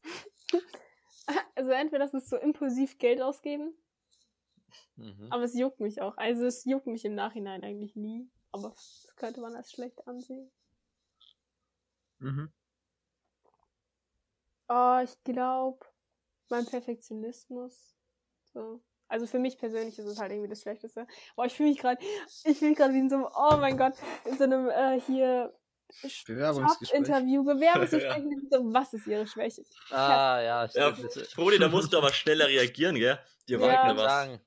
[1.54, 3.74] Also entweder das ist so impulsiv Geld ausgeben,
[4.96, 5.26] Mhm.
[5.30, 6.16] aber es juckt mich auch.
[6.16, 8.28] Also es juckt mich im Nachhinein eigentlich nie.
[8.52, 10.50] Aber das könnte man als schlecht ansehen.
[12.18, 12.50] Mhm.
[14.68, 15.84] Oh, ich glaube,
[16.48, 17.94] mein Perfektionismus.
[18.52, 18.80] So.
[19.08, 21.06] Also für mich persönlich ist es halt irgendwie das Schlechteste.
[21.36, 22.02] Boah, ich fühle mich gerade,
[22.44, 25.00] ich fühle mich gerade wie in so einem, oh mein Gott, in so einem äh,
[25.00, 25.54] hier
[26.26, 26.98] Bewerbungsgespräch.
[26.98, 28.24] Interview, Bewerbungsgespräch.
[28.50, 29.62] so, was ist ihre Schwäche?
[29.90, 31.14] Ah, ja, Ja, stimmt.
[31.16, 33.18] das- Brody, da musst du aber schneller reagieren, gell?
[33.48, 33.74] Dir war Ja.
[33.86, 34.04] ja, ich was.
[34.12, 34.40] sagen.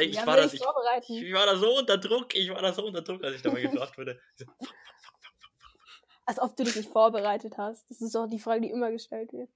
[0.00, 2.86] Ich ja, war das, ich ich, war da so unter Druck, ich war da so
[2.86, 4.20] unter Druck, als ich da mal gefragt wurde.
[4.36, 4.44] So,
[6.26, 7.90] Als ob du dich nicht vorbereitet hast.
[7.90, 9.50] Das ist doch die Frage, die immer gestellt wird.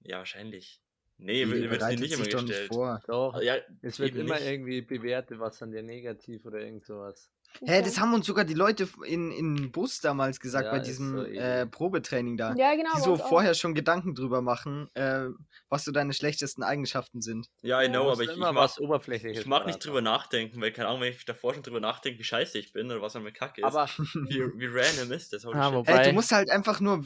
[0.00, 0.80] Ja, wahrscheinlich.
[1.18, 2.72] Nee, Die wird, dir nicht immer doch nicht gestellt.
[2.72, 3.02] vor.
[3.06, 4.46] Doch, Ja, es wird immer nicht.
[4.46, 7.30] irgendwie bewertet, was an dir negativ oder irgend sowas.
[7.62, 11.16] Hä, das haben uns sogar die Leute in, in Bus damals gesagt Ja, bei diesem
[11.16, 12.54] so äh, Probetraining da.
[12.56, 12.90] Ja, genau.
[12.96, 13.28] die so uns auch.
[13.28, 15.26] vorher schon Gedanken drüber machen, äh,
[15.68, 17.48] was so deine schlechtesten Eigenschaften sind.
[17.62, 17.90] Ja, I Ja.
[17.90, 19.40] know, Du aber ich, ich mach, was Oberflächliches.
[19.40, 22.24] ich mag nicht drüber nachdenken, weil keine Ahnung, wenn ich davor schon drüber nachdenke, wie
[22.24, 23.66] scheiße ich bin oder was an mir kacke ist.
[23.66, 23.86] Aber
[24.28, 25.46] wie, wie random ist das?
[25.46, 27.04] Ah, wobei- Hä, du musst halt einfach nur,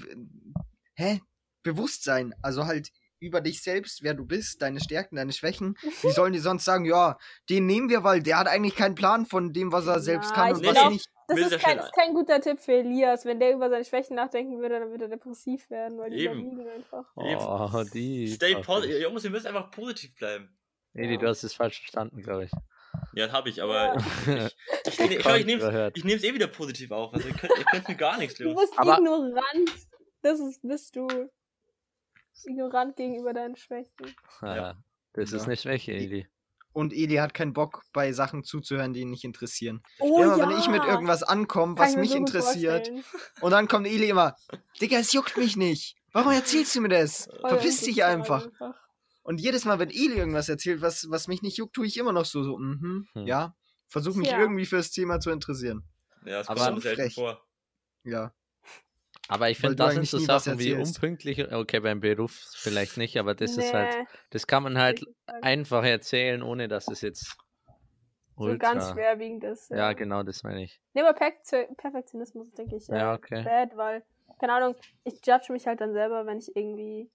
[0.95, 1.21] hä,
[1.63, 2.35] bewusst sein.
[2.43, 2.91] Also halt
[3.21, 5.77] über dich selbst, wer du bist, deine Stärken, deine Schwächen.
[6.03, 7.17] Wie sollen die sonst sagen, ja,
[7.51, 10.37] den nehmen wir, weil der hat eigentlich keinen Plan von dem, was er selbst Na,
[10.37, 11.07] kann und glaub, was nicht.
[11.27, 13.27] Das Will ist kein, ist kein guter Tipp für Elias.
[13.27, 16.59] Wenn der über seine Schwächen nachdenken würde, dann würde er depressiv werden, weil die Eben.
[16.69, 17.05] einfach.
[17.17, 18.29] Oh, die.
[18.29, 18.99] Stay positive.
[18.99, 20.49] Jungs, ihr müsst einfach positiv bleiben.
[20.95, 22.51] Edi, du hast es falsch verstanden, glaube ich.
[23.13, 23.95] Ja, hab ich, aber
[24.27, 24.47] Ja.
[24.87, 25.27] ich, ich, ich, ich
[25.97, 27.13] ich nehm's eh wieder positiv auf.
[27.13, 28.61] Also ihr könnt, ihr könnt mir gar nichts Du los.
[28.63, 29.71] bist Aber- ignorant.
[30.23, 31.07] Das ist, bist du.
[32.47, 33.91] Ignorant gegenüber deinen Schwächen.
[34.41, 34.83] Ah, Ja.
[35.15, 35.47] Das ist Ja.
[35.47, 36.29] eine Schwäche, Edi.
[36.73, 39.83] Und Eli hat keinen Bock, bei Sachen zuzuhören, die ihn nicht interessieren.
[39.99, 43.05] Oh immer wenn ich mit irgendwas ankomme, was mich so interessiert, vorstellen.
[43.41, 44.37] und dann kommt Eli immer,
[44.81, 45.97] Digga, es juckt mich nicht.
[46.13, 47.25] Warum erzählst du mir das?
[47.41, 48.47] Voll Verpiss dich einfach.
[49.23, 52.13] Und jedes Mal, wenn Eli irgendwas erzählt, was, was mich nicht juckt, tue ich immer
[52.13, 53.27] noch so, so, mhm, Hm.
[53.27, 53.57] ja.
[53.89, 54.39] Versuch mich Tja.
[54.39, 55.83] irgendwie fürs Thema zu interessieren.
[56.25, 57.15] Ja, das Aber- kommt aber selten Frech.
[57.15, 57.43] vor.
[58.05, 58.33] Ja.
[59.29, 61.53] Aber ich finde, das sind so Sachen wie unpünktlich.
[61.53, 65.85] Okay, beim Beruf vielleicht nicht, aber das ist halt, Nee, das kann man halt einfach
[65.85, 67.37] erzählen, ohne dass es jetzt
[68.37, 68.73] so ultra.
[68.73, 69.71] ganz schwerwiegend ist.
[69.71, 70.81] Ja, genau, das meine ich.
[70.95, 73.45] Nee, aber Perfekt- Perfektionismus, denke ich, Ja, äh, okay.
[73.45, 74.03] bad, weil,
[74.41, 74.75] keine Ahnung,
[75.05, 77.11] ich judge mich halt dann selber, wenn ich irgendwie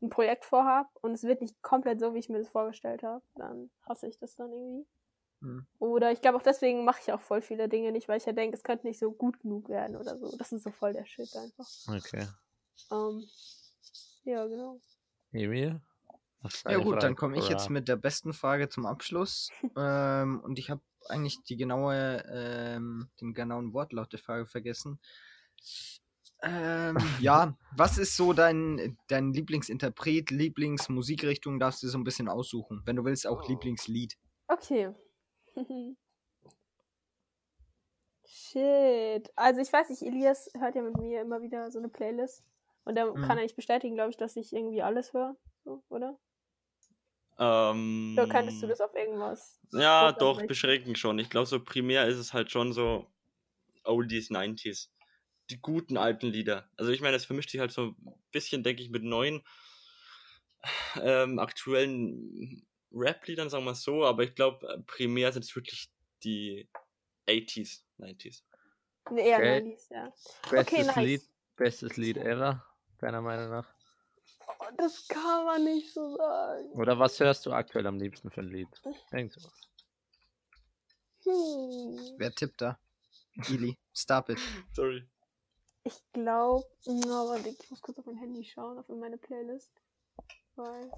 [0.00, 3.22] ein Projekt vorhab und es wird nicht komplett so, wie ich mir das vorgestellt habe,
[3.34, 4.86] dann hasse ich das dann irgendwie.
[5.42, 5.66] Hm.
[5.78, 8.32] Oder ich glaube auch deswegen mache ich auch voll viele Dinge nicht, weil ich ja
[8.32, 10.34] denke, es könnte nicht so gut genug werden oder so.
[10.36, 11.66] Das ist so voll der Shit einfach.
[11.88, 12.26] Okay.
[12.90, 13.24] Ähm,
[14.24, 14.80] ja, genau.
[15.32, 15.80] Emil?
[16.42, 16.98] Was ist Ja gut, Frage?
[17.00, 17.72] dann komme ich jetzt Hurra.
[17.72, 19.50] mit der besten Frage zum Abschluss.
[19.76, 25.00] ähm, und ich habe eigentlich die genaue, ähm, den genauen Wortlaut der Frage vergessen.
[26.42, 32.82] Ähm, ja, was ist so dein, dein Lieblingsinterpret, Lieblingsmusikrichtung, darfst du so ein bisschen aussuchen.
[32.84, 33.48] Wenn du willst, auch Oh.
[33.48, 34.16] Lieblingslied.
[34.48, 34.92] Okay.
[38.24, 39.30] Shit.
[39.36, 42.44] Also ich weiß nicht, Elias hört ja mit mir immer wieder so eine Playlist.
[42.84, 43.22] Und da Mhm.
[43.22, 45.36] kann er nicht bestätigen, glaube ich, dass ich irgendwie alles höre.
[45.64, 46.18] So, oder?
[47.38, 49.60] Ähm, Oder könntest du das auf irgendwas?
[49.72, 51.18] Ja, doch, beschränken schon.
[51.18, 53.06] Ich glaube, so primär ist es halt schon so
[53.84, 54.92] Oldies, 90s.
[55.50, 56.70] Die guten alten Lieder.
[56.76, 59.42] Also ich meine, es vermischt sich halt so ein bisschen, denke ich, mit neuen
[61.00, 65.90] ähm, aktuellen Rap-Liedern, sagen wir es so, aber ich glaube, primär sind es wirklich
[66.22, 66.68] die
[67.26, 68.42] 80s, 90s.
[69.10, 69.58] Nee, eher Okay.
[69.60, 70.12] 90s, ja.
[70.50, 70.96] Bestes Okay, nice.
[70.96, 71.22] Lied,
[71.56, 72.64] bestes Lied ever,
[72.98, 73.74] deiner Meinung nach?
[74.58, 76.70] Oh, das kann man nicht so sagen.
[76.72, 78.68] Oder was hörst du aktuell am liebsten für ein Lied?
[79.12, 79.52] Denk sowas.
[81.24, 82.14] Hm.
[82.18, 82.78] Wer tippt da?
[83.48, 84.38] Eli, stop it.
[84.72, 85.08] Sorry.
[85.84, 89.72] Ich glaube, no, warte, ich muss kurz auf mein Handy schauen, auf meine Playlist.
[90.54, 90.92] Weil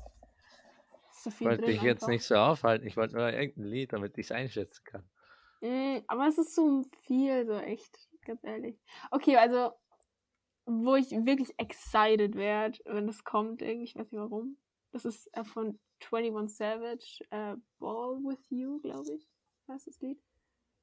[1.24, 3.92] so Ich viel wollte drin dich jetzt nicht so aufhalten, ich wollte nur irgendein Lied,
[3.92, 5.08] damit ich es einschätzen kann.
[5.60, 8.78] Mm, aber es ist so viel, so echt, ganz ehrlich.
[9.10, 9.72] Okay, also,
[10.66, 14.58] wo ich wirklich excited werde, wenn das kommt, irgendwie, ich weiß nicht warum.
[14.92, 15.80] Das ist äh, von
[16.12, 19.28] 21 Savage, äh, Ball with You, glaube ich,
[19.68, 20.22] heißt das Lied.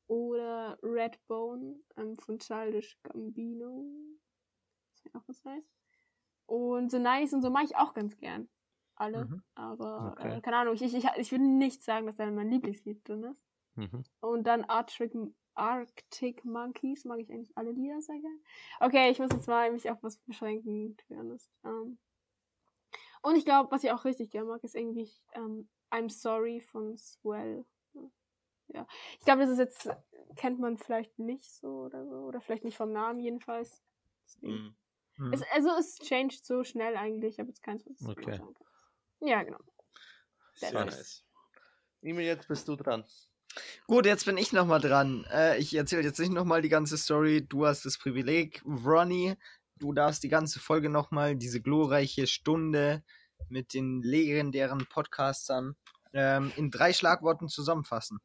[0.08, 3.86] Oder Redbone ähm, von Childish Gambino.
[5.04, 5.64] Das auch was nice.
[6.48, 8.50] Und so nice und so mache ich auch ganz gern.
[9.02, 9.26] Alle.
[9.26, 9.44] Mhm.
[9.56, 10.38] Aber, Okay.
[10.38, 13.44] äh, keine Ahnung, ich, ich, ich würde nicht sagen, dass da mein Lieblingslied drin ist.
[13.76, 14.04] Mhm.
[14.20, 15.14] Und dann Art Trick
[15.54, 18.40] Arctic Monkeys mag ich eigentlich alle Lieder sehr gerne.
[18.80, 20.96] Okay, ich muss jetzt mal mich auf was beschränken.
[21.10, 21.98] Ähm,
[23.22, 26.98] und ich glaube, was ich auch richtig gerne mag, ist irgendwie ähm, I'm Sorry von
[26.98, 27.66] Swell.
[28.68, 28.88] Ja.
[29.20, 29.90] Ich glaube, das ist jetzt,
[30.36, 32.16] kennt man vielleicht nicht so oder so.
[32.20, 33.84] Oder vielleicht nicht vom Namen jedenfalls.
[34.26, 34.54] Deswegen.
[34.54, 34.76] Mhm.
[35.18, 35.34] Hm.
[35.34, 37.34] Es, also es changed so schnell eigentlich.
[37.34, 38.38] Ich habe jetzt keins, was ich Okay.
[38.38, 38.61] sagen kann.
[39.22, 39.60] Ja, genau.
[40.56, 41.24] Sehr nice.
[42.02, 43.04] Emil, jetzt bist du dran.
[43.88, 45.26] Gut, jetzt bin ich nochmal dran.
[45.32, 47.46] Äh, ich erzähle jetzt nicht nochmal die ganze Story.
[47.46, 49.36] Du hast das Privileg, Ronnie.
[49.78, 53.04] Du darfst die ganze Folge nochmal, diese glorreiche Stunde
[53.50, 55.76] mit den legendären Podcastern,
[56.14, 58.20] ähm, in drei Schlagworten zusammenfassen.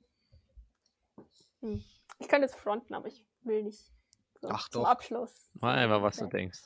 [2.18, 3.90] Ich kann jetzt fronten, aber ich will nicht.
[4.40, 4.90] So, Ach zum doch.
[4.90, 5.50] Abschluss.
[5.54, 6.36] Mach einfach, was du Okay.
[6.36, 6.60] denkst.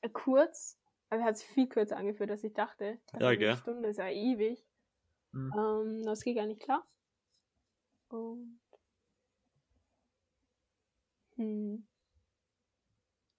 [0.00, 0.78] Äh, Kurz,
[1.10, 2.98] aber er hat sich viel kürzer angefühlt, als ich dachte.
[3.04, 3.56] Ich dachte, Ja, eine gell.
[3.56, 4.64] Stunde ist ja ewig.
[5.32, 5.52] Hm.
[5.56, 6.86] Ähm, das geht gar nicht klar.
[8.08, 8.60] Und
[11.36, 11.86] hm.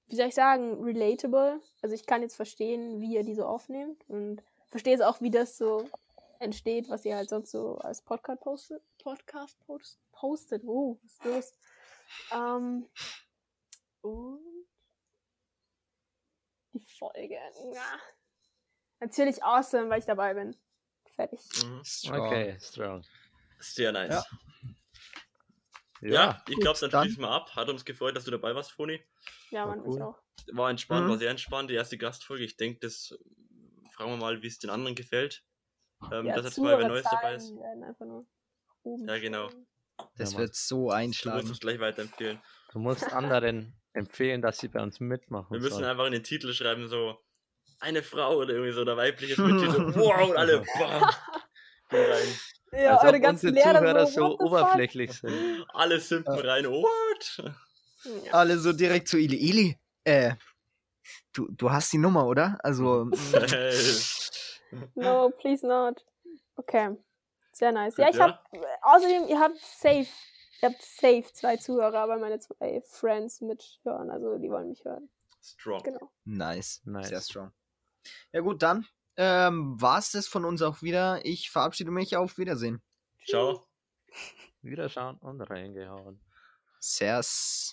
[0.07, 1.61] Wie soll ich sagen, relatable.
[1.81, 5.29] Also ich kann jetzt verstehen, wie ihr die so aufnehmt und verstehe jetzt auch, wie
[5.31, 5.89] das so
[6.39, 8.83] entsteht, was ihr halt sonst so als Podcast postet.
[9.01, 10.63] Podcast post, postet.
[10.65, 11.53] Oh, was ist los?
[12.33, 12.89] Ähm,
[14.01, 14.50] und
[16.73, 17.35] die Folge.
[17.73, 17.99] Ja.
[18.99, 20.55] Natürlich awesome, weil ich dabei bin.
[21.15, 21.39] Fertig.
[21.63, 21.83] Mhm.
[21.83, 22.19] Strong.
[22.27, 23.03] Okay, strong.
[23.59, 24.11] Sehr nice.
[24.11, 24.23] Ja.
[26.01, 27.55] Ja, Ja, ich glaube, dann dann- schließen wir ab.
[27.55, 28.99] Hat uns gefreut, dass du dabei warst, Foni.
[29.51, 29.95] Ja, War Mann, cool.
[29.97, 30.19] ich auch.
[30.53, 31.09] War entspannt, Mhm.
[31.11, 31.69] war sehr entspannt.
[31.69, 32.43] Die erste Gastfolge.
[32.43, 33.13] Ich denke, das
[33.93, 35.43] fragen wir mal, wie es den anderen gefällt.
[36.11, 37.51] Ähm, ja, dass jetzt mal wer Neues dabei ist.
[37.53, 39.51] Ja, genau.
[40.15, 41.47] Das Ja, wird so Du musst einschlagen.
[41.49, 42.41] uns gleich weiterempfehlen.
[42.71, 45.85] du musst anderen empfehlen, dass sie bei uns mitmachen Wir müssen sollen.
[45.85, 47.17] einfach in den Titel schreiben, so
[47.79, 49.71] eine Frau oder irgendwie so, oder weibliches Mitglied.
[49.71, 51.09] so, wow, und alle bam,
[51.89, 52.39] gehen rein.
[52.73, 55.65] Ja, Als eure ob ganzen unsere Lehrer Zuhörer so, so oberflächlich sind.
[55.73, 56.65] Alle simpen rein.
[56.65, 57.43] What?
[58.25, 58.33] Ja.
[58.33, 59.37] Alle so direkt zu Ili.
[59.37, 60.35] Ili, äh,
[61.33, 62.57] du, du hast die Nummer, oder?
[62.63, 63.09] Also,
[64.95, 66.03] No, please not.
[66.55, 66.95] Okay.
[67.51, 67.97] Sehr nice.
[67.97, 68.27] ja, ich ja.
[68.27, 68.45] hab.
[68.81, 70.07] Außerdem, ihr habt safe.
[70.61, 74.11] Ihr habt safe zwei Zuhörer, weil meine zwei Friends mithören.
[74.11, 75.09] Also die wollen mich hören.
[75.41, 75.83] Strong.
[75.83, 76.11] Genau.
[76.23, 76.81] nice.
[76.85, 77.09] Nice.
[77.09, 77.51] Sehr strong.
[78.31, 78.85] Ja gut, dann
[79.17, 81.25] ähm, war es das von uns auch wieder.
[81.25, 82.15] Ich verabschiede mich.
[82.15, 82.81] Auf Wiedersehen.
[83.27, 83.65] Ciao.
[84.61, 86.21] Wiederschauen und reingehauen.
[86.79, 87.69] Servus.